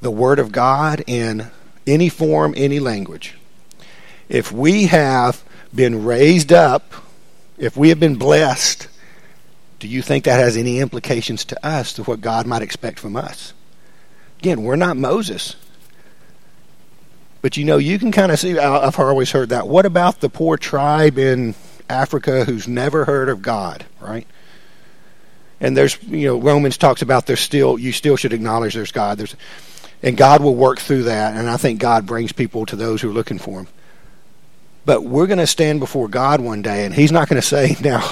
the 0.00 0.10
Word 0.10 0.38
of 0.38 0.52
God 0.52 1.02
in 1.06 1.50
any 1.88 2.08
form, 2.08 2.54
any 2.56 2.80
language. 2.80 3.36
If 4.28 4.52
we 4.52 4.86
have 4.86 5.42
been 5.74 6.04
raised 6.04 6.52
up, 6.52 6.92
if 7.56 7.76
we 7.76 7.88
have 7.88 8.00
been 8.00 8.16
blessed 8.16 8.88
do 9.78 9.86
you 9.86 10.02
think 10.02 10.24
that 10.24 10.40
has 10.40 10.56
any 10.56 10.80
implications 10.80 11.44
to 11.46 11.66
us 11.66 11.92
to 11.94 12.02
what 12.04 12.20
God 12.20 12.46
might 12.46 12.62
expect 12.62 12.98
from 12.98 13.16
us? 13.16 13.52
Again, 14.40 14.62
we're 14.62 14.76
not 14.76 14.96
Moses. 14.96 15.56
But 17.42 17.56
you 17.56 17.64
know, 17.64 17.78
you 17.78 17.98
can 17.98 18.10
kind 18.10 18.32
of 18.32 18.38
see, 18.40 18.58
I've 18.58 18.98
always 18.98 19.30
heard 19.30 19.50
that. 19.50 19.68
What 19.68 19.86
about 19.86 20.20
the 20.20 20.28
poor 20.28 20.56
tribe 20.56 21.18
in 21.18 21.54
Africa 21.88 22.44
who's 22.44 22.66
never 22.66 23.04
heard 23.04 23.28
of 23.28 23.40
God, 23.40 23.86
right? 24.00 24.26
And 25.60 25.76
there's, 25.76 26.00
you 26.02 26.26
know, 26.26 26.40
Romans 26.40 26.76
talks 26.76 27.02
about 27.02 27.26
there's 27.26 27.40
still, 27.40 27.78
you 27.78 27.92
still 27.92 28.16
should 28.16 28.32
acknowledge 28.32 28.74
there's 28.74 28.92
God. 28.92 29.18
There's, 29.18 29.36
and 30.02 30.16
God 30.16 30.42
will 30.42 30.54
work 30.54 30.78
through 30.78 31.04
that. 31.04 31.36
And 31.36 31.48
I 31.48 31.56
think 31.56 31.80
God 31.80 32.06
brings 32.06 32.32
people 32.32 32.66
to 32.66 32.76
those 32.76 33.02
who 33.02 33.10
are 33.10 33.14
looking 33.14 33.38
for 33.38 33.60
Him. 33.60 33.68
But 34.84 35.04
we're 35.04 35.26
going 35.26 35.38
to 35.38 35.46
stand 35.46 35.80
before 35.80 36.08
God 36.08 36.40
one 36.40 36.62
day, 36.62 36.84
and 36.84 36.94
He's 36.94 37.12
not 37.12 37.28
going 37.28 37.40
to 37.40 37.46
say, 37.46 37.76
now, 37.82 38.08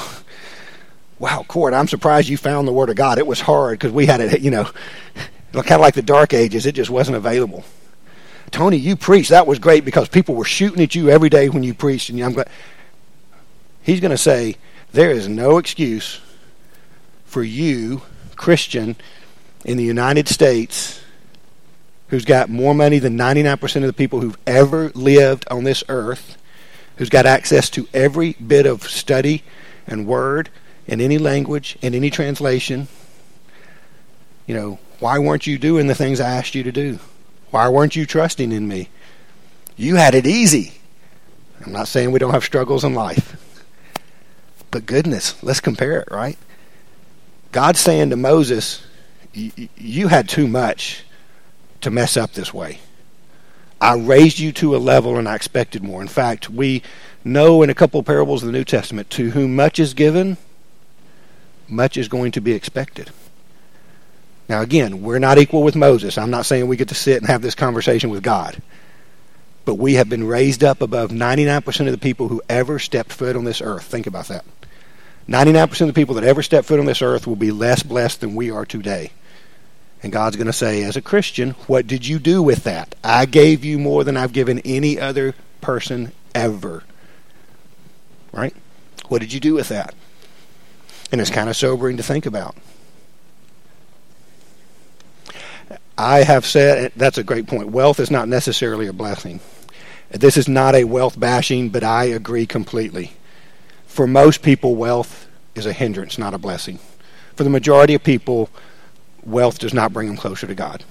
wow, 1.19 1.45
Court, 1.47 1.75
I'm 1.75 1.89
surprised 1.89 2.29
you 2.29 2.37
found 2.37 2.69
the 2.69 2.73
Word 2.73 2.91
of 2.91 2.97
God. 2.97 3.19
It 3.19 3.27
was 3.27 3.41
hard 3.41 3.79
because 3.79 3.93
we 3.93 4.07
had 4.07 4.21
it, 4.21 4.41
you 4.41 4.51
know, 4.51 4.65
kind 5.53 5.73
of 5.73 5.81
like 5.81 5.95
the 5.95 6.03
Dark 6.03 6.35
Ages. 6.35 6.67
It 6.67 6.75
just 6.75 6.91
wasn't 6.91 7.17
available. 7.17 7.65
Tony, 8.51 8.77
you 8.77 8.97
preached. 8.97 9.31
That 9.31 9.47
was 9.47 9.59
great 9.59 9.85
because 9.85 10.09
people 10.09 10.35
were 10.35 10.45
shooting 10.45 10.83
at 10.83 10.95
you 10.95 11.11
every 11.11 11.29
day 11.29 11.49
when 11.49 11.63
you 11.63 11.75
preached, 11.75 12.11
and 12.11 12.21
I'm 12.21 12.33
glad. 12.33 12.49
He's 13.83 14.01
going 14.01 14.11
to 14.11 14.19
say, 14.19 14.57
there 14.93 15.11
is 15.11 15.29
no 15.29 15.59
excuse 15.59 16.21
for 17.25 17.43
you, 17.43 18.03
Christian, 18.35 18.97
in 19.65 19.77
the 19.77 19.85
United 19.85 20.29
States, 20.29 21.01
who's 22.09 22.25
got 22.25 22.49
more 22.49 22.75
money 22.75 22.99
than 22.99 23.19
99% 23.19 23.77
of 23.77 23.83
the 23.83 23.93
people 23.93 24.21
who've 24.21 24.39
ever 24.47 24.91
lived 24.91 25.47
on 25.51 25.65
this 25.65 25.83
earth, 25.89 26.37
who's 26.97 27.11
got 27.11 27.27
access 27.27 27.69
to 27.71 27.89
every 27.93 28.35
bit 28.35 28.67
of 28.67 28.83
study 28.85 29.43
and 29.87 30.07
word 30.07 30.49
in 30.87 31.01
any 31.01 31.19
language, 31.19 31.77
in 31.83 31.95
any 31.95 32.11
translation. 32.11 32.89
You 34.47 34.55
know, 34.55 34.79
why 35.01 35.19
weren't 35.19 35.47
you 35.47 35.59
doing 35.59 35.89
the 35.89 35.95
things 35.95 36.21
I 36.21 36.31
asked 36.31 36.55
you 36.55 36.63
to 36.63 36.73
do? 36.73 36.99
Why 37.51 37.69
weren't 37.69 37.97
you 37.97 38.07
trusting 38.07 38.53
in 38.53 38.67
me? 38.69 38.89
You 39.77 39.97
had 39.97 40.15
it 40.15 40.27
easy. 40.27 40.75
I'm 41.65 41.73
not 41.73 41.89
saying 41.89 42.13
we 42.13 42.19
don't 42.19 42.33
have 42.33 42.45
struggles 42.45 42.85
in 42.85 42.95
life. 42.95 43.43
But 44.71 44.87
goodness, 44.87 45.43
let's 45.43 45.61
compare 45.61 46.01
it, 46.01 46.09
right? 46.11 46.39
God's 47.53 47.81
saying 47.81 48.11
to 48.11 48.17
Moses, 48.17 48.85
You 49.33 50.09
had 50.09 50.29
too 50.29 50.47
much 50.49 51.06
to 51.83 51.91
mess 51.91 52.17
up 52.17 52.33
this 52.33 52.53
way. 52.53 52.81
I 53.81 53.95
raised 53.95 54.39
you 54.39 54.53
to 54.53 54.75
a 54.75 54.79
level 54.79 55.17
and 55.17 55.29
I 55.29 55.35
expected 55.35 55.83
more. 55.83 56.01
In 56.01 56.09
fact, 56.09 56.49
we 56.49 56.83
know 57.25 57.63
in 57.63 57.71
a 57.71 57.75
couple 57.75 58.01
of 58.01 58.07
parables 58.07 58.43
of 58.43 58.47
the 58.47 58.53
New 58.53 58.65
Testament 58.65 59.11
to 59.11 59.31
whom 59.31 59.55
much 59.55 59.79
is 59.79 59.95
given, 59.95 60.39
much 61.69 61.97
is 61.97 62.09
going 62.09 62.33
to 62.33 62.41
be 62.41 62.53
expected. 62.53 63.11
Now, 64.49 64.63
again, 64.63 65.03
we're 65.03 65.19
not 65.19 65.39
equal 65.39 65.63
with 65.63 65.75
Moses. 65.75 66.17
I'm 66.17 66.31
not 66.31 66.47
saying 66.47 66.69
we 66.69 66.77
get 66.77 66.89
to 66.89 66.95
sit 66.95 67.19
and 67.19 67.27
have 67.27 67.43
this 67.43 67.55
conversation 67.55 68.11
with 68.11 68.23
God. 68.23 68.63
But 69.65 69.75
we 69.75 69.95
have 69.95 70.09
been 70.09 70.27
raised 70.27 70.63
up 70.63 70.81
above 70.81 71.11
99% 71.11 71.87
of 71.87 71.93
the 71.93 71.99
people 71.99 72.29
who 72.29 72.41
ever 72.49 72.79
stepped 72.79 73.13
foot 73.13 73.35
on 73.35 73.45
this 73.45 73.61
earth. 73.61 73.83
Think 73.83 74.07
about 74.07 74.29
that. 74.29 74.45
99% 75.29 75.81
of 75.81 75.89
the 75.89 75.93
people 75.93 76.15
that 76.15 76.25
ever 76.25 76.43
step 76.43 76.65
foot 76.65 76.79
on 76.79 76.87
this 76.87 77.03
earth 77.03 77.27
will 77.27 77.37
be 77.37 77.51
less 77.51 77.83
blessed 77.83 78.21
than 78.21 78.37
we 78.37 78.53
are 78.53 78.65
today. 78.65 79.11
And 80.03 80.13
God's 80.13 80.37
going 80.37 80.47
to 80.47 80.53
say, 80.53 80.83
as 80.83 80.97
a 80.97 81.03
Christian, 81.03 81.51
what 81.67 81.87
did 81.87 82.07
you 82.07 82.19
do 82.19 82.43
with 82.43 82.65
that? 82.65 82.95
I 83.03 83.27
gave 83.27 83.65
you 83.65 83.79
more 83.79 84.05
than 84.05 84.17
I've 84.17 84.33
given 84.33 84.61
any 84.61 85.01
other 85.01 85.35
person 85.61 86.13
ever. 86.35 86.85
Right? 88.31 88.55
What 89.09 89.21
did 89.21 89.33
you 89.33 89.41
do 89.41 89.55
with 89.55 89.69
that? 89.71 89.95
And 91.11 91.21
it's 91.21 91.31
kind 91.31 91.49
of 91.49 91.57
sobering 91.57 91.97
to 91.97 92.03
think 92.03 92.27
about. 92.27 92.57
I 95.97 96.25
have 96.25 96.45
said, 96.45 96.93
that's 96.95 97.17
a 97.19 97.25
great 97.25 97.47
point. 97.47 97.71
Wealth 97.71 98.01
is 98.01 98.11
not 98.11 98.29
necessarily 98.29 98.87
a 98.87 98.93
blessing. 98.93 99.41
This 100.11 100.37
is 100.37 100.47
not 100.47 100.75
a 100.75 100.85
wealth 100.85 101.19
bashing, 101.19 101.71
but 101.71 101.83
I 101.83 102.05
agree 102.05 102.47
completely. 102.47 103.13
For 103.87 104.07
most 104.07 104.43
people, 104.43 104.77
wealth 104.77 105.27
is 105.55 105.65
a 105.65 105.73
hindrance, 105.73 106.19
not 106.19 106.35
a 106.35 106.39
blessing. 106.39 106.79
For 107.35 107.45
the 107.45 107.51
majority 107.51 107.95
of 107.95 108.05
people, 108.05 108.51
wealth 109.27 109.59
does 109.59 109.75
not 109.75 109.93
bring 109.93 110.09
them 110.09 110.17
closer 110.17 110.47
to 110.47 110.55
God. 110.55 110.85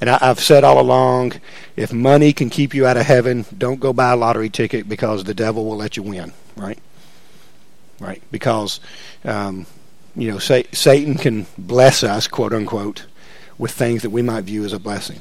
And 0.00 0.10
I, 0.10 0.18
have 0.18 0.40
said 0.40 0.64
all 0.64 0.80
along 0.80 1.34
if 1.76 1.92
money 1.92 2.32
can 2.32 2.50
keep 2.50 2.74
you 2.74 2.86
out 2.86 2.96
of 2.96 3.06
heaven, 3.06 3.46
don't 3.56 3.80
go 3.80 3.92
buy 3.92 4.12
a 4.12 4.16
lottery 4.16 4.50
ticket 4.50 4.88
because 4.88 5.24
the 5.24 5.34
devil 5.34 5.64
will 5.64 5.76
let 5.76 5.96
you 5.96 6.02
win, 6.02 6.32
right? 6.56 6.78
Right? 8.00 8.20
Because, 8.30 8.80
um, 9.24 9.66
you 10.16 10.30
know, 10.30 10.38
say, 10.38 10.64
Satan 10.72 11.14
can 11.14 11.46
bless 11.56 12.02
us, 12.02 12.26
quote 12.26 12.52
unquote, 12.52 13.06
with 13.56 13.70
things 13.70 14.02
that 14.02 14.10
we 14.10 14.20
might 14.20 14.44
view 14.44 14.64
as 14.64 14.72
a 14.72 14.78
blessing. 14.78 15.20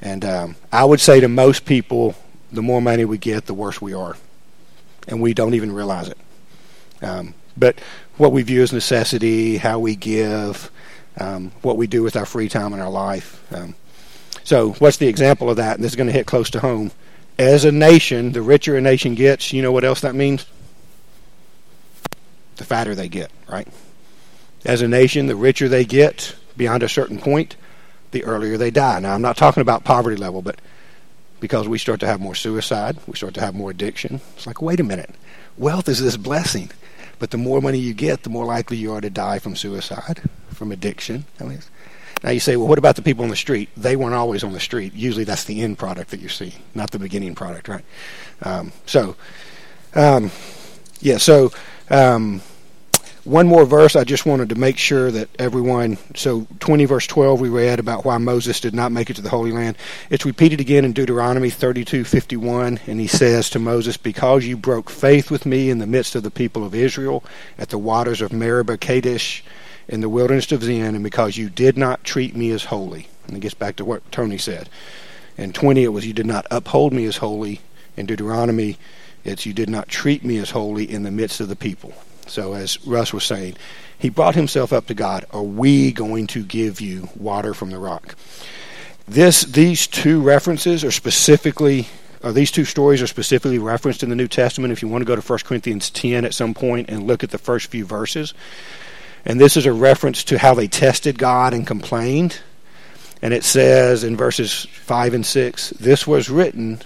And 0.00 0.24
um, 0.24 0.56
I 0.70 0.84
would 0.84 1.00
say 1.00 1.20
to 1.20 1.28
most 1.28 1.64
people, 1.64 2.14
the 2.50 2.62
more 2.62 2.82
money 2.82 3.04
we 3.04 3.18
get, 3.18 3.46
the 3.46 3.54
worse 3.54 3.80
we 3.80 3.94
are. 3.94 4.16
And 5.08 5.20
we 5.22 5.32
don't 5.32 5.54
even 5.54 5.72
realize 5.72 6.08
it. 6.08 6.18
Um, 7.00 7.34
but 7.56 7.80
what 8.18 8.32
we 8.32 8.42
view 8.42 8.62
as 8.62 8.72
necessity, 8.72 9.56
how 9.56 9.78
we 9.78 9.96
give, 9.96 10.70
um, 11.18 11.52
what 11.62 11.76
we 11.76 11.86
do 11.86 12.02
with 12.02 12.16
our 12.16 12.26
free 12.26 12.48
time 12.48 12.72
in 12.72 12.80
our 12.80 12.90
life. 12.90 13.42
Um, 13.52 13.74
so, 14.44 14.72
what's 14.72 14.96
the 14.96 15.08
example 15.08 15.50
of 15.50 15.56
that? 15.56 15.76
And 15.76 15.84
this 15.84 15.92
is 15.92 15.96
going 15.96 16.08
to 16.08 16.12
hit 16.12 16.26
close 16.26 16.50
to 16.50 16.60
home. 16.60 16.90
As 17.38 17.64
a 17.64 17.72
nation, 17.72 18.32
the 18.32 18.42
richer 18.42 18.76
a 18.76 18.80
nation 18.80 19.14
gets, 19.14 19.52
you 19.52 19.62
know 19.62 19.72
what 19.72 19.84
else 19.84 20.00
that 20.00 20.14
means? 20.14 20.46
The 22.56 22.64
fatter 22.64 22.94
they 22.94 23.08
get, 23.08 23.30
right? 23.48 23.68
As 24.64 24.82
a 24.82 24.88
nation, 24.88 25.26
the 25.26 25.36
richer 25.36 25.68
they 25.68 25.84
get 25.84 26.34
beyond 26.56 26.82
a 26.82 26.88
certain 26.88 27.18
point, 27.18 27.56
the 28.10 28.24
earlier 28.24 28.56
they 28.56 28.70
die. 28.70 29.00
Now, 29.00 29.14
I'm 29.14 29.22
not 29.22 29.36
talking 29.36 29.60
about 29.60 29.84
poverty 29.84 30.16
level, 30.16 30.42
but 30.42 30.60
because 31.40 31.66
we 31.66 31.78
start 31.78 32.00
to 32.00 32.06
have 32.06 32.20
more 32.20 32.34
suicide, 32.34 32.98
we 33.06 33.16
start 33.16 33.34
to 33.34 33.40
have 33.40 33.54
more 33.54 33.70
addiction. 33.70 34.20
It's 34.36 34.46
like, 34.46 34.62
wait 34.62 34.78
a 34.78 34.84
minute, 34.84 35.10
wealth 35.56 35.88
is 35.88 36.00
this 36.00 36.16
blessing, 36.16 36.70
but 37.22 37.30
the 37.30 37.38
more 37.38 37.60
money 37.60 37.78
you 37.78 37.94
get, 37.94 38.24
the 38.24 38.30
more 38.30 38.44
likely 38.44 38.76
you 38.76 38.92
are 38.92 39.00
to 39.00 39.08
die 39.08 39.38
from 39.38 39.54
suicide, 39.54 40.20
from 40.52 40.72
addiction. 40.72 41.24
Now 41.38 42.30
you 42.30 42.40
say, 42.40 42.56
well, 42.56 42.66
what 42.66 42.78
about 42.78 42.96
the 42.96 43.02
people 43.02 43.22
on 43.22 43.30
the 43.30 43.36
street? 43.36 43.68
They 43.76 43.94
weren't 43.94 44.16
always 44.16 44.42
on 44.42 44.52
the 44.52 44.58
street. 44.58 44.92
Usually, 44.92 45.22
that's 45.22 45.44
the 45.44 45.60
end 45.60 45.78
product 45.78 46.10
that 46.10 46.18
you 46.18 46.28
see, 46.28 46.56
not 46.74 46.90
the 46.90 46.98
beginning 46.98 47.36
product, 47.36 47.68
right? 47.68 47.84
Um, 48.42 48.72
so, 48.86 49.14
um, 49.94 50.32
yeah. 51.00 51.18
So, 51.18 51.52
um, 51.90 52.42
one 53.24 53.46
more 53.46 53.64
verse 53.64 53.94
I 53.94 54.02
just 54.02 54.26
wanted 54.26 54.48
to 54.48 54.56
make 54.56 54.76
sure 54.76 55.12
that 55.12 55.28
everyone 55.38 55.96
so 56.16 56.44
20 56.58 56.86
verse 56.86 57.06
12 57.06 57.40
we 57.40 57.48
read 57.48 57.78
about 57.78 58.04
why 58.04 58.18
Moses 58.18 58.58
did 58.58 58.74
not 58.74 58.90
make 58.90 59.10
it 59.10 59.14
to 59.14 59.22
the 59.22 59.28
Holy 59.28 59.52
Land. 59.52 59.76
It's 60.10 60.26
repeated 60.26 60.60
again 60.60 60.84
in 60.84 60.92
Deuteronomy 60.92 61.48
32:51 61.48 62.80
and 62.88 62.98
he 62.98 63.06
says 63.06 63.48
to 63.50 63.60
Moses 63.60 63.96
because 63.96 64.44
you 64.44 64.56
broke 64.56 64.90
faith 64.90 65.30
with 65.30 65.46
me 65.46 65.70
in 65.70 65.78
the 65.78 65.86
midst 65.86 66.16
of 66.16 66.24
the 66.24 66.32
people 66.32 66.64
of 66.64 66.74
Israel 66.74 67.22
at 67.58 67.68
the 67.68 67.78
waters 67.78 68.20
of 68.20 68.32
Meribah 68.32 68.78
Kadesh 68.78 69.44
in 69.86 70.00
the 70.00 70.08
wilderness 70.08 70.50
of 70.50 70.64
Zin 70.64 70.96
and 70.96 71.04
because 71.04 71.36
you 71.36 71.48
did 71.48 71.78
not 71.78 72.02
treat 72.02 72.34
me 72.34 72.50
as 72.50 72.64
holy. 72.64 73.06
And 73.28 73.36
it 73.36 73.40
gets 73.40 73.54
back 73.54 73.76
to 73.76 73.84
what 73.84 74.10
Tony 74.10 74.38
said. 74.38 74.68
In 75.38 75.52
20 75.52 75.84
it 75.84 75.88
was 75.88 76.06
you 76.06 76.12
did 76.12 76.26
not 76.26 76.46
uphold 76.50 76.92
me 76.92 77.04
as 77.04 77.18
holy. 77.18 77.60
In 77.96 78.06
Deuteronomy 78.06 78.78
it's 79.24 79.46
you 79.46 79.52
did 79.52 79.70
not 79.70 79.86
treat 79.86 80.24
me 80.24 80.38
as 80.38 80.50
holy 80.50 80.90
in 80.90 81.04
the 81.04 81.12
midst 81.12 81.40
of 81.40 81.48
the 81.48 81.54
people. 81.54 81.94
So, 82.26 82.54
as 82.54 82.84
Russ 82.86 83.12
was 83.12 83.24
saying, 83.24 83.56
he 83.98 84.08
brought 84.08 84.34
himself 84.34 84.72
up 84.72 84.86
to 84.86 84.94
God. 84.94 85.26
Are 85.30 85.42
we 85.42 85.92
going 85.92 86.26
to 86.28 86.42
give 86.42 86.80
you 86.80 87.08
water 87.16 87.54
from 87.54 87.70
the 87.70 87.78
rock? 87.78 88.16
This, 89.06 89.42
these 89.42 89.86
two 89.86 90.20
references 90.20 90.84
are 90.84 90.90
specifically, 90.90 91.88
or 92.22 92.32
these 92.32 92.50
two 92.50 92.64
stories 92.64 93.02
are 93.02 93.06
specifically 93.06 93.58
referenced 93.58 94.02
in 94.02 94.10
the 94.10 94.16
New 94.16 94.28
Testament. 94.28 94.72
If 94.72 94.82
you 94.82 94.88
want 94.88 95.02
to 95.02 95.06
go 95.06 95.16
to 95.16 95.22
1 95.22 95.38
Corinthians 95.44 95.90
10 95.90 96.24
at 96.24 96.34
some 96.34 96.54
point 96.54 96.88
and 96.88 97.06
look 97.06 97.22
at 97.22 97.30
the 97.30 97.38
first 97.38 97.66
few 97.66 97.84
verses, 97.84 98.34
and 99.24 99.40
this 99.40 99.56
is 99.56 99.66
a 99.66 99.72
reference 99.72 100.24
to 100.24 100.38
how 100.38 100.54
they 100.54 100.68
tested 100.68 101.18
God 101.18 101.54
and 101.54 101.66
complained. 101.66 102.38
And 103.20 103.32
it 103.32 103.44
says 103.44 104.02
in 104.02 104.16
verses 104.16 104.64
5 104.64 105.14
and 105.14 105.26
6 105.26 105.70
this 105.70 106.06
was 106.06 106.28
written 106.28 106.80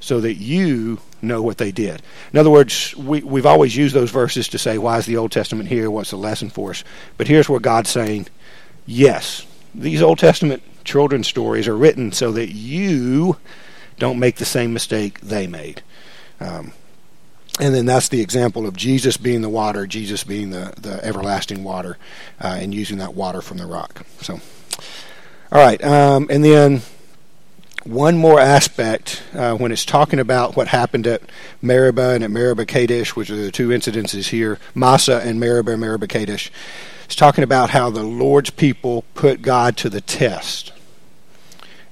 so 0.00 0.20
that 0.20 0.34
you 0.34 0.98
know 1.22 1.42
what 1.42 1.58
they 1.58 1.70
did. 1.70 2.02
In 2.32 2.38
other 2.38 2.50
words, 2.50 2.96
we, 2.96 3.22
we've 3.22 3.46
always 3.46 3.76
used 3.76 3.94
those 3.94 4.10
verses 4.10 4.48
to 4.48 4.58
say, 4.58 4.78
why 4.78 4.98
is 4.98 5.06
the 5.06 5.18
Old 5.18 5.30
Testament 5.30 5.68
here? 5.68 5.90
What's 5.90 6.10
the 6.10 6.16
lesson 6.16 6.50
for 6.50 6.70
us? 6.70 6.84
But 7.18 7.28
here's 7.28 7.48
where 7.48 7.60
God's 7.60 7.90
saying, 7.90 8.28
yes, 8.86 9.46
these 9.74 10.02
Old 10.02 10.18
Testament 10.18 10.62
children's 10.84 11.28
stories 11.28 11.68
are 11.68 11.76
written 11.76 12.12
so 12.12 12.32
that 12.32 12.50
you 12.50 13.36
don't 13.98 14.18
make 14.18 14.36
the 14.36 14.44
same 14.44 14.72
mistake 14.72 15.20
they 15.20 15.46
made. 15.46 15.82
Um, 16.40 16.72
and 17.60 17.74
then 17.74 17.84
that's 17.84 18.08
the 18.08 18.22
example 18.22 18.66
of 18.66 18.74
Jesus 18.74 19.18
being 19.18 19.42
the 19.42 19.48
water, 19.50 19.86
Jesus 19.86 20.24
being 20.24 20.50
the, 20.50 20.72
the 20.80 21.04
everlasting 21.04 21.62
water, 21.62 21.98
uh, 22.40 22.56
and 22.58 22.74
using 22.74 22.98
that 22.98 23.14
water 23.14 23.42
from 23.42 23.58
the 23.58 23.66
rock. 23.66 24.06
So, 24.22 24.40
all 25.52 25.62
right, 25.62 25.82
um, 25.84 26.28
and 26.30 26.42
then 26.42 26.80
one 27.84 28.16
more 28.16 28.38
aspect 28.38 29.22
uh, 29.34 29.54
when 29.56 29.72
it's 29.72 29.84
talking 29.84 30.18
about 30.18 30.56
what 30.56 30.68
happened 30.68 31.06
at 31.06 31.22
Meribah 31.62 32.10
and 32.10 32.24
at 32.24 32.30
Meribah 32.30 32.66
Kadesh, 32.66 33.16
which 33.16 33.30
are 33.30 33.36
the 33.36 33.50
two 33.50 33.68
incidences 33.68 34.28
here, 34.28 34.58
Massah 34.74 35.20
and 35.20 35.40
Meribah, 35.40 35.76
Meribah 35.76 36.06
Kadesh. 36.06 36.50
It's 37.04 37.16
talking 37.16 37.42
about 37.42 37.70
how 37.70 37.90
the 37.90 38.02
Lord's 38.02 38.50
people 38.50 39.04
put 39.14 39.42
God 39.42 39.76
to 39.78 39.90
the 39.90 40.00
test, 40.00 40.72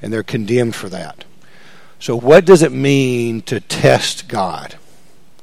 and 0.03 0.13
they're 0.13 0.23
condemned 0.23 0.75
for 0.75 0.89
that. 0.91 1.25
So, 1.99 2.15
what 2.15 2.45
does 2.45 2.63
it 2.63 2.71
mean 2.71 3.43
to 3.43 3.59
test 3.59 4.29
God? 4.29 4.77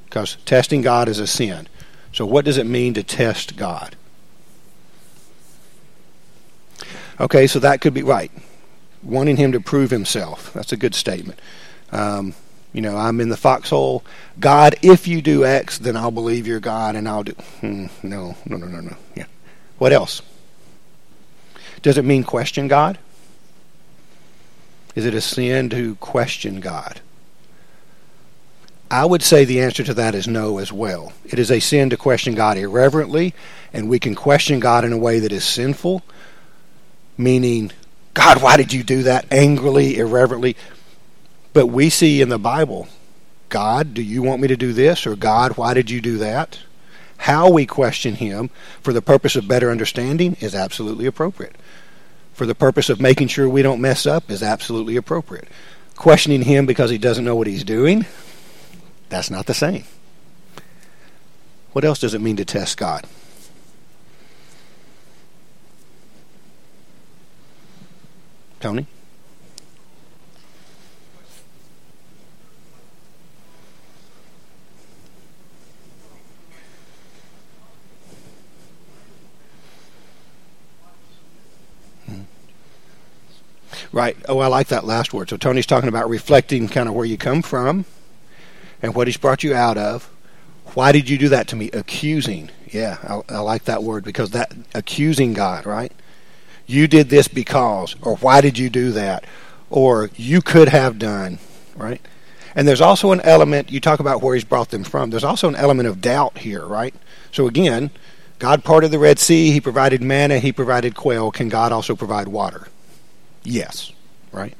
Because 0.05 0.38
testing 0.45 0.81
God 0.81 1.10
is 1.10 1.19
a 1.19 1.27
sin. 1.27 1.67
So, 2.13 2.25
what 2.25 2.45
does 2.45 2.58
it 2.58 2.65
mean 2.65 2.93
to 2.93 3.03
test 3.03 3.58
God? 3.58 3.97
Okay, 7.19 7.47
so 7.47 7.60
that 7.60 7.81
could 7.81 7.93
be 7.93 8.03
right 8.03 8.31
wanting 9.05 9.37
him 9.37 9.51
to 9.51 9.59
prove 9.59 9.91
himself. 9.91 10.51
That's 10.53 10.71
a 10.71 10.77
good 10.77 10.95
statement. 10.95 11.39
Um, 11.91 12.33
you 12.73 12.81
know, 12.81 12.97
I'm 12.97 13.21
in 13.21 13.29
the 13.29 13.37
foxhole. 13.37 14.03
God, 14.39 14.75
if 14.81 15.07
you 15.07 15.21
do 15.21 15.45
X, 15.45 15.77
then 15.77 15.95
I'll 15.95 16.11
believe 16.11 16.45
you're 16.45 16.59
God, 16.59 16.95
and 16.95 17.07
I'll 17.07 17.23
do. 17.23 17.31
Hmm, 17.61 17.85
no, 18.03 18.35
no, 18.45 18.57
no, 18.57 18.67
no, 18.67 18.81
no. 18.81 18.97
Yeah. 19.15 19.25
What 19.77 19.93
else? 19.93 20.21
Does 21.81 21.97
it 21.97 22.03
mean 22.03 22.23
question 22.23 22.67
God? 22.67 22.97
Is 24.95 25.05
it 25.05 25.13
a 25.13 25.21
sin 25.21 25.69
to 25.69 25.95
question 25.95 26.59
God? 26.59 27.01
I 28.89 29.05
would 29.05 29.23
say 29.23 29.45
the 29.45 29.61
answer 29.61 29.83
to 29.83 29.93
that 29.95 30.15
is 30.15 30.27
no 30.27 30.57
as 30.57 30.71
well. 30.71 31.11
It 31.25 31.39
is 31.39 31.51
a 31.51 31.59
sin 31.59 31.89
to 31.89 31.97
question 31.97 32.35
God 32.35 32.57
irreverently, 32.57 33.33
and 33.73 33.89
we 33.89 33.99
can 33.99 34.15
question 34.15 34.59
God 34.59 34.85
in 34.85 34.93
a 34.93 34.97
way 34.97 35.19
that 35.19 35.31
is 35.31 35.43
sinful, 35.43 36.03
meaning, 37.17 37.71
God, 38.15 38.41
why 38.41 38.58
did 38.58 38.73
you 38.73 38.82
do 38.82 39.04
that? 39.04 39.25
Angrily, 39.30 39.97
irreverently. 39.97 40.56
But 41.54 41.67
we 41.67 41.89
see 41.89 42.21
in 42.21 42.30
the 42.30 42.39
Bible, 42.39 42.88
God, 43.49 43.93
do 43.93 44.01
you 44.01 44.23
want 44.23 44.41
me 44.41 44.47
to 44.47 44.58
do 44.58 44.73
this? 44.73 45.06
Or 45.06 45.15
God, 45.15 45.58
why 45.58 45.73
did 45.73 45.91
you 45.91 46.01
do 46.01 46.17
that? 46.17 46.60
How 47.17 47.49
we 47.49 47.65
question 47.65 48.15
Him 48.15 48.49
for 48.82 48.93
the 48.93 49.01
purpose 49.01 49.36
of 49.36 49.47
better 49.47 49.69
understanding 49.69 50.38
is 50.39 50.56
absolutely 50.56 51.06
appropriate. 51.06 51.56
For 52.34 52.45
the 52.45 52.56
purpose 52.56 52.89
of 52.89 52.99
making 52.99 53.28
sure 53.28 53.47
we 53.47 53.62
don't 53.62 53.82
mess 53.82 54.06
up 54.06 54.32
is 54.32 54.41
absolutely 54.41 54.95
appropriate. 54.95 55.47
Questioning 55.95 56.41
Him 56.41 56.65
because 56.65 56.89
He 56.89 56.97
doesn't 56.97 57.25
know 57.25 57.36
what 57.36 57.47
He's 57.47 57.63
doing, 57.63 58.06
that's 59.10 59.30
not 59.30 59.45
the 59.45 59.54
same. 59.54 59.84
What 61.73 61.84
else 61.84 61.99
does 61.99 62.13
it 62.13 62.21
mean 62.21 62.38
to 62.38 62.45
test 62.45 62.78
God? 62.78 63.06
Tony? 68.59 68.87
Hmm. 82.07 82.21
Right. 83.91 84.17
Oh, 84.27 84.39
I 84.39 84.47
like 84.47 84.67
that 84.67 84.85
last 84.85 85.13
word. 85.13 85.29
So 85.29 85.37
Tony's 85.37 85.65
talking 85.65 85.89
about 85.89 86.09
reflecting 86.09 86.67
kind 86.67 86.89
of 86.89 86.95
where 86.95 87.05
you 87.05 87.17
come 87.17 87.41
from 87.41 87.85
and 88.81 88.95
what 88.95 89.07
he's 89.07 89.17
brought 89.17 89.43
you 89.43 89.53
out 89.53 89.77
of. 89.77 90.09
Why 90.73 90.91
did 90.91 91.09
you 91.09 91.17
do 91.17 91.29
that 91.29 91.47
to 91.49 91.55
me? 91.55 91.71
Accusing. 91.71 92.49
Yeah, 92.67 92.97
I, 93.29 93.35
I 93.35 93.39
like 93.39 93.65
that 93.65 93.83
word 93.83 94.03
because 94.03 94.31
that 94.31 94.53
accusing 94.73 95.33
God, 95.33 95.65
right? 95.65 95.91
You 96.67 96.88
did 96.88 97.10
this 97.10 97.28
because, 97.28 97.95
or 98.01 98.15
why 98.17 98.41
did 98.41 98.58
you 98.58 98.69
do 98.69 98.91
that? 98.91 99.25
Or 99.69 100.10
you 100.15 100.41
could 100.41 100.69
have 100.69 100.97
done, 100.97 101.39
right? 101.75 102.01
And 102.56 102.67
there's 102.67 102.82
also 102.82 103.12
an 103.12 103.21
element, 103.21 103.71
you 103.71 103.80
talk 103.80 103.99
about 103.99 104.21
where 104.21 104.34
he's 104.34 104.43
brought 104.43 104.69
them 104.69 104.84
from, 104.84 105.10
there's 105.10 105.23
also 105.23 105.47
an 105.47 105.56
element 105.56 105.88
of 105.88 106.01
doubt 106.01 106.38
here, 106.38 106.65
right? 106.65 106.95
So 107.32 107.47
again, 107.47 107.91
God 108.39 108.63
parted 108.63 108.91
the 108.91 108.99
Red 108.99 109.19
Sea, 109.19 109.51
he 109.51 109.62
provided 109.62 110.01
manna, 110.01 110.39
he 110.39 110.51
provided 110.51 110.95
quail. 110.95 111.32
Can 111.32 111.49
God 111.49 111.71
also 111.71 111.95
provide 111.95 112.28
water? 112.28 112.67
Yes, 113.43 113.91
right? 114.32 114.56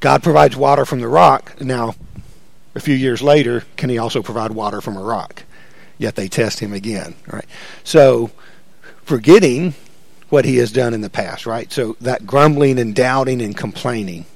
God 0.00 0.22
provides 0.22 0.56
water 0.56 0.84
from 0.84 1.00
the 1.00 1.08
rock. 1.08 1.60
Now, 1.60 1.94
a 2.74 2.80
few 2.80 2.94
years 2.94 3.20
later, 3.20 3.64
can 3.76 3.90
he 3.90 3.98
also 3.98 4.22
provide 4.22 4.52
water 4.52 4.80
from 4.80 4.96
a 4.96 5.02
rock? 5.02 5.42
Yet 5.98 6.14
they 6.14 6.28
test 6.28 6.60
him 6.60 6.72
again, 6.72 7.14
right? 7.26 7.44
So, 7.84 8.30
forgetting 9.04 9.74
what 10.30 10.44
he 10.44 10.56
has 10.56 10.72
done 10.72 10.94
in 10.94 11.00
the 11.00 11.10
past, 11.10 11.46
right? 11.46 11.70
So, 11.72 11.96
that 12.00 12.26
grumbling 12.26 12.78
and 12.78 12.94
doubting 12.94 13.42
and 13.42 13.56
complaining. 13.56 14.26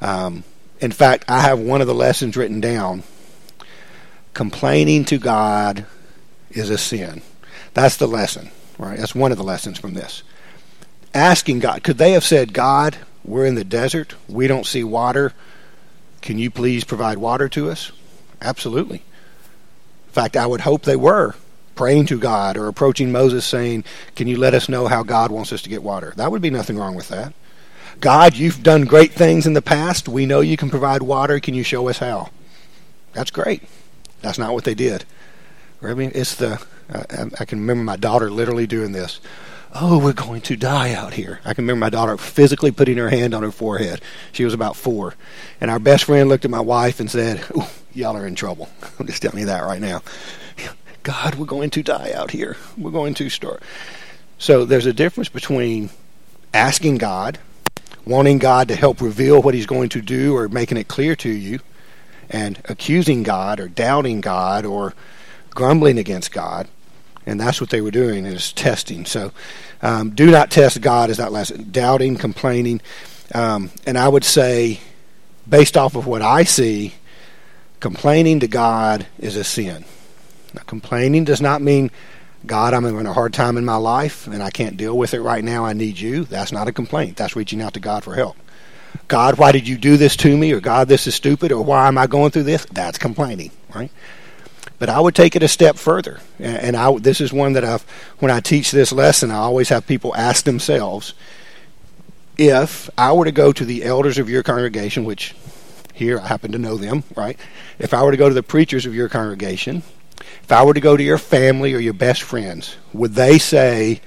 Um, 0.00 0.44
in 0.80 0.92
fact, 0.92 1.24
I 1.28 1.40
have 1.40 1.58
one 1.58 1.80
of 1.80 1.86
the 1.86 1.94
lessons 1.94 2.36
written 2.36 2.60
down. 2.60 3.02
Complaining 4.34 5.04
to 5.06 5.18
God 5.18 5.86
is 6.50 6.68
a 6.68 6.78
sin. 6.78 7.22
That's 7.72 7.96
the 7.96 8.08
lesson, 8.08 8.50
right? 8.78 8.98
That's 8.98 9.14
one 9.14 9.32
of 9.32 9.38
the 9.38 9.44
lessons 9.44 9.78
from 9.78 9.94
this 9.94 10.22
asking 11.14 11.60
God. 11.60 11.82
Could 11.82 11.98
they 11.98 12.12
have 12.12 12.24
said, 12.24 12.52
God, 12.52 12.98
we're 13.24 13.46
in 13.46 13.54
the 13.54 13.64
desert, 13.64 14.14
we 14.28 14.46
don't 14.46 14.66
see 14.66 14.84
water. 14.84 15.32
Can 16.20 16.38
you 16.38 16.50
please 16.50 16.84
provide 16.84 17.18
water 17.18 17.48
to 17.50 17.70
us? 17.70 17.92
Absolutely. 18.42 18.96
In 18.96 20.12
fact, 20.12 20.36
I 20.36 20.46
would 20.46 20.62
hope 20.62 20.82
they 20.82 20.96
were 20.96 21.34
praying 21.74 22.06
to 22.06 22.18
God 22.18 22.56
or 22.56 22.68
approaching 22.68 23.12
Moses 23.12 23.44
saying, 23.44 23.84
Can 24.16 24.26
you 24.26 24.36
let 24.36 24.54
us 24.54 24.68
know 24.68 24.86
how 24.86 25.02
God 25.02 25.30
wants 25.30 25.52
us 25.52 25.62
to 25.62 25.68
get 25.68 25.82
water? 25.82 26.12
That 26.16 26.30
would 26.30 26.42
be 26.42 26.50
nothing 26.50 26.78
wrong 26.78 26.94
with 26.94 27.08
that. 27.08 27.32
God, 28.00 28.36
you've 28.36 28.62
done 28.62 28.84
great 28.84 29.12
things 29.12 29.46
in 29.46 29.52
the 29.52 29.62
past. 29.62 30.08
We 30.08 30.26
know 30.26 30.40
you 30.40 30.56
can 30.56 30.70
provide 30.70 31.02
water. 31.02 31.38
Can 31.40 31.54
you 31.54 31.62
show 31.62 31.88
us 31.88 31.98
how? 31.98 32.30
That's 33.12 33.30
great. 33.30 33.62
That's 34.20 34.38
not 34.38 34.52
what 34.52 34.64
they 34.64 34.74
did. 34.74 35.04
I 35.82 35.94
mean, 35.94 36.12
it's 36.14 36.34
the 36.34 36.64
I, 36.92 37.26
I 37.40 37.44
can 37.44 37.60
remember 37.60 37.84
my 37.84 37.96
daughter 37.96 38.30
literally 38.30 38.66
doing 38.66 38.92
this 38.92 39.20
oh, 39.74 39.98
we're 39.98 40.12
going 40.12 40.40
to 40.42 40.56
die 40.56 40.92
out 40.92 41.14
here. 41.14 41.40
I 41.44 41.52
can 41.52 41.64
remember 41.64 41.80
my 41.80 41.90
daughter 41.90 42.16
physically 42.16 42.70
putting 42.70 42.96
her 42.96 43.10
hand 43.10 43.34
on 43.34 43.42
her 43.42 43.50
forehead. 43.50 44.00
She 44.32 44.44
was 44.44 44.54
about 44.54 44.76
four. 44.76 45.14
And 45.60 45.70
our 45.70 45.78
best 45.78 46.04
friend 46.04 46.28
looked 46.28 46.44
at 46.44 46.50
my 46.50 46.60
wife 46.60 47.00
and 47.00 47.10
said, 47.10 47.44
y'all 47.92 48.16
are 48.16 48.26
in 48.26 48.36
trouble. 48.36 48.68
I'm 48.98 49.06
just 49.06 49.20
telling 49.20 49.40
you 49.40 49.46
that 49.46 49.64
right 49.64 49.80
now. 49.80 50.02
God, 51.04 51.36
we're 51.36 51.46
going 51.46 51.70
to 51.70 51.82
die 51.82 52.12
out 52.12 52.32
here. 52.32 52.56
We're 52.76 52.90
going 52.90 53.14
to 53.14 53.30
start. 53.30 53.62
So 54.38 54.64
there's 54.64 54.86
a 54.86 54.92
difference 54.92 55.28
between 55.28 55.90
asking 56.52 56.98
God, 56.98 57.38
wanting 58.04 58.38
God 58.38 58.68
to 58.68 58.74
help 58.74 59.00
reveal 59.00 59.40
what 59.40 59.54
he's 59.54 59.66
going 59.66 59.90
to 59.90 60.02
do 60.02 60.36
or 60.36 60.48
making 60.48 60.76
it 60.76 60.88
clear 60.88 61.14
to 61.16 61.30
you, 61.30 61.60
and 62.28 62.60
accusing 62.64 63.22
God 63.22 63.60
or 63.60 63.68
doubting 63.68 64.20
God 64.20 64.66
or 64.66 64.94
grumbling 65.50 65.98
against 65.98 66.32
God 66.32 66.68
and 67.26 67.40
that's 67.40 67.60
what 67.60 67.70
they 67.70 67.80
were 67.80 67.90
doing 67.90 68.26
is 68.26 68.52
testing. 68.52 69.04
So, 69.04 69.32
um, 69.82 70.10
do 70.10 70.30
not 70.30 70.50
test 70.50 70.80
God 70.80 71.10
is 71.10 71.16
that 71.16 71.32
lesson. 71.32 71.70
Doubting, 71.70 72.16
complaining, 72.16 72.80
um, 73.34 73.70
and 73.86 73.96
I 73.96 74.08
would 74.08 74.24
say, 74.24 74.80
based 75.48 75.76
off 75.76 75.94
of 75.94 76.06
what 76.06 76.22
I 76.22 76.44
see, 76.44 76.94
complaining 77.80 78.40
to 78.40 78.48
God 78.48 79.06
is 79.18 79.36
a 79.36 79.44
sin. 79.44 79.84
Now, 80.54 80.62
complaining 80.66 81.24
does 81.24 81.40
not 81.40 81.60
mean 81.60 81.90
God, 82.46 82.74
I'm 82.74 82.84
having 82.84 83.06
a 83.06 83.12
hard 83.12 83.34
time 83.34 83.56
in 83.56 83.64
my 83.64 83.76
life 83.76 84.26
and 84.26 84.42
I 84.42 84.50
can't 84.50 84.76
deal 84.76 84.96
with 84.96 85.14
it 85.14 85.20
right 85.20 85.42
now. 85.42 85.64
I 85.64 85.72
need 85.72 85.98
you. 85.98 86.24
That's 86.24 86.52
not 86.52 86.68
a 86.68 86.72
complaint. 86.72 87.16
That's 87.16 87.36
reaching 87.36 87.60
out 87.60 87.74
to 87.74 87.80
God 87.80 88.04
for 88.04 88.14
help. 88.14 88.36
God, 89.08 89.38
why 89.38 89.52
did 89.52 89.66
you 89.66 89.76
do 89.76 89.96
this 89.96 90.16
to 90.16 90.36
me? 90.36 90.52
Or 90.52 90.60
God, 90.60 90.88
this 90.88 91.06
is 91.06 91.14
stupid. 91.14 91.52
Or 91.52 91.62
why 91.62 91.88
am 91.88 91.98
I 91.98 92.06
going 92.06 92.30
through 92.30 92.44
this? 92.44 92.64
That's 92.66 92.98
complaining, 92.98 93.50
right? 93.74 93.90
But 94.78 94.88
I 94.88 95.00
would 95.00 95.14
take 95.14 95.36
it 95.36 95.42
a 95.42 95.48
step 95.48 95.76
further, 95.76 96.20
and 96.38 96.76
I, 96.76 96.98
this 96.98 97.20
is 97.20 97.32
one 97.32 97.52
that 97.52 97.64
I've 97.64 97.82
when 98.18 98.30
I 98.30 98.40
teach 98.40 98.70
this 98.70 98.92
lesson, 98.92 99.30
I 99.30 99.36
always 99.36 99.68
have 99.68 99.86
people 99.86 100.14
ask 100.16 100.44
themselves, 100.44 101.14
if 102.36 102.90
I 102.98 103.12
were 103.12 103.24
to 103.24 103.32
go 103.32 103.52
to 103.52 103.64
the 103.64 103.84
elders 103.84 104.18
of 104.18 104.28
your 104.28 104.42
congregation, 104.42 105.04
which 105.04 105.34
here 105.94 106.18
I 106.18 106.26
happen 106.26 106.52
to 106.52 106.58
know 106.58 106.76
them, 106.76 107.04
right? 107.14 107.38
If 107.78 107.94
I 107.94 108.02
were 108.02 108.10
to 108.10 108.16
go 108.16 108.28
to 108.28 108.34
the 108.34 108.42
preachers 108.42 108.84
of 108.84 108.94
your 108.94 109.08
congregation, 109.08 109.84
if 110.20 110.52
I 110.52 110.62
were 110.64 110.74
to 110.74 110.80
go 110.80 110.96
to 110.96 111.02
your 111.02 111.18
family 111.18 111.74
or 111.74 111.78
your 111.78 111.92
best 111.92 112.22
friends, 112.22 112.76
would 112.92 113.14
they 113.14 113.38
say 113.38 114.00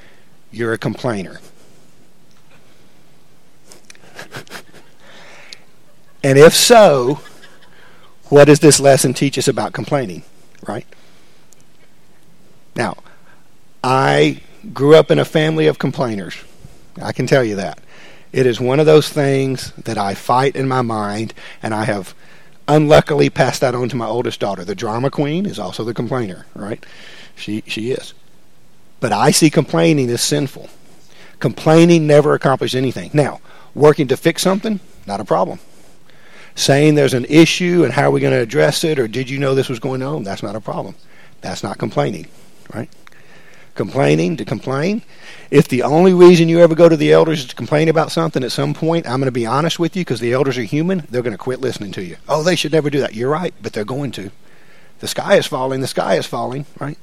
you're 0.51 0.73
a 0.73 0.77
complainer? 0.77 1.39
and 6.23 6.37
if 6.37 6.53
so, 6.55 7.19
what 8.25 8.45
does 8.45 8.59
this 8.59 8.79
lesson 8.79 9.13
teach 9.13 9.37
us 9.37 9.47
about 9.47 9.73
complaining? 9.73 10.23
right? 10.67 10.85
Now, 12.75 12.97
I 13.83 14.41
grew 14.73 14.95
up 14.95 15.11
in 15.11 15.19
a 15.19 15.25
family 15.25 15.67
of 15.67 15.79
complainers. 15.79 16.35
I 17.01 17.11
can 17.11 17.27
tell 17.27 17.43
you 17.43 17.55
that. 17.55 17.79
It 18.31 18.45
is 18.45 18.59
one 18.59 18.79
of 18.79 18.85
those 18.85 19.09
things 19.09 19.71
that 19.73 19.97
I 19.97 20.13
fight 20.13 20.55
in 20.55 20.67
my 20.67 20.81
mind, 20.81 21.33
and 21.63 21.73
I 21.73 21.85
have 21.85 22.13
unluckily 22.67 23.29
passed 23.29 23.61
that 23.61 23.75
on 23.75 23.89
to 23.89 23.95
my 23.95 24.05
oldest 24.05 24.39
daughter. 24.39 24.63
The 24.63 24.75
drama 24.75 25.09
queen 25.09 25.45
is 25.45 25.59
also 25.59 25.83
the 25.83 25.93
complainer, 25.93 26.45
right? 26.55 26.85
She 27.35 27.63
she 27.67 27.91
is. 27.91 28.13
But 28.99 29.11
I 29.11 29.31
see 29.31 29.49
complaining 29.49 30.09
as 30.09 30.21
sinful. 30.21 30.69
Complaining 31.39 32.07
never 32.07 32.33
accomplishes 32.33 32.75
anything. 32.75 33.11
Now, 33.13 33.41
working 33.75 34.07
to 34.07 34.17
fix 34.17 34.41
something, 34.41 34.79
not 35.05 35.19
a 35.19 35.25
problem 35.25 35.59
saying 36.57 36.95
there's 36.95 37.13
an 37.13 37.25
issue 37.25 37.83
and 37.83 37.93
how 37.93 38.07
are 38.07 38.11
we 38.11 38.19
going 38.19 38.33
to 38.33 38.39
address 38.39 38.83
it 38.83 38.97
or 38.97 39.07
did 39.07 39.29
you 39.29 39.37
know 39.37 39.53
this 39.53 39.69
was 39.69 39.79
going 39.79 40.01
on, 40.01 40.23
that's 40.23 40.41
not 40.41 40.55
a 40.55 40.59
problem. 40.59 40.95
That's 41.41 41.61
not 41.61 41.77
complaining, 41.77 42.27
right? 42.73 42.89
Complaining 43.77 44.35
to 44.37 44.43
complain. 44.43 45.03
If 45.49 45.69
the 45.69 45.83
only 45.83 46.13
reason 46.13 46.49
you 46.49 46.59
ever 46.59 46.75
go 46.75 46.89
to 46.89 46.97
the 46.97 47.13
elders 47.13 47.39
is 47.39 47.45
to 47.45 47.55
complain 47.55 47.87
about 47.87 48.11
something 48.11 48.43
at 48.43 48.51
some 48.51 48.73
point, 48.73 49.07
I'm 49.07 49.19
going 49.19 49.27
to 49.27 49.31
be 49.31 49.45
honest 49.45 49.79
with 49.79 49.95
you 49.95 50.01
because 50.01 50.19
the 50.19 50.33
elders 50.33 50.57
are 50.57 50.63
human, 50.63 51.07
they're 51.09 51.21
going 51.21 51.31
to 51.31 51.37
quit 51.37 51.61
listening 51.61 51.93
to 51.93 52.03
you. 52.03 52.17
Oh, 52.27 52.43
they 52.43 52.57
should 52.57 52.73
never 52.73 52.89
do 52.89 52.99
that. 52.99 53.13
You're 53.13 53.29
right, 53.29 53.53
but 53.61 53.71
they're 53.71 53.85
going 53.85 54.11
to. 54.13 54.31
The 54.99 55.07
sky 55.07 55.37
is 55.37 55.45
falling, 55.45 55.79
the 55.79 55.87
sky 55.87 56.15
is 56.15 56.25
falling, 56.25 56.65
right? 56.79 56.97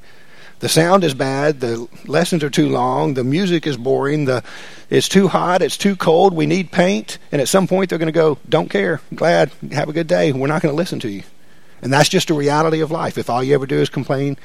the 0.60 0.68
sound 0.68 1.04
is 1.04 1.14
bad, 1.14 1.60
the 1.60 1.86
lessons 2.06 2.42
are 2.42 2.50
too 2.50 2.68
long, 2.68 3.14
the 3.14 3.22
music 3.22 3.66
is 3.66 3.76
boring, 3.76 4.24
the 4.24 4.42
it's 4.88 5.08
too 5.08 5.28
hot, 5.28 5.62
it's 5.62 5.76
too 5.76 5.94
cold, 5.94 6.34
we 6.34 6.46
need 6.46 6.70
paint, 6.70 7.18
and 7.30 7.42
at 7.42 7.48
some 7.48 7.66
point 7.66 7.90
they're 7.90 7.98
going 7.98 8.06
to 8.06 8.12
go, 8.12 8.38
"Don't 8.48 8.70
care, 8.70 9.00
glad, 9.14 9.50
have 9.72 9.88
a 9.88 9.92
good 9.92 10.06
day." 10.06 10.32
We're 10.32 10.46
not 10.46 10.62
going 10.62 10.72
to 10.72 10.76
listen 10.76 11.00
to 11.00 11.10
you. 11.10 11.22
And 11.82 11.92
that's 11.92 12.08
just 12.08 12.30
a 12.30 12.34
reality 12.34 12.80
of 12.80 12.90
life. 12.90 13.18
If 13.18 13.28
all 13.28 13.44
you 13.44 13.54
ever 13.54 13.66
do 13.66 13.78
is 13.78 13.90
complain 13.90 14.38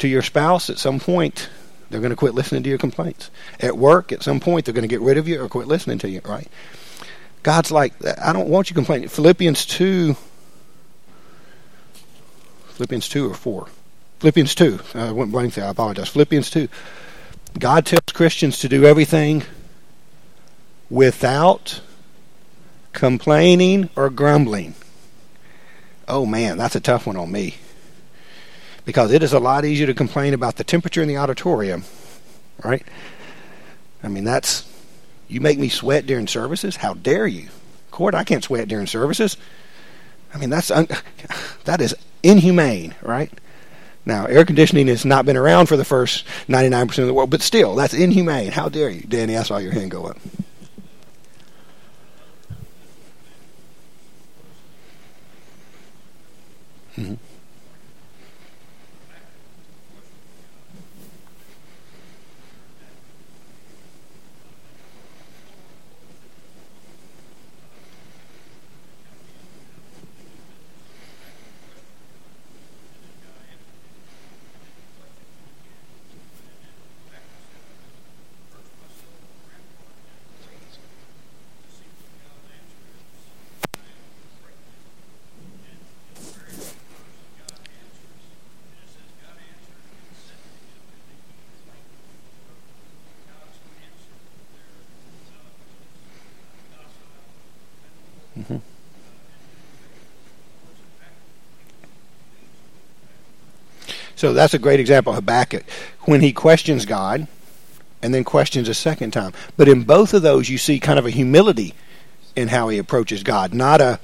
to 0.00 0.08
your 0.08 0.20
spouse, 0.20 0.68
at 0.68 0.78
some 0.78 1.00
point 1.00 1.48
they're 1.92 2.00
going 2.00 2.10
to 2.10 2.16
quit 2.16 2.34
listening 2.34 2.62
to 2.62 2.68
your 2.68 2.78
complaints. 2.78 3.30
At 3.60 3.76
work, 3.76 4.10
at 4.12 4.22
some 4.22 4.40
point 4.40 4.64
they're 4.64 4.74
going 4.74 4.82
to 4.82 4.88
get 4.88 5.00
rid 5.00 5.18
of 5.18 5.28
you 5.28 5.40
or 5.40 5.48
quit 5.48 5.68
listening 5.68 5.98
to 5.98 6.08
you, 6.08 6.20
right? 6.24 6.48
God's 7.42 7.70
like, 7.70 7.92
I 8.18 8.32
don't 8.32 8.48
want 8.48 8.70
you 8.70 8.74
complaining. 8.74 9.08
Philippians 9.08 9.66
2, 9.66 10.16
Philippians 12.70 13.08
2 13.08 13.30
or 13.30 13.34
4. 13.34 13.66
Philippians 14.20 14.54
2. 14.54 14.80
I 14.94 15.12
went 15.12 15.32
blank 15.32 15.54
there. 15.54 15.66
I 15.66 15.70
apologize. 15.70 16.08
Philippians 16.08 16.50
2. 16.50 16.68
God 17.58 17.84
tells 17.84 18.02
Christians 18.12 18.60
to 18.60 18.68
do 18.68 18.84
everything 18.84 19.42
without 20.88 21.80
complaining 22.92 23.90
or 23.96 24.08
grumbling. 24.10 24.74
Oh 26.08 26.24
man, 26.24 26.58
that's 26.58 26.76
a 26.76 26.80
tough 26.80 27.06
one 27.06 27.16
on 27.16 27.30
me. 27.30 27.56
Because 28.84 29.12
it 29.12 29.22
is 29.22 29.32
a 29.32 29.38
lot 29.38 29.64
easier 29.64 29.86
to 29.86 29.94
complain 29.94 30.34
about 30.34 30.56
the 30.56 30.64
temperature 30.64 31.02
in 31.02 31.08
the 31.08 31.16
auditorium, 31.16 31.84
right? 32.64 32.84
I 34.02 34.08
mean, 34.08 34.24
that's 34.24 34.68
you 35.28 35.40
make 35.40 35.58
me 35.58 35.68
sweat 35.68 36.06
during 36.06 36.26
services? 36.26 36.76
How 36.76 36.94
dare 36.94 37.26
you? 37.26 37.48
Court, 37.90 38.14
I 38.14 38.24
can't 38.24 38.44
sweat 38.44 38.68
during 38.68 38.86
services. 38.86 39.36
I 40.34 40.38
mean, 40.38 40.50
that's 40.50 40.70
un- 40.70 40.88
that 41.64 41.80
is 41.80 41.94
inhumane, 42.22 42.94
right? 43.02 43.32
Now, 44.04 44.26
air 44.26 44.44
conditioning 44.44 44.88
has 44.88 45.04
not 45.04 45.24
been 45.24 45.36
around 45.36 45.66
for 45.66 45.76
the 45.76 45.84
first 45.84 46.26
99% 46.48 46.98
of 46.98 47.06
the 47.06 47.14
world, 47.14 47.30
but 47.30 47.40
still, 47.40 47.76
that's 47.76 47.94
inhumane. 47.94 48.50
How 48.50 48.68
dare 48.68 48.90
you? 48.90 49.02
Danny, 49.02 49.36
I 49.36 49.42
saw 49.44 49.58
your 49.58 49.72
hand 49.72 49.90
go 49.92 50.06
up. 50.06 50.18
Mm-hmm. 56.96 57.14
So 104.22 104.32
that's 104.32 104.54
a 104.54 104.58
great 104.60 104.78
example 104.78 105.10
of 105.10 105.16
Habakkuk 105.16 105.64
when 106.02 106.20
he 106.20 106.32
questions 106.32 106.86
God 106.86 107.26
and 108.02 108.14
then 108.14 108.22
questions 108.22 108.68
a 108.68 108.72
second 108.72 109.10
time. 109.10 109.32
But 109.56 109.66
in 109.66 109.82
both 109.82 110.14
of 110.14 110.22
those, 110.22 110.48
you 110.48 110.58
see 110.58 110.78
kind 110.78 110.96
of 110.96 111.06
a 111.06 111.10
humility 111.10 111.74
in 112.36 112.46
how 112.46 112.68
he 112.68 112.78
approaches 112.78 113.24
God, 113.24 113.52
not 113.52 113.80
a 113.80 113.98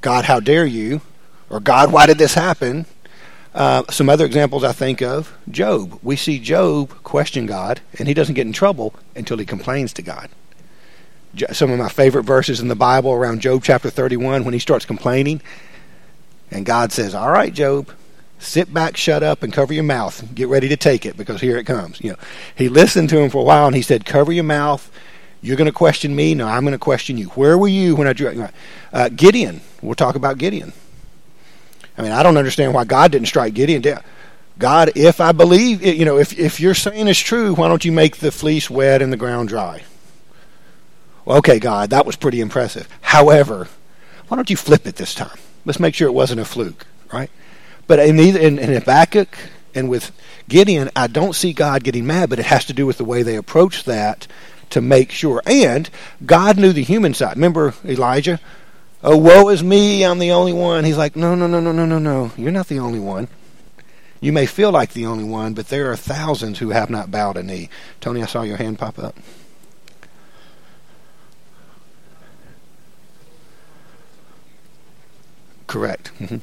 God, 0.00 0.24
how 0.24 0.40
dare 0.40 0.66
you, 0.66 1.02
or 1.50 1.60
God, 1.60 1.92
why 1.92 2.06
did 2.06 2.18
this 2.18 2.34
happen? 2.34 2.84
Uh, 3.54 3.84
some 3.90 4.08
other 4.08 4.24
examples 4.24 4.64
I 4.64 4.72
think 4.72 5.02
of 5.02 5.38
Job. 5.48 6.00
We 6.02 6.16
see 6.16 6.40
Job 6.40 7.04
question 7.04 7.46
God, 7.46 7.80
and 7.96 8.08
he 8.08 8.14
doesn't 8.14 8.34
get 8.34 8.48
in 8.48 8.52
trouble 8.52 8.92
until 9.14 9.38
he 9.38 9.46
complains 9.46 9.92
to 9.92 10.02
God 10.02 10.30
some 11.52 11.70
of 11.70 11.78
my 11.78 11.88
favorite 11.88 12.24
verses 12.24 12.58
in 12.58 12.66
the 12.66 12.74
Bible 12.74 13.12
around 13.12 13.40
Job 13.40 13.62
chapter 13.62 13.88
31 13.88 14.42
when 14.42 14.52
he 14.52 14.58
starts 14.58 14.84
complaining. 14.84 15.40
And 16.50 16.66
God 16.66 16.90
says, 16.90 17.14
All 17.14 17.30
right, 17.30 17.54
Job, 17.54 17.88
sit 18.40 18.72
back, 18.72 18.96
shut 18.96 19.22
up, 19.22 19.42
and 19.42 19.52
cover 19.52 19.72
your 19.72 19.84
mouth. 19.84 20.34
Get 20.34 20.48
ready 20.48 20.68
to 20.68 20.76
take 20.76 21.06
it 21.06 21.16
because 21.16 21.40
here 21.40 21.56
it 21.56 21.64
comes. 21.64 22.00
You 22.00 22.12
know, 22.12 22.18
he 22.54 22.68
listened 22.68 23.08
to 23.10 23.18
him 23.18 23.30
for 23.30 23.38
a 23.38 23.44
while 23.44 23.66
and 23.66 23.76
he 23.76 23.82
said, 23.82 24.04
Cover 24.04 24.32
your 24.32 24.44
mouth. 24.44 24.90
You're 25.42 25.56
going 25.56 25.66
to 25.66 25.72
question 25.72 26.14
me. 26.14 26.34
No, 26.34 26.46
I'm 26.46 26.62
going 26.62 26.72
to 26.72 26.78
question 26.78 27.16
you. 27.16 27.28
Where 27.28 27.56
were 27.56 27.68
you 27.68 27.96
when 27.96 28.06
I 28.06 28.12
drew? 28.12 28.48
Uh, 28.92 29.08
Gideon. 29.08 29.60
We'll 29.80 29.94
talk 29.94 30.14
about 30.14 30.38
Gideon. 30.38 30.72
I 31.96 32.02
mean, 32.02 32.12
I 32.12 32.22
don't 32.22 32.36
understand 32.36 32.74
why 32.74 32.84
God 32.84 33.12
didn't 33.12 33.28
strike 33.28 33.54
Gideon 33.54 33.82
down. 33.82 34.02
God, 34.58 34.92
if 34.94 35.20
I 35.20 35.32
believe, 35.32 35.82
you 35.82 36.04
know, 36.04 36.18
if 36.18 36.38
if 36.38 36.60
you're 36.60 36.74
saying 36.74 37.08
it's 37.08 37.18
true, 37.18 37.54
why 37.54 37.68
don't 37.68 37.84
you 37.84 37.92
make 37.92 38.18
the 38.18 38.30
fleece 38.30 38.68
wet 38.68 39.00
and 39.00 39.10
the 39.10 39.16
ground 39.16 39.48
dry? 39.48 39.84
Well, 41.24 41.38
okay, 41.38 41.58
God, 41.58 41.90
that 41.90 42.04
was 42.04 42.16
pretty 42.16 42.40
impressive. 42.40 42.86
However, 43.00 43.68
why 44.28 44.36
don't 44.36 44.50
you 44.50 44.56
flip 44.56 44.86
it 44.86 44.96
this 44.96 45.14
time? 45.14 45.38
Let's 45.64 45.80
make 45.80 45.94
sure 45.94 46.08
it 46.08 46.12
wasn't 46.12 46.40
a 46.40 46.44
fluke, 46.44 46.86
right? 47.12 47.30
But 47.90 47.98
in, 47.98 48.20
either, 48.20 48.38
in, 48.38 48.60
in 48.60 48.72
Habakkuk 48.72 49.36
and 49.74 49.90
with 49.90 50.12
Gideon, 50.48 50.90
I 50.94 51.08
don't 51.08 51.34
see 51.34 51.52
God 51.52 51.82
getting 51.82 52.06
mad, 52.06 52.30
but 52.30 52.38
it 52.38 52.44
has 52.44 52.66
to 52.66 52.72
do 52.72 52.86
with 52.86 52.98
the 52.98 53.04
way 53.04 53.24
they 53.24 53.34
approach 53.34 53.82
that 53.82 54.28
to 54.70 54.80
make 54.80 55.10
sure. 55.10 55.42
And 55.44 55.90
God 56.24 56.56
knew 56.56 56.72
the 56.72 56.84
human 56.84 57.14
side. 57.14 57.34
Remember 57.34 57.74
Elijah? 57.84 58.38
Oh, 59.02 59.16
woe 59.16 59.48
is 59.48 59.64
me, 59.64 60.04
I'm 60.04 60.20
the 60.20 60.30
only 60.30 60.52
one. 60.52 60.84
He's 60.84 60.96
like, 60.96 61.16
no, 61.16 61.34
no, 61.34 61.48
no, 61.48 61.58
no, 61.58 61.72
no, 61.72 61.84
no, 61.84 61.98
no. 61.98 62.30
You're 62.36 62.52
not 62.52 62.68
the 62.68 62.78
only 62.78 63.00
one. 63.00 63.26
You 64.20 64.32
may 64.32 64.46
feel 64.46 64.70
like 64.70 64.92
the 64.92 65.06
only 65.06 65.24
one, 65.24 65.54
but 65.54 65.66
there 65.66 65.90
are 65.90 65.96
thousands 65.96 66.60
who 66.60 66.70
have 66.70 66.90
not 66.90 67.10
bowed 67.10 67.36
a 67.36 67.42
knee. 67.42 67.70
Tony, 68.00 68.22
I 68.22 68.26
saw 68.26 68.42
your 68.42 68.56
hand 68.56 68.78
pop 68.78 69.00
up. 69.00 69.16
Correct. 75.66 76.12
Mm-hmm. 76.20 76.36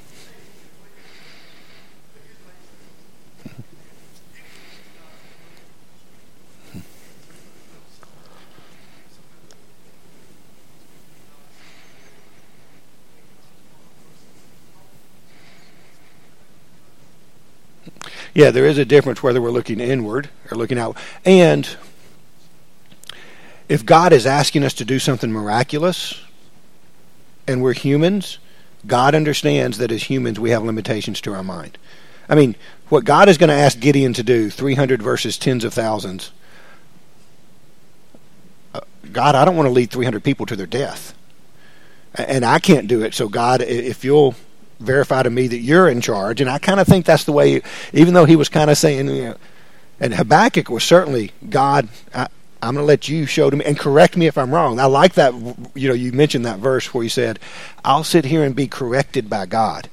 Yeah, 18.38 18.52
there 18.52 18.68
is 18.68 18.78
a 18.78 18.86
difference 18.86 19.24
whether 19.24 19.42
we're 19.42 19.50
looking 19.50 19.80
inward 19.80 20.30
or 20.52 20.58
looking 20.58 20.78
out. 20.78 20.96
And 21.26 21.68
if 23.68 23.84
God 23.84 24.14
is 24.14 24.28
asking 24.28 24.64
us 24.64 24.76
to 24.76 24.86
do 24.86 25.00
something 25.00 25.32
miraculous 25.32 26.22
and 27.48 27.64
we're 27.64 27.74
humans, 27.74 28.38
God 28.86 29.16
understands 29.16 29.80
that 29.80 29.92
as 29.92 30.04
humans 30.04 30.40
we 30.40 30.52
have 30.52 30.62
limitations 30.62 31.20
to 31.22 31.34
our 31.34 31.42
mind. 31.42 31.80
I 32.30 32.36
mean, 32.36 32.56
what 32.90 33.06
God 33.06 33.28
is 33.28 33.40
going 33.40 33.48
to 33.48 33.56
ask 33.56 33.80
Gideon 33.80 34.14
to 34.14 34.22
do, 34.22 34.52
300 34.52 35.02
versus 35.02 35.40
tens 35.40 35.64
of 35.64 35.74
thousands. 35.74 36.32
Uh, 38.76 38.82
God, 39.12 39.34
I 39.34 39.46
don't 39.46 39.56
want 39.56 39.66
to 39.66 39.74
lead 39.74 39.90
300 39.90 40.24
people 40.24 40.46
to 40.46 40.56
their 40.56 40.68
death. 40.68 41.16
And 42.14 42.46
I 42.46 42.60
can't 42.60 42.88
do 42.88 43.02
it. 43.02 43.16
So, 43.16 43.30
God, 43.30 43.64
if 43.64 44.06
you'll 44.06 44.36
verify 44.80 45.24
to 45.24 45.30
me 45.30 45.48
that 45.48 45.58
you're 45.58 45.90
in 45.90 46.02
charge, 46.02 46.42
and 46.42 46.50
I 46.50 46.60
kind 46.60 46.80
of 46.80 46.88
think 46.88 47.06
that's 47.06 47.24
the 47.24 47.32
way, 47.32 47.62
even 47.94 48.14
though 48.14 48.26
he 48.26 48.36
was 48.36 48.50
kind 48.50 48.70
of 48.70 48.78
saying, 48.78 49.08
you 49.08 49.24
know, 49.24 49.36
and 50.00 50.14
Habakkuk 50.14 50.70
was 50.70 50.84
certainly, 50.84 51.32
God, 51.50 51.90
I, 52.14 52.28
I'm 52.62 52.76
going 52.76 52.84
to 52.84 52.88
let 52.88 53.08
you 53.08 53.26
show 53.26 53.50
to 53.50 53.56
me 53.56 53.66
and 53.66 53.78
correct 53.78 54.18
me 54.18 54.28
if 54.28 54.38
I'm 54.38 54.54
wrong. 54.54 54.80
I 54.80 54.86
like 54.86 55.14
that. 55.14 55.34
You 55.76 55.88
know, 55.88 55.94
you 55.94 56.12
mentioned 56.12 56.46
that 56.46 56.60
verse 56.60 56.94
where 56.94 57.04
you 57.04 57.10
said, 57.10 57.40
"I'll 57.84 58.04
sit 58.04 58.26
here 58.26 58.44
and 58.44 58.56
be 58.56 58.68
corrected 58.68 59.30
by 59.30 59.46
God." 59.46 59.90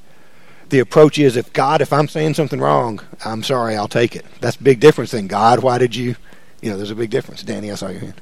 The 0.70 0.78
approach 0.78 1.18
is, 1.18 1.36
if 1.36 1.52
God, 1.52 1.80
if 1.82 1.92
I'm 1.92 2.08
saying 2.08 2.34
something 2.34 2.60
wrong, 2.60 3.00
I'm 3.24 3.42
sorry, 3.42 3.76
I'll 3.76 3.88
take 3.88 4.16
it. 4.16 4.24
That's 4.40 4.56
a 4.56 4.62
big 4.62 4.80
difference 4.80 5.10
than 5.10 5.26
God. 5.26 5.62
Why 5.62 5.78
did 5.78 5.94
you? 5.94 6.16
You 6.62 6.70
know, 6.70 6.76
there's 6.78 6.90
a 6.90 6.96
big 6.96 7.10
difference. 7.10 7.42
Danny, 7.42 7.70
I 7.70 7.74
saw 7.74 7.88
your 7.88 8.00
hand. 8.00 8.20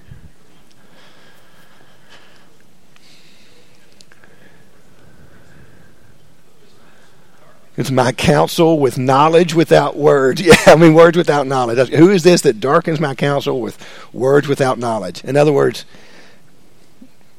It's 7.82 7.90
my 7.90 8.12
counsel 8.12 8.78
with 8.78 8.96
knowledge 8.96 9.54
without 9.54 9.96
words. 9.96 10.40
Yeah, 10.46 10.54
I 10.66 10.76
mean, 10.76 10.94
words 10.94 11.16
without 11.16 11.48
knowledge. 11.48 11.88
Who 11.88 12.10
is 12.10 12.22
this 12.22 12.42
that 12.42 12.60
darkens 12.60 13.00
my 13.00 13.16
counsel 13.16 13.60
with 13.60 13.76
words 14.12 14.46
without 14.46 14.78
knowledge? 14.78 15.24
In 15.24 15.36
other 15.36 15.52
words, 15.52 15.84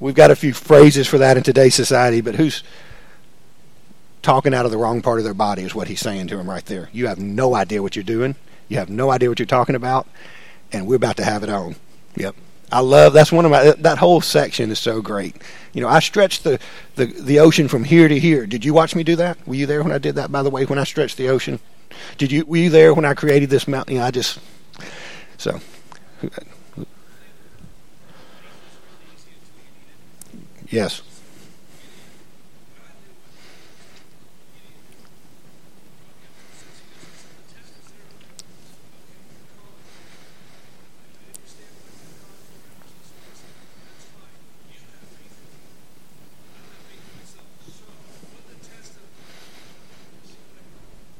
we've 0.01 0.15
got 0.15 0.31
a 0.31 0.35
few 0.35 0.51
phrases 0.51 1.07
for 1.07 1.17
that 1.17 1.37
in 1.37 1.43
today's 1.43 1.75
society, 1.75 2.19
but 2.19 2.35
who's 2.35 2.61
talking 4.21 4.53
out 4.53 4.65
of 4.65 4.71
the 4.71 4.77
wrong 4.77 5.01
part 5.01 5.19
of 5.19 5.23
their 5.23 5.33
body 5.33 5.63
is 5.63 5.73
what 5.73 5.87
he's 5.87 6.01
saying 6.01 6.27
to 6.27 6.37
him 6.37 6.49
right 6.49 6.65
there. 6.65 6.89
You 6.91 7.07
have 7.07 7.19
no 7.19 7.55
idea 7.55 7.81
what 7.81 7.95
you're 7.95 8.03
doing. 8.03 8.35
You 8.67 8.79
have 8.79 8.89
no 8.89 9.11
idea 9.11 9.29
what 9.29 9.39
you're 9.39 9.45
talking 9.45 9.75
about, 9.75 10.09
and 10.73 10.85
we're 10.87 10.95
about 10.95 11.15
to 11.17 11.23
have 11.23 11.43
it 11.43 11.49
on. 11.49 11.77
Yep. 12.17 12.35
I 12.73 12.79
love 12.79 13.13
that's 13.13 13.31
one 13.31 13.45
of 13.45 13.51
my 13.51 13.71
that 13.71 13.99
whole 13.99 14.19
section 14.19 14.71
is 14.71 14.79
so 14.79 14.99
great. 14.99 15.35
You 15.73 15.81
know, 15.81 15.87
I 15.87 15.99
stretched 15.99 16.43
the, 16.43 16.59
the 16.95 17.05
the 17.05 17.37
ocean 17.37 17.67
from 17.67 17.83
here 17.83 18.07
to 18.07 18.19
here. 18.19 18.47
Did 18.47 18.65
you 18.65 18.73
watch 18.73 18.95
me 18.95 19.03
do 19.03 19.15
that? 19.17 19.37
Were 19.47 19.53
you 19.53 19.67
there 19.67 19.83
when 19.83 19.91
I 19.91 19.99
did 19.99 20.15
that? 20.15 20.31
By 20.31 20.41
the 20.41 20.49
way, 20.49 20.65
when 20.65 20.79
I 20.79 20.83
stretched 20.83 21.17
the 21.17 21.29
ocean, 21.29 21.59
did 22.17 22.31
you 22.31 22.43
were 22.45 22.57
you 22.57 22.69
there 22.71 22.95
when 22.95 23.05
I 23.05 23.13
created 23.13 23.51
this 23.51 23.67
mountain? 23.67 23.93
You 23.93 23.99
know, 23.99 24.07
I 24.07 24.11
just 24.11 24.39
so. 25.37 25.59
Yes. 30.71 31.03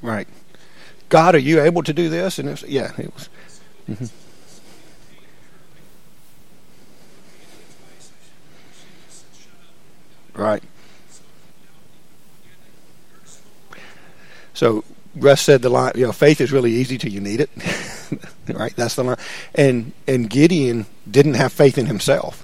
Right. 0.04 0.28
God, 1.14 1.36
are 1.36 1.38
you 1.38 1.62
able 1.62 1.84
to 1.84 1.94
do 1.94 2.10
this? 2.10 2.40
And 2.40 2.50
it 2.50 2.52
was, 2.54 2.64
yeah, 2.64 2.92
it 2.98 3.14
was. 3.14 3.30
Mm-hmm. 3.88 4.06
Right. 10.42 10.64
So 14.56 14.84
Russ 15.16 15.42
said 15.42 15.62
the 15.62 15.70
line, 15.70 15.92
you 15.94 16.08
know, 16.08 16.12
faith 16.12 16.42
is 16.42 16.52
really 16.52 16.72
easy 16.72 16.98
till 16.98 17.12
you 17.12 17.22
need 17.22 17.42
it. 17.42 17.52
right? 18.48 18.76
That's 18.76 18.96
the 18.96 19.04
line. 19.04 19.18
And 19.54 19.94
and 20.08 20.28
Gideon 20.28 20.88
didn't 21.12 21.36
have 21.36 21.54
faith 21.54 21.78
in 21.78 21.86
himself. 21.86 22.44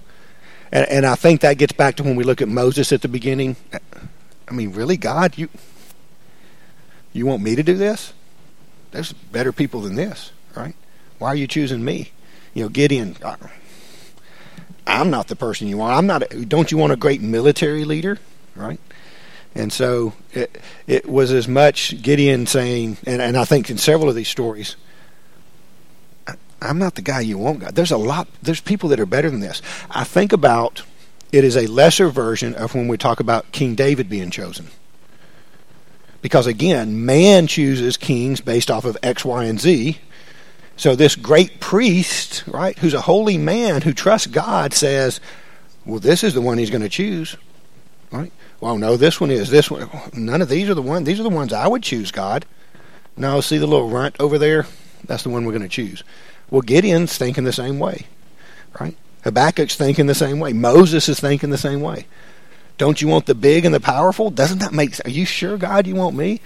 And 0.72 0.88
and 0.89 1.07
I 1.07 1.15
think 1.15 1.41
that 1.41 1.57
gets 1.57 1.74
back 1.74 1.95
to 1.95 2.03
when 2.03 2.15
we 2.15 2.24
look 2.24 2.39
at 2.39 2.47
Moses 2.47 2.91
at 2.91 3.01
the 3.01 3.07
beginning. 3.07 3.55
I 4.47 4.51
mean, 4.51 4.74
really, 4.74 4.95
God, 4.95 5.39
you 5.39 5.49
you 7.13 7.26
want 7.26 7.41
me 7.41 7.55
to 7.55 7.63
do 7.63 7.74
this? 7.74 8.13
There's 8.92 9.14
better 9.14 9.52
people 9.52 9.82
than 9.82 9.96
this, 9.96 10.32
right? 10.56 10.76
Why 11.20 11.30
are 11.30 11.36
you 11.36 11.48
choosing 11.48 11.84
me? 11.84 12.12
You 12.54 12.64
know, 12.64 12.70
Gideon, 12.70 13.16
uh, 13.22 13.36
I'm 14.88 15.10
not 15.10 15.28
the 15.28 15.36
person 15.36 15.68
you 15.68 15.78
want. 15.78 15.94
I'm 15.94 16.08
not. 16.08 16.34
A, 16.34 16.46
Don't 16.46 16.72
you 16.72 16.78
want 16.78 16.94
a 16.94 16.96
great 16.96 17.22
military 17.22 17.86
leader, 17.86 18.18
right? 18.56 18.80
And 19.56 19.72
so 19.72 20.14
it, 20.34 20.60
it 20.88 21.08
was 21.08 21.32
as 21.32 21.48
much 21.48 22.02
Gideon 22.02 22.48
saying, 22.48 22.98
and, 23.06 23.22
and 23.22 23.38
I 23.38 23.46
think 23.46 23.70
in 23.70 23.78
several 23.78 24.10
of 24.10 24.16
these 24.16 24.28
stories, 24.28 24.76
I'm 26.62 26.78
not 26.78 26.96
the 26.96 27.02
guy 27.02 27.22
you 27.22 27.38
want, 27.38 27.60
God. 27.60 27.76
There's 27.76 27.92
a 27.92 27.98
lot. 27.98 28.28
There's 28.42 28.62
people 28.62 28.90
that 28.90 29.00
are 29.00 29.06
better 29.06 29.30
than 29.30 29.40
this. 29.40 29.62
I 29.90 30.04
think 30.04 30.34
about 30.34 30.84
it 31.32 31.44
is 31.44 31.56
a 31.56 31.68
lesser 31.68 32.10
version 32.10 32.56
of 32.56 32.76
when 32.76 32.88
we 32.88 32.98
talk 32.98 33.20
about 33.20 33.52
King 33.52 33.76
David 33.76 34.10
being 34.10 34.30
chosen. 34.32 34.68
Because 36.22 36.47
again, 36.47 37.05
man 37.05 37.47
chooses 37.47 37.97
kings 37.97 38.41
based 38.41 38.70
off 38.70 38.86
of 38.86 38.97
X, 39.01 39.24
Y, 39.24 39.45
and 39.45 39.59
Z. 39.59 39.99
So 40.76 40.95
this 40.95 41.15
great 41.15 41.59
priest, 41.59 42.43
right, 42.47 42.78
who's 42.80 42.93
a 42.93 43.01
holy 43.01 43.38
man 43.38 43.82
who 43.82 43.93
trusts 43.93 44.28
God, 44.28 44.74
says, 44.74 45.20
"Well, 45.86 45.99
this 45.99 46.24
is 46.24 46.34
the 46.34 46.41
one 46.41 46.57
he's 46.57 46.70
going 46.70 46.82
to 46.82 46.89
choose." 46.89 47.36
Right? 48.11 48.32
Well, 48.61 48.78
no, 48.78 48.97
this 48.97 49.22
one 49.22 49.32
is 49.32 49.49
this 49.49 49.70
one. 49.72 49.89
None 50.13 50.41
of 50.41 50.49
these 50.49 50.70
are 50.70 50.74
the 50.74 50.82
one. 50.82 51.03
These 51.03 51.20
are 51.20 51.24
the 51.24 51.30
ones 51.30 51.53
I 51.53 51.67
would 51.67 51.84
choose, 51.84 52.11
God. 52.11 52.45
Now, 53.15 53.39
see 53.39 53.57
the 53.57 53.67
little 53.67 53.89
runt 53.89 54.15
over 54.20 54.38
there? 54.38 54.65
That's 55.05 55.24
the 55.24 55.30
one 55.30 55.45
we're 55.45 55.51
going 55.51 55.61
to 55.61 55.67
choose. 55.67 56.03
Well, 56.49 56.61
Gideon's 56.61 57.17
thinking 57.17 57.43
the 57.43 57.53
same 57.53 57.80
way, 57.80 58.07
right? 58.80 58.97
Habakkuk's 59.24 59.76
thinking 59.76 60.07
the 60.07 60.15
same 60.15 60.39
way. 60.39 60.53
Moses 60.53 61.09
is 61.09 61.20
thinking 61.20 61.49
the 61.49 61.57
same 61.57 61.82
way. 61.82 62.07
Don't 62.80 63.01
you 63.01 63.09
want 63.09 63.25
the 63.25 63.36
big 63.36 63.65
and 63.65 63.75
the 63.75 63.82
powerful? 63.82 64.32
Doesn't 64.32 64.59
that 64.59 64.71
make 64.71 64.95
sense? 64.95 65.05
Are 65.05 65.11
you 65.11 65.25
sure, 65.25 65.57
God, 65.57 65.86
you 65.86 65.95
want 65.95 66.15
me? 66.15 66.39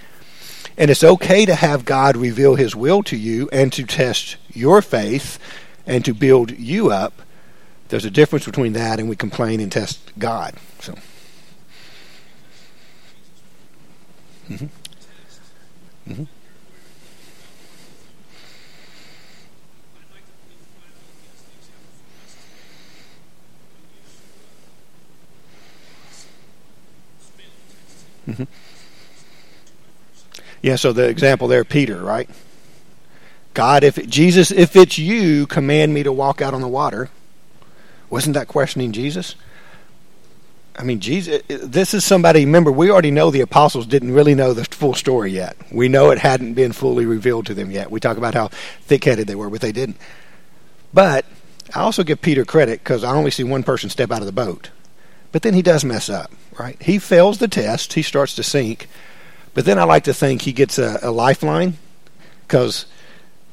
And 0.75 0.89
it's 0.89 1.03
okay 1.03 1.45
to 1.45 1.53
have 1.53 1.86
God 1.86 2.17
reveal 2.17 2.55
his 2.55 2.75
will 2.75 3.03
to 3.03 3.15
you 3.15 3.47
and 3.53 3.71
to 3.71 3.86
test 3.86 4.38
your 4.51 4.81
faith 4.81 5.38
and 5.86 6.03
to 6.03 6.13
build 6.13 6.49
you 6.49 6.89
up. 6.91 7.21
There's 7.89 8.03
a 8.03 8.09
difference 8.09 8.45
between 8.45 8.73
that 8.73 8.99
and 8.99 9.07
we 9.07 9.15
complain 9.15 9.59
and 9.59 9.71
test 9.71 10.11
God. 10.17 10.55
So. 10.79 10.95
Mm-hmm. 14.49 14.65
Mm-hmm. 16.11 16.23
Mm-hmm. 28.28 28.43
Yeah, 30.61 30.78
so 30.78 30.93
the 30.93 31.07
example 31.07 31.47
there, 31.47 31.63
Peter, 31.63 32.01
right? 32.01 32.30
God, 33.53 33.84
if 33.84 33.97
it, 33.97 34.09
Jesus, 34.09 34.49
if 34.49 34.76
it's 34.76 34.97
you, 34.97 35.45
command 35.45 35.93
me 35.93 36.03
to 36.03 36.11
walk 36.11 36.41
out 36.41 36.53
on 36.53 36.61
the 36.61 36.67
water. 36.67 37.09
Wasn't 38.09 38.34
that 38.34 38.47
questioning 38.47 38.91
Jesus? 38.91 39.36
I 40.76 40.84
mean, 40.84 40.99
Jesus, 41.01 41.41
this 41.47 41.93
is 41.93 42.03
somebody, 42.03 42.45
remember, 42.45 42.71
we 42.71 42.89
already 42.89 43.11
know 43.11 43.30
the 43.30 43.41
apostles 43.41 43.86
didn't 43.86 44.11
really 44.11 44.34
know 44.34 44.53
the 44.53 44.65
full 44.65 44.95
story 44.95 45.32
yet. 45.32 45.55
We 45.71 45.88
know 45.88 46.09
it 46.09 46.17
hadn't 46.17 46.55
been 46.55 46.71
fully 46.71 47.05
revealed 47.05 47.45
to 47.47 47.53
them 47.53 47.69
yet. 47.69 47.91
We 47.91 47.99
talk 47.99 48.17
about 48.17 48.34
how 48.34 48.47
thick 48.47 49.03
headed 49.03 49.28
they 49.28 49.36
were, 49.36 49.49
but 49.49 49.61
they 49.61 49.71
didn't. 49.71 49.97
But 50.93 51.26
I 51.76 51.82
also 51.82 52.03
give 52.03 52.21
Peter 52.21 52.43
credit 52.45 52.80
because 52.80 53.03
I 53.03 53.13
only 53.13 53.32
see 53.32 53.43
one 53.43 53.63
person 53.63 53.89
step 53.89 54.11
out 54.11 54.21
of 54.21 54.26
the 54.26 54.32
boat. 54.32 54.71
But 55.34 55.41
then 55.41 55.55
he 55.55 55.61
does 55.61 55.84
mess 55.84 56.09
up, 56.09 56.31
right? 56.57 56.81
He 56.81 56.99
fails 56.99 57.39
the 57.39 57.49
test, 57.49 57.93
he 57.93 58.01
starts 58.01 58.36
to 58.36 58.43
sink. 58.43 58.88
But 59.53 59.65
then 59.65 59.77
I 59.77 59.84
like 59.84 60.05
to 60.05 60.13
think 60.13 60.43
he 60.43 60.53
gets 60.53 60.77
a, 60.77 60.99
a 61.01 61.11
lifeline 61.11 61.73
because 62.47 62.86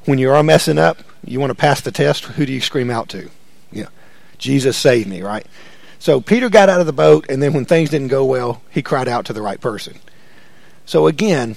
when 0.05 0.17
you 0.17 0.31
are 0.31 0.43
messing 0.43 0.77
up, 0.77 0.99
you 1.25 1.39
want 1.39 1.49
to 1.49 1.55
pass 1.55 1.81
the 1.81 1.91
test, 1.91 2.23
who 2.23 2.45
do 2.45 2.53
you 2.53 2.61
scream 2.61 2.89
out 2.89 3.09
to? 3.09 3.29
Yeah, 3.71 3.87
Jesus 4.37 4.77
saved 4.77 5.09
me, 5.09 5.21
right? 5.21 5.45
So 5.99 6.21
Peter 6.21 6.49
got 6.49 6.69
out 6.69 6.79
of 6.79 6.87
the 6.87 6.93
boat, 6.93 7.27
and 7.29 7.43
then 7.43 7.53
when 7.53 7.65
things 7.65 7.91
didn't 7.91 8.07
go 8.07 8.25
well, 8.25 8.61
he 8.71 8.81
cried 8.81 9.07
out 9.07 9.25
to 9.25 9.33
the 9.33 9.41
right 9.41 9.61
person. 9.61 9.99
So 10.85 11.05
again, 11.05 11.55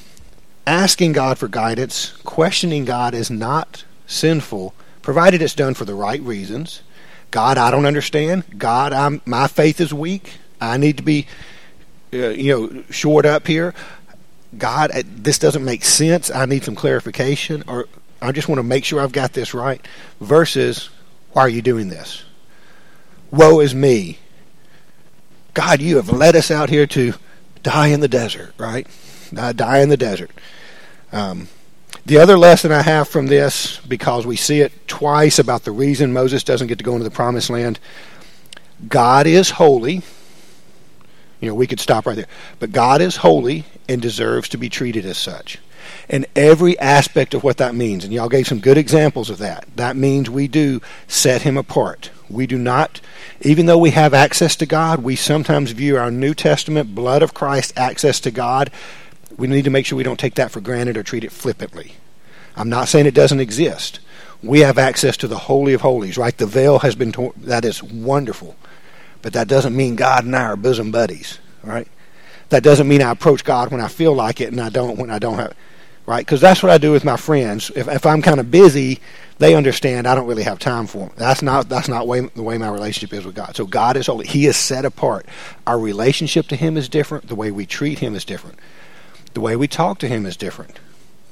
asking 0.67 1.13
God 1.13 1.39
for 1.39 1.49
guidance, 1.49 2.11
questioning 2.25 2.85
God 2.85 3.15
is 3.15 3.31
not 3.31 3.85
sinful, 4.07 4.75
provided 5.01 5.41
it's 5.41 5.55
done 5.55 5.75
for 5.75 5.87
the 5.87 5.95
right 5.95 6.21
reasons. 6.21 6.83
God, 7.35 7.59
I 7.59 7.73
don't 7.73 7.85
understand. 7.85 8.45
God, 8.57 8.93
I'm, 8.93 9.21
my 9.27 9.49
faith 9.49 9.81
is 9.81 9.93
weak. 9.93 10.35
I 10.61 10.77
need 10.77 10.99
to 10.99 11.03
be, 11.03 11.27
uh, 12.13 12.29
you 12.29 12.53
know, 12.53 12.85
shored 12.91 13.27
up 13.27 13.49
here. 13.49 13.75
God, 14.57 14.93
uh, 14.93 15.03
this 15.05 15.41
doesn't 15.41 15.65
make 15.65 15.85
sense. 15.85 16.31
I 16.31 16.47
need 16.47 16.63
some 16.63 16.77
clarification, 16.77 17.65
or 17.67 17.89
I 18.23 18.31
just 18.31 18.49
want 18.49 18.61
to 18.61 18.63
make 18.63 18.85
sure 18.85 19.01
I've 19.01 19.11
got 19.11 19.33
this 19.33 19.53
right. 19.53 19.85
Versus, 20.21 20.91
why 21.33 21.43
are 21.43 21.49
you 21.49 21.61
doing 21.61 21.89
this? 21.89 22.23
Woe 23.33 23.59
is 23.59 23.75
me. 23.75 24.19
God, 25.55 25.83
you 25.83 25.97
have 25.97 26.11
led 26.11 26.37
us 26.37 26.53
out 26.53 26.71
here 26.71 26.87
to 26.87 27.15
die 27.65 27.89
in 27.89 27.99
the 27.99 28.07
desert, 28.07 28.55
right? 28.59 28.87
Die 29.33 29.79
in 29.81 29.89
the 29.89 29.97
desert. 29.97 30.31
Um, 31.11 31.49
the 32.07 32.19
other 32.19 32.37
lesson 32.37 32.71
I 32.71 32.83
have 32.83 33.09
from 33.09 33.27
this, 33.27 33.79
because 33.81 34.27
we 34.27 34.37
see 34.37 34.61
it 34.61 34.73
twice 34.87 35.39
about 35.39 35.65
the 35.65 35.73
reason 35.73 36.13
Moses 36.13 36.45
doesn't 36.45 36.67
get 36.67 36.79
to 36.79 36.85
go 36.85 36.93
into 36.93 37.05
the 37.05 37.11
promised 37.11 37.51
land, 37.51 37.79
God 38.89 39.27
is 39.27 39.51
holy. 39.51 40.03
You 41.41 41.49
know, 41.49 41.55
we 41.55 41.67
could 41.67 41.81
stop 41.81 42.07
right 42.07 42.17
there. 42.17 42.27
But 42.59 42.73
God 42.73 43.01
is 43.01 43.17
holy 43.17 43.65
and 43.89 44.01
deserves 44.01 44.49
to 44.51 44.59
be 44.59 44.69
treated 44.69 45.07
as 45.07 45.19
such. 45.19 45.59
And 46.09 46.27
every 46.35 46.79
aspect 46.79 47.35
of 47.35 47.45
what 47.45 47.59
that 47.59 47.75
means, 47.75 48.05
and 48.05 48.13
y'all 48.13 48.29
gave 48.29 48.47
some 48.47 48.61
good 48.61 48.79
examples 48.79 49.31
of 49.31 49.39
that. 49.39 49.67
That 49.77 49.97
means 49.97 50.29
we 50.29 50.49
do 50.49 50.81
set 51.07 51.43
him 51.43 51.57
apart. 51.57 52.11
We 52.31 52.47
do 52.47 52.59
not, 52.59 53.01
even 53.43 53.67
though 53.67 53.79
we 53.79 53.91
have 53.91 54.15
access 54.15 54.57
to 54.57 54.67
God, 54.67 55.03
we 55.03 55.17
sometimes 55.17 55.73
view 55.73 55.97
our 55.97 56.11
New 56.11 56.35
Testament 56.35 56.95
blood 56.95 57.23
of 57.23 57.35
Christ 57.35 57.73
access 57.77 58.21
to 58.21 58.31
God. 58.31 58.71
We 59.37 59.47
need 59.47 59.65
to 59.65 59.71
make 59.71 59.87
sure 59.87 59.97
we 59.97 60.05
don't 60.05 60.21
take 60.21 60.35
that 60.37 60.51
for 60.51 60.61
granted 60.61 60.97
or 60.97 61.03
treat 61.03 61.25
it 61.25 61.33
flippantly. 61.33 61.95
I'm 62.57 62.69
not 62.69 62.89
saying 62.89 63.07
it 63.07 63.15
doesn't 63.15 63.41
exist. 63.41 64.01
We 64.43 64.61
have 64.61 64.79
access 64.79 65.17
to 65.19 65.29
the 65.29 65.39
Holy 65.39 65.73
of 65.73 65.81
Holies, 65.81 66.19
right? 66.19 66.37
The 66.37 66.47
veil 66.47 66.81
has 66.81 66.95
been 66.95 67.13
torn. 67.13 67.33
That 67.37 67.65
is 67.65 67.83
wonderful. 67.83 68.57
But 69.23 69.33
that 69.33 69.49
doesn't 69.49 69.75
mean 69.75 69.97
God 69.97 70.25
and 70.25 70.37
I 70.37 70.43
are 70.43 70.57
bosom 70.57 70.91
buddies, 70.91 71.39
right? 71.63 71.89
That 72.51 72.63
doesn't 72.63 72.87
mean 72.87 73.03
I 73.03 73.11
approach 73.11 73.43
God 73.43 73.71
when 73.73 73.81
I 73.81 73.89
feel 73.89 74.15
like 74.15 74.41
it 74.41 74.53
and 74.53 74.61
I 74.61 74.69
don't 74.69 74.99
when 74.99 75.11
I 75.11 75.19
don't 75.19 75.37
have, 75.37 75.55
right? 76.05 76.25
Because 76.25 76.43
that's 76.43 76.63
what 76.63 76.71
I 76.71 76.79
do 76.79 76.93
with 76.93 77.05
my 77.05 77.17
friends. 77.17 77.71
If, 77.75 77.89
if 77.89 78.05
I'm 78.05 78.21
kind 78.21 78.39
of 78.39 78.51
busy, 78.51 79.01
they 79.39 79.55
understand 79.55 80.07
I 80.07 80.15
don't 80.15 80.27
really 80.27 80.43
have 80.43 80.59
time 80.59 80.87
for 80.87 81.07
them. 81.07 81.13
That's 81.17 81.41
not 81.41 81.71
that's 81.71 81.89
not 81.89 82.07
way, 82.07 82.21
the 82.21 82.43
way 82.43 82.59
my 82.59 82.69
relationship 82.69 83.17
is 83.19 83.25
with 83.25 83.35
God. 83.35 83.57
So 83.57 83.65
God 83.65 83.97
is 83.97 84.07
holy. 84.07 84.27
He 84.27 84.45
is 84.47 84.59
set 84.59 84.85
apart. 84.85 85.27
Our 85.67 85.79
relationship 85.79 86.47
to 86.49 86.57
Him 86.57 86.77
is 86.77 86.89
different. 86.89 87.29
The 87.29 87.35
way 87.35 87.51
we 87.51 87.65
treat 87.65 88.01
Him 88.01 88.15
is 88.15 88.27
different. 88.27 88.59
The 89.35 89.41
way 89.41 89.57
we 89.57 89.69
talk 89.69 89.99
to 89.99 90.09
Him 90.09 90.27
is 90.27 90.37
different. 90.37 90.79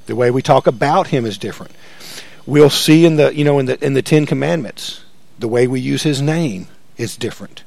The 0.06 0.16
way 0.16 0.30
we 0.30 0.42
talk 0.42 0.66
about 0.66 1.08
Him 1.08 1.24
is 1.24 1.38
different. 1.38 1.72
We'll 2.44 2.70
see 2.70 3.06
in 3.06 3.16
the 3.16 3.34
you 3.34 3.44
know 3.44 3.58
in 3.58 3.66
the 3.66 3.84
in 3.84 3.94
the 3.94 4.02
Ten 4.02 4.26
Commandments 4.26 5.04
the 5.38 5.48
way 5.48 5.66
we 5.66 5.80
use 5.80 6.02
His 6.02 6.20
name 6.20 6.68
is 6.96 7.16
different. 7.16 7.64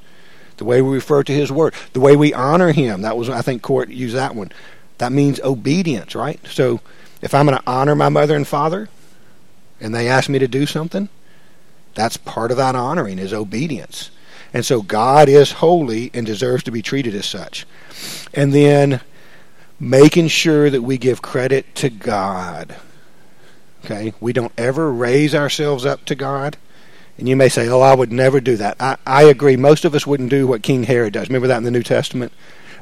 The 0.58 0.66
way 0.66 0.82
we 0.82 0.94
refer 0.94 1.24
to 1.24 1.34
His 1.34 1.52
word, 1.52 1.74
the 1.94 2.00
way 2.00 2.16
we 2.16 2.34
honor 2.34 2.72
Him. 2.72 3.02
That 3.02 3.18
was 3.18 3.30
I 3.30 3.42
think 3.42 3.62
Court 3.62 3.90
used 3.90 4.16
that 4.16 4.36
one. 4.36 4.52
That 4.98 5.12
means 5.12 5.40
obedience, 5.42 6.16
right? 6.16 6.40
So 6.48 6.82
if 7.22 7.34
I'm 7.34 7.46
going 7.46 7.58
to 7.58 7.64
honor 7.68 7.96
my 7.96 8.10
mother 8.10 8.36
and 8.36 8.48
father, 8.48 8.88
and 9.82 9.94
they 9.94 10.08
ask 10.08 10.30
me 10.30 10.40
to 10.40 10.48
do 10.48 10.66
something, 10.66 11.10
that's 11.94 12.18
part 12.18 12.52
of 12.52 12.58
that 12.58 12.76
honoring 12.76 13.20
is 13.20 13.34
obedience. 13.34 14.12
And 14.54 14.66
so 14.66 14.82
God 14.82 15.28
is 15.28 15.54
holy 15.54 16.12
and 16.14 16.26
deserves 16.26 16.64
to 16.64 16.72
be 16.72 16.82
treated 16.82 17.14
as 17.14 17.26
such. 17.26 17.66
And 18.34 18.54
then 18.54 19.02
making 19.80 20.28
sure 20.28 20.69
that 20.69 20.82
we 20.82 20.97
give 20.97 21.21
credit 21.21 21.73
to 21.76 21.89
God. 21.89 22.76
Okay? 23.84 24.13
We 24.19 24.34
don't 24.34 24.51
ever 24.57 24.91
raise 24.91 25.36
ourselves 25.36 25.86
up 25.86 26.05
to 26.05 26.15
God. 26.15 26.57
And 27.17 27.30
you 27.30 27.36
may 27.36 27.49
say, 27.49 27.67
oh, 27.69 27.82
I 27.82 27.95
would 27.95 28.11
never 28.11 28.41
do 28.41 28.57
that. 28.57 28.76
I, 28.80 28.97
I 29.05 29.23
agree. 29.23 29.55
Most 29.55 29.86
of 29.86 29.95
us 29.95 30.05
wouldn't 30.05 30.30
do 30.30 30.47
what 30.47 30.63
King 30.63 30.84
Herod 30.84 31.13
does. 31.13 31.30
Remember 31.30 31.47
that 31.47 31.57
in 31.57 31.63
the 31.63 31.71
New 31.71 31.84
Testament? 31.84 32.34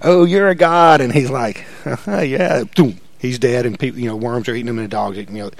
Oh, 0.02 0.26
you're 0.26 0.50
a 0.50 0.56
god. 0.56 1.02
And 1.02 1.14
he's 1.14 1.30
like, 1.30 1.66
yeah, 2.08 2.64
he's 3.20 3.40
dead. 3.40 3.66
And 3.66 3.78
people, 3.78 4.00
you 4.00 4.08
know, 4.08 4.16
worms 4.16 4.50
are 4.50 4.56
eating 4.56 4.70
him 4.70 4.80
and 4.80 4.86
the 4.86 4.90
dogs 4.90 5.18
eating 5.18 5.36
you 5.36 5.44
know. 5.44 5.52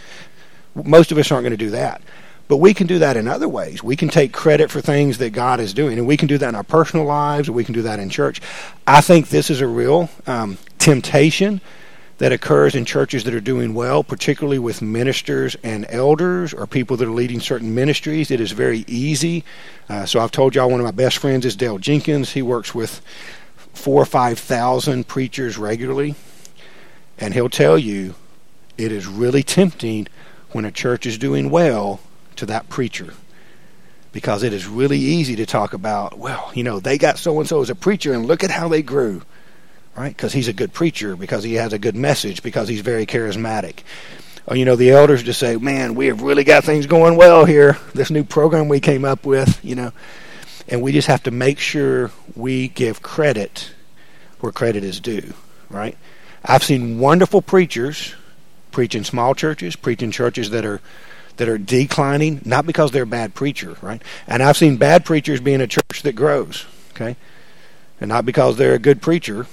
Most 0.84 1.12
of 1.12 1.20
us 1.20 1.32
aren't 1.32 1.44
going 1.44 1.52
to 1.52 1.58
do 1.58 1.70
that. 1.72 2.02
But 2.54 2.58
we 2.58 2.76
can 2.76 2.86
do 2.86 3.00
that 3.00 3.18
in 3.18 3.28
other 3.28 3.50
ways. 3.50 3.82
We 3.82 3.96
can 3.96 4.10
take 4.10 4.32
credit 4.32 4.70
for 4.70 4.80
things 4.80 5.18
that 5.18 5.32
God 5.32 5.60
is 5.60 5.74
doing, 5.74 5.98
and 5.98 6.06
we 6.06 6.18
can 6.18 6.28
do 6.28 6.38
that 6.38 6.50
in 6.50 6.54
our 6.54 6.62
personal 6.62 7.04
lives, 7.04 7.50
or 7.50 7.54
we 7.54 7.64
can 7.64 7.74
do 7.74 7.82
that 7.82 8.00
in 8.00 8.12
church. 8.12 8.42
I 8.86 9.02
think 9.02 9.30
this 9.30 9.50
is 9.50 9.60
a 9.60 9.66
real 9.66 10.08
um, 10.28 10.60
temptation 10.78 11.62
that 12.20 12.32
occurs 12.32 12.76
in 12.76 12.86
churches 12.86 13.24
that 13.24 13.34
are 13.34 13.42
doing 13.42 13.74
well, 13.74 14.04
particularly 14.04 14.60
with 14.60 14.84
ministers 14.84 15.56
and 15.64 15.88
elders 15.90 16.54
or 16.54 16.68
people 16.68 16.96
that 16.98 17.08
are 17.08 17.12
leading 17.12 17.40
certain 17.40 17.74
ministries. 17.74 18.30
It 18.30 18.40
is 18.40 18.52
very 18.52 18.86
easy. 18.88 19.44
Uh, 19.90 20.06
so 20.06 20.20
I've 20.20 20.30
told 20.30 20.54
y'all 20.54 20.70
one 20.70 20.80
of 20.80 20.86
my 20.86 20.92
best 20.92 21.18
friends 21.18 21.48
is 21.48 21.56
Dale 21.56 21.80
Jenkins. 21.80 22.34
He 22.34 22.44
works 22.44 22.76
with 22.76 23.02
four 23.74 24.00
or 24.00 24.06
five 24.06 24.38
thousand 24.38 25.08
preachers 25.08 25.58
regularly, 25.58 26.14
and 27.18 27.34
he'll 27.34 27.50
tell 27.50 27.80
you 27.80 28.14
it 28.78 28.92
is 28.92 29.08
really 29.08 29.42
tempting 29.42 30.08
when 30.52 30.66
a 30.66 30.72
church 30.72 31.08
is 31.08 31.18
doing 31.18 31.50
well 31.50 32.00
to 32.38 32.46
that 32.48 32.70
preacher 32.70 33.14
because 34.12 34.44
it 34.44 34.54
is 34.54 34.68
really 34.68 35.00
easy 35.00 35.36
to 35.38 35.46
talk 35.46 35.74
about, 35.74 36.18
well, 36.18 36.52
you 36.54 36.64
know, 36.64 36.80
they 36.80 36.98
got 36.98 37.18
so 37.18 37.40
and 37.40 37.50
so 37.50 37.62
as 37.62 37.70
a 37.70 37.76
preacher 37.76 38.14
and 38.14 38.26
look 38.26 38.44
at 38.44 38.52
how 38.52 38.68
they 38.68 38.82
grew 38.82 39.24
right? 39.96 40.16
Because 40.16 40.34
he's 40.34 40.48
a 40.48 40.54
good 40.54 40.74
preacher, 40.74 41.16
because 41.16 41.44
he 41.44 41.56
has 41.56 41.74
a 41.74 41.80
good 41.80 41.96
message, 41.96 42.44
because 42.44 42.68
he's 42.68 42.82
very 42.82 43.06
charismatic. 43.06 43.80
Or, 44.46 44.56
you 44.56 44.66
know, 44.66 44.76
the 44.76 44.92
elders 44.92 45.24
just 45.24 45.40
say, 45.40 45.56
man, 45.56 45.96
we 45.96 46.08
have 46.08 46.22
really 46.22 46.44
got 46.44 46.64
things 46.64 46.86
going 46.86 47.16
well 47.16 47.46
here. 47.46 47.78
This 47.94 48.12
new 48.12 48.24
program 48.24 48.68
we 48.68 48.80
came 48.80 49.06
up 49.06 49.26
with, 49.26 49.64
you 49.64 49.76
know. 49.76 49.92
And 50.68 50.82
we 50.82 50.92
just 50.92 51.08
have 51.08 51.24
to 51.24 51.32
make 51.32 51.60
sure 51.60 52.12
we 52.36 52.68
give 52.70 53.02
credit 53.02 53.72
where 54.40 54.52
credit 54.52 54.84
is 54.84 55.00
due, 55.00 55.34
right? 55.70 55.98
I've 56.44 56.64
seen 56.64 57.00
wonderful 57.00 57.42
preachers 57.42 58.16
preach 58.72 58.96
in 58.96 59.04
small 59.04 59.36
churches, 59.36 59.76
preach 59.76 60.02
in 60.02 60.12
churches 60.12 60.50
that 60.50 60.66
are 60.66 60.82
that 61.38 61.50
are 61.50 61.58
declining, 61.58 62.42
not 62.46 62.66
because 62.66 62.92
they're 62.92 63.06
bad 63.06 63.34
preacher, 63.34 63.76
right? 63.82 64.02
And 64.28 64.44
I've 64.44 64.58
seen 64.58 64.78
bad 64.78 65.06
preachers 65.06 65.40
be 65.40 65.54
in 65.54 65.62
a 65.62 65.68
church 65.68 66.02
that 66.04 66.14
grows, 66.14 66.66
okay? 66.92 67.16
And 68.00 68.10
not 68.10 68.26
because 68.26 68.58
they're 68.58 68.76
a 68.76 68.80
good 68.80 69.02
preacher, 69.02 69.48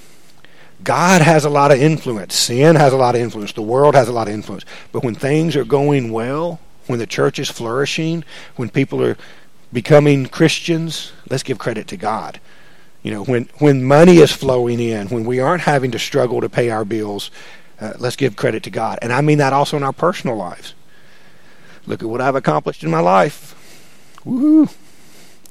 God 0.82 1.22
has 1.22 1.44
a 1.44 1.50
lot 1.50 1.72
of 1.72 1.78
influence. 1.78 2.34
Sin 2.34 2.76
has 2.76 2.92
a 2.92 2.96
lot 2.96 3.14
of 3.14 3.20
influence. 3.20 3.52
The 3.52 3.62
world 3.62 3.94
has 3.94 4.08
a 4.08 4.12
lot 4.12 4.28
of 4.28 4.34
influence. 4.34 4.64
But 4.92 5.04
when 5.04 5.14
things 5.14 5.56
are 5.56 5.64
going 5.64 6.10
well, 6.10 6.58
when 6.86 6.98
the 6.98 7.06
church 7.06 7.38
is 7.38 7.50
flourishing, 7.50 8.24
when 8.56 8.70
people 8.70 9.02
are 9.02 9.16
becoming 9.72 10.26
Christians, 10.26 11.12
let's 11.28 11.42
give 11.42 11.58
credit 11.58 11.86
to 11.88 11.96
God. 11.96 12.40
You 13.02 13.12
know, 13.12 13.24
when 13.24 13.48
when 13.58 13.84
money 13.84 14.18
is 14.18 14.32
flowing 14.32 14.80
in, 14.80 15.08
when 15.08 15.24
we 15.24 15.40
aren't 15.40 15.62
having 15.62 15.90
to 15.92 15.98
struggle 15.98 16.40
to 16.40 16.48
pay 16.48 16.70
our 16.70 16.84
bills, 16.84 17.30
uh, 17.80 17.94
let's 17.98 18.16
give 18.16 18.36
credit 18.36 18.62
to 18.64 18.70
God. 18.70 18.98
And 19.00 19.12
I 19.12 19.20
mean 19.20 19.38
that 19.38 19.52
also 19.52 19.76
in 19.76 19.82
our 19.82 19.92
personal 19.92 20.36
lives. 20.36 20.74
Look 21.90 22.04
at 22.04 22.08
what 22.08 22.20
I've 22.20 22.36
accomplished 22.36 22.84
in 22.84 22.90
my 22.90 23.00
life. 23.00 23.56
Woohoo! 24.24 24.72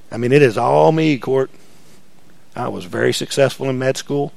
I 0.10 0.16
mean, 0.16 0.32
it 0.32 0.42
is 0.42 0.58
all 0.58 0.94
me, 0.94 1.18
Court. 1.18 1.52
I 2.56 2.70
was 2.70 2.86
very 2.86 3.12
successful 3.12 3.70
in 3.70 3.78
med 3.78 3.98
school. 3.98 4.32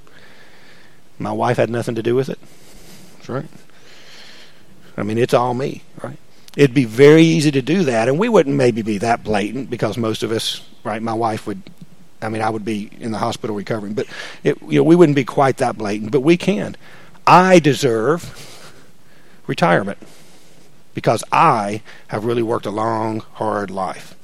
My 1.21 1.31
wife 1.31 1.59
had 1.59 1.71
nothing 1.71 1.95
to 1.95 2.03
do 2.03 2.17
with 2.17 2.29
it. 2.29 2.41
That's 3.15 3.29
right. 3.29 3.47
I 4.97 5.05
mean, 5.05 5.17
it's 5.17 5.33
all 5.33 5.55
me, 5.55 5.85
right? 6.03 6.19
It'd 6.57 6.75
be 6.75 6.87
very 6.87 7.23
easy 7.23 7.53
to 7.53 7.63
do 7.63 7.85
that, 7.85 8.09
and 8.09 8.19
we 8.19 8.29
wouldn't 8.29 8.57
maybe 8.57 8.83
be 8.83 8.99
that 8.99 9.23
blatant 9.23 9.71
because 9.71 9.97
most 9.97 10.25
of 10.25 10.33
us, 10.33 10.61
right? 10.83 11.01
My 11.01 11.15
wife 11.15 11.47
would. 11.47 11.63
I 12.21 12.29
mean, 12.31 12.43
I 12.43 12.51
would 12.51 12.65
be 12.65 12.91
in 12.99 13.13
the 13.13 13.19
hospital 13.19 13.55
recovering, 13.55 13.95
but 13.95 14.09
it, 14.43 14.61
you 14.63 14.81
know, 14.81 14.83
we 14.83 14.97
wouldn't 14.97 15.15
be 15.15 15.25
quite 15.25 15.59
that 15.59 15.79
blatant. 15.79 16.11
But 16.11 16.23
we 16.23 16.37
can. 16.37 16.75
I 17.29 17.61
deserve 17.61 18.75
retirement 19.47 19.99
because 20.95 21.25
I 21.33 21.83
have 22.09 22.25
really 22.25 22.43
worked 22.43 22.67
a 22.67 22.71
long, 22.71 23.21
hard 23.35 23.71
life. 23.71 24.15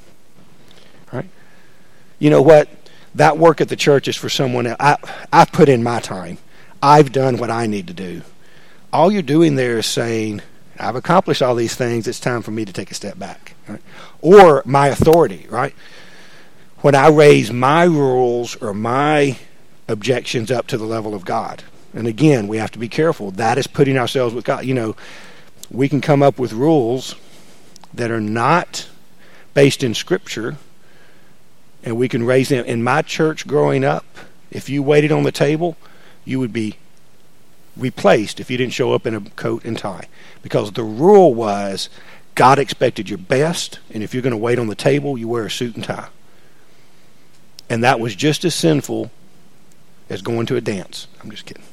Right? 1.12 1.28
You 2.18 2.30
know 2.30 2.42
what? 2.42 2.68
That 3.14 3.38
work 3.38 3.60
at 3.60 3.68
the 3.68 3.76
church 3.76 4.08
is 4.08 4.16
for 4.16 4.28
someone 4.28 4.66
else. 4.66 4.76
I, 4.80 4.96
I 5.32 5.44
put 5.44 5.68
in 5.68 5.82
my 5.82 6.00
time. 6.00 6.38
I've 6.82 7.12
done 7.12 7.38
what 7.38 7.50
I 7.50 7.66
need 7.66 7.86
to 7.88 7.94
do. 7.94 8.22
All 8.92 9.10
you're 9.10 9.22
doing 9.22 9.56
there 9.56 9.78
is 9.78 9.86
saying, 9.86 10.42
I've 10.78 10.96
accomplished 10.96 11.42
all 11.42 11.54
these 11.54 11.74
things. 11.74 12.06
It's 12.06 12.20
time 12.20 12.42
for 12.42 12.50
me 12.50 12.64
to 12.64 12.72
take 12.72 12.90
a 12.90 12.94
step 12.94 13.18
back. 13.18 13.54
Right? 13.66 13.82
Or 14.20 14.62
my 14.64 14.88
authority, 14.88 15.46
right? 15.50 15.74
When 16.80 16.94
I 16.94 17.08
raise 17.08 17.52
my 17.52 17.84
rules 17.84 18.54
or 18.56 18.72
my 18.72 19.38
objections 19.88 20.50
up 20.50 20.66
to 20.68 20.78
the 20.78 20.84
level 20.84 21.14
of 21.14 21.24
God. 21.24 21.64
And 21.94 22.06
again, 22.06 22.46
we 22.46 22.58
have 22.58 22.70
to 22.72 22.78
be 22.78 22.88
careful. 22.88 23.30
That 23.32 23.58
is 23.58 23.66
putting 23.66 23.98
ourselves 23.98 24.34
with 24.34 24.44
God. 24.44 24.64
You 24.64 24.74
know, 24.74 24.96
we 25.70 25.88
can 25.88 26.00
come 26.00 26.22
up 26.22 26.38
with 26.38 26.52
rules 26.52 27.14
that 27.92 28.10
are 28.10 28.20
not 28.20 28.88
based 29.54 29.82
in 29.82 29.94
Scripture, 29.94 30.56
and 31.82 31.96
we 31.96 32.08
can 32.08 32.24
raise 32.24 32.48
them. 32.48 32.64
In 32.64 32.82
my 32.82 33.02
church 33.02 33.46
growing 33.46 33.84
up, 33.84 34.04
if 34.50 34.68
you 34.68 34.82
waited 34.82 35.12
on 35.12 35.24
the 35.24 35.32
table, 35.32 35.76
you 36.24 36.38
would 36.40 36.52
be 36.52 36.76
replaced 37.76 38.40
if 38.40 38.50
you 38.50 38.56
didn't 38.56 38.72
show 38.72 38.92
up 38.92 39.06
in 39.06 39.14
a 39.14 39.20
coat 39.20 39.64
and 39.64 39.78
tie. 39.78 40.08
Because 40.42 40.72
the 40.72 40.84
rule 40.84 41.34
was 41.34 41.88
God 42.34 42.58
expected 42.58 43.08
your 43.08 43.18
best, 43.18 43.78
and 43.92 44.02
if 44.02 44.14
you're 44.14 44.22
going 44.22 44.30
to 44.30 44.36
wait 44.36 44.58
on 44.58 44.68
the 44.68 44.74
table, 44.74 45.18
you 45.18 45.28
wear 45.28 45.46
a 45.46 45.50
suit 45.50 45.74
and 45.74 45.84
tie. 45.84 46.08
And 47.68 47.84
that 47.84 48.00
was 48.00 48.14
just 48.14 48.44
as 48.44 48.54
sinful 48.54 49.10
as 50.08 50.22
going 50.22 50.46
to 50.46 50.56
a 50.56 50.60
dance. 50.60 51.06
I'm 51.22 51.30
just 51.30 51.44
kidding. 51.44 51.64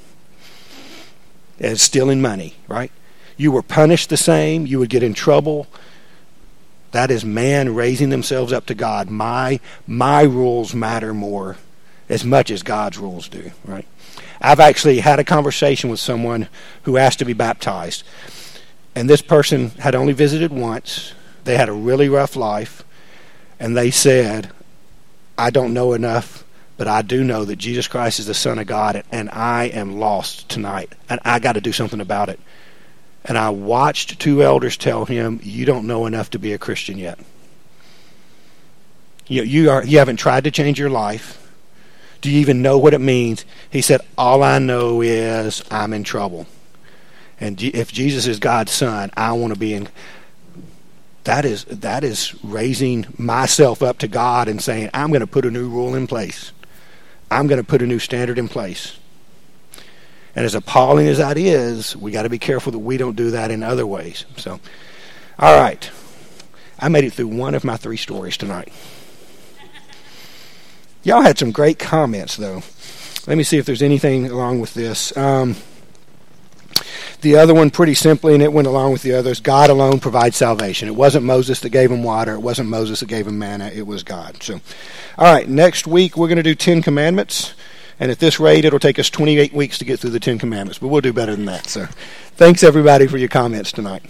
As 1.60 1.82
stealing 1.82 2.22
money, 2.22 2.56
right? 2.68 2.92
You 3.38 3.52
were 3.52 3.62
punished 3.62 4.10
the 4.10 4.18
same, 4.18 4.66
you 4.66 4.80
would 4.80 4.90
get 4.90 5.04
in 5.04 5.14
trouble. 5.14 5.68
That 6.92 7.12
is 7.12 7.26
man 7.26 7.76
raising 7.76 8.10
themselves 8.10 8.54
up 8.54 8.66
to 8.68 8.76
God. 8.76 9.10
My 9.10 9.60
my 9.86 10.22
rules 10.22 10.74
matter 10.74 11.14
more 11.14 11.58
as 12.08 12.24
much 12.24 12.52
as 12.52 12.64
God's 12.64 12.98
rules 12.98 13.28
do, 13.28 13.52
right? 13.66 13.86
I've 14.42 14.60
actually 14.60 15.00
had 15.00 15.20
a 15.20 15.24
conversation 15.24 15.90
with 15.90 16.00
someone 16.00 16.48
who 16.84 16.98
asked 16.98 17.20
to 17.20 17.26
be 17.26 17.34
baptized. 17.34 18.04
And 18.94 19.10
this 19.10 19.22
person 19.22 19.72
had 19.72 19.96
only 19.96 20.14
visited 20.14 20.52
once. 20.52 21.14
They 21.44 21.58
had 21.58 21.70
a 21.70 21.74
really 21.74 22.10
rough 22.10 22.36
life. 22.36 22.84
And 23.60 23.76
they 23.76 23.92
said, 23.92 24.52
I 25.38 25.50
don't 25.50 25.74
know 25.74 25.94
enough, 25.94 26.44
but 26.78 26.88
I 26.88 27.02
do 27.02 27.24
know 27.24 27.46
that 27.46 27.58
Jesus 27.58 27.88
Christ 27.88 28.20
is 28.20 28.28
the 28.28 28.34
Son 28.34 28.60
of 28.60 28.68
God, 28.68 29.04
and 29.12 29.30
I 29.32 29.66
am 29.66 30.00
lost 30.00 30.50
tonight. 30.50 30.94
And 31.10 31.20
I 31.26 31.40
got 31.40 31.54
to 31.54 31.62
do 31.62 31.72
something 31.72 32.02
about 32.02 32.30
it. 32.30 32.40
And 33.26 33.38
I 33.38 33.50
watched 33.50 34.20
two 34.20 34.44
elders 34.44 34.78
tell 34.78 35.06
him, 35.06 35.40
You 35.44 35.66
don't 35.66 35.88
know 35.88 36.06
enough 36.06 36.30
to 36.32 36.40
be 36.40 36.54
a 36.54 36.60
Christian 36.60 36.98
yet. 36.98 37.20
You, 39.28 39.42
you, 39.44 39.70
are, 39.72 39.84
you 39.84 39.98
haven't 39.98 40.18
tried 40.18 40.44
to 40.44 40.52
change 40.52 40.80
your 40.80 40.92
life. 40.92 41.42
Do 42.22 42.30
you 42.30 42.40
even 42.40 42.62
know 42.62 42.78
what 42.78 42.94
it 42.94 43.02
means? 43.02 43.44
He 43.70 43.82
said, 43.82 44.02
All 44.18 44.44
I 44.44 44.60
know 44.60 45.02
is 45.02 45.64
I'm 45.72 45.94
in 45.94 46.04
trouble. 46.04 46.46
And 47.40 47.62
if 47.62 47.92
Jesus 47.92 48.28
is 48.28 48.40
God's 48.40 48.72
son, 48.72 49.12
I 49.18 49.34
want 49.34 49.54
to 49.54 49.60
be 49.60 49.74
in. 49.74 49.90
That 51.24 51.44
is 51.44 51.66
that 51.66 52.04
is 52.04 52.36
raising 52.44 53.08
myself 53.18 53.82
up 53.82 53.98
to 54.00 54.08
God 54.08 54.48
and 54.48 54.62
saying, 54.62 54.92
I'm 54.94 55.10
going 55.10 55.22
to 55.22 55.28
put 55.28 55.46
a 55.46 55.52
new 55.52 55.68
rule 55.68 55.96
in 55.96 56.06
place. 56.06 56.52
I'm 57.32 57.48
going 57.48 57.60
to 57.60 57.68
put 57.68 57.82
a 57.82 57.88
new 57.88 57.98
standard 57.98 58.38
in 58.38 58.48
place. 58.48 59.00
And 60.36 60.46
as 60.46 60.56
appalling 60.56 61.08
as 61.08 61.18
that 61.20 61.38
is, 61.38 61.96
we 61.96 62.12
got 62.12 62.24
to 62.24 62.30
be 62.30 62.40
careful 62.40 62.72
that 62.74 62.80
we 62.80 62.98
don't 62.98 63.16
do 63.16 63.32
that 63.32 63.52
in 63.52 63.64
other 63.64 63.88
ways. 63.88 64.26
So, 64.38 64.60
all 65.40 65.60
right. 65.60 65.90
I 66.78 66.90
made 66.90 67.06
it 67.06 67.14
through 67.14 67.28
one 67.28 67.56
of 67.56 67.64
my 67.64 67.78
three 67.78 67.98
stories 67.98 68.36
tonight. 68.36 68.72
Y'all 71.04 71.22
had 71.22 71.38
some 71.38 71.52
great 71.52 71.80
comments, 71.80 72.36
though. 72.36 72.64
Let 73.28 73.38
me 73.38 73.44
see 73.44 73.58
if 73.58 73.66
there's 73.66 73.82
anything 73.82 74.26
along 74.26 74.60
with 74.60 74.74
this. 74.74 75.16
Um, 75.16 75.56
the 77.22 77.38
other 77.38 77.54
one, 77.54 77.72
pretty 77.72 77.94
simply, 77.94 78.34
and 78.34 78.44
it 78.44 78.52
went 78.52 78.68
along 78.68 78.92
with 78.92 79.02
the 79.02 79.14
others 79.14 79.40
God 79.40 79.70
alone 79.70 80.00
provides 80.00 80.36
salvation. 80.36 80.88
It 80.88 80.96
wasn't 80.96 81.26
Moses 81.26 81.60
that 81.62 81.70
gave 81.70 81.92
him 81.92 82.04
water, 82.04 82.34
it 82.34 82.40
wasn't 82.40 82.70
Moses 82.70 83.00
that 83.00 83.08
gave 83.08 83.26
him 83.26 83.40
manna, 83.40 83.72
it 83.74 83.88
was 83.88 84.04
God. 84.04 84.44
So, 84.44 84.60
all 85.18 85.34
right, 85.34 85.48
next 85.48 85.88
week 85.88 86.18
we're 86.18 86.28
going 86.28 86.38
to 86.38 86.44
do 86.44 86.56
Ten 86.56 86.82
Commandments. 86.82 87.54
And 88.00 88.12
at 88.12 88.20
this 88.20 88.40
rate, 88.40 88.66
it'll 88.66 88.80
take 88.80 89.00
us 89.00 89.10
28 89.10 89.54
weeks 89.54 89.78
to 89.78 89.86
get 89.86 90.00
through 90.00 90.10
the 90.10 90.20
Ten 90.20 90.38
Commandments, 90.38 90.80
but 90.80 90.90
we'll 90.90 91.02
do 91.02 91.14
better 91.14 91.36
than 91.36 91.46
that. 91.46 91.68
So, 91.68 91.86
thanks 92.36 92.64
everybody 92.64 93.08
for 93.08 93.18
your 93.18 93.30
comments 93.30 93.72
tonight. 93.72 94.04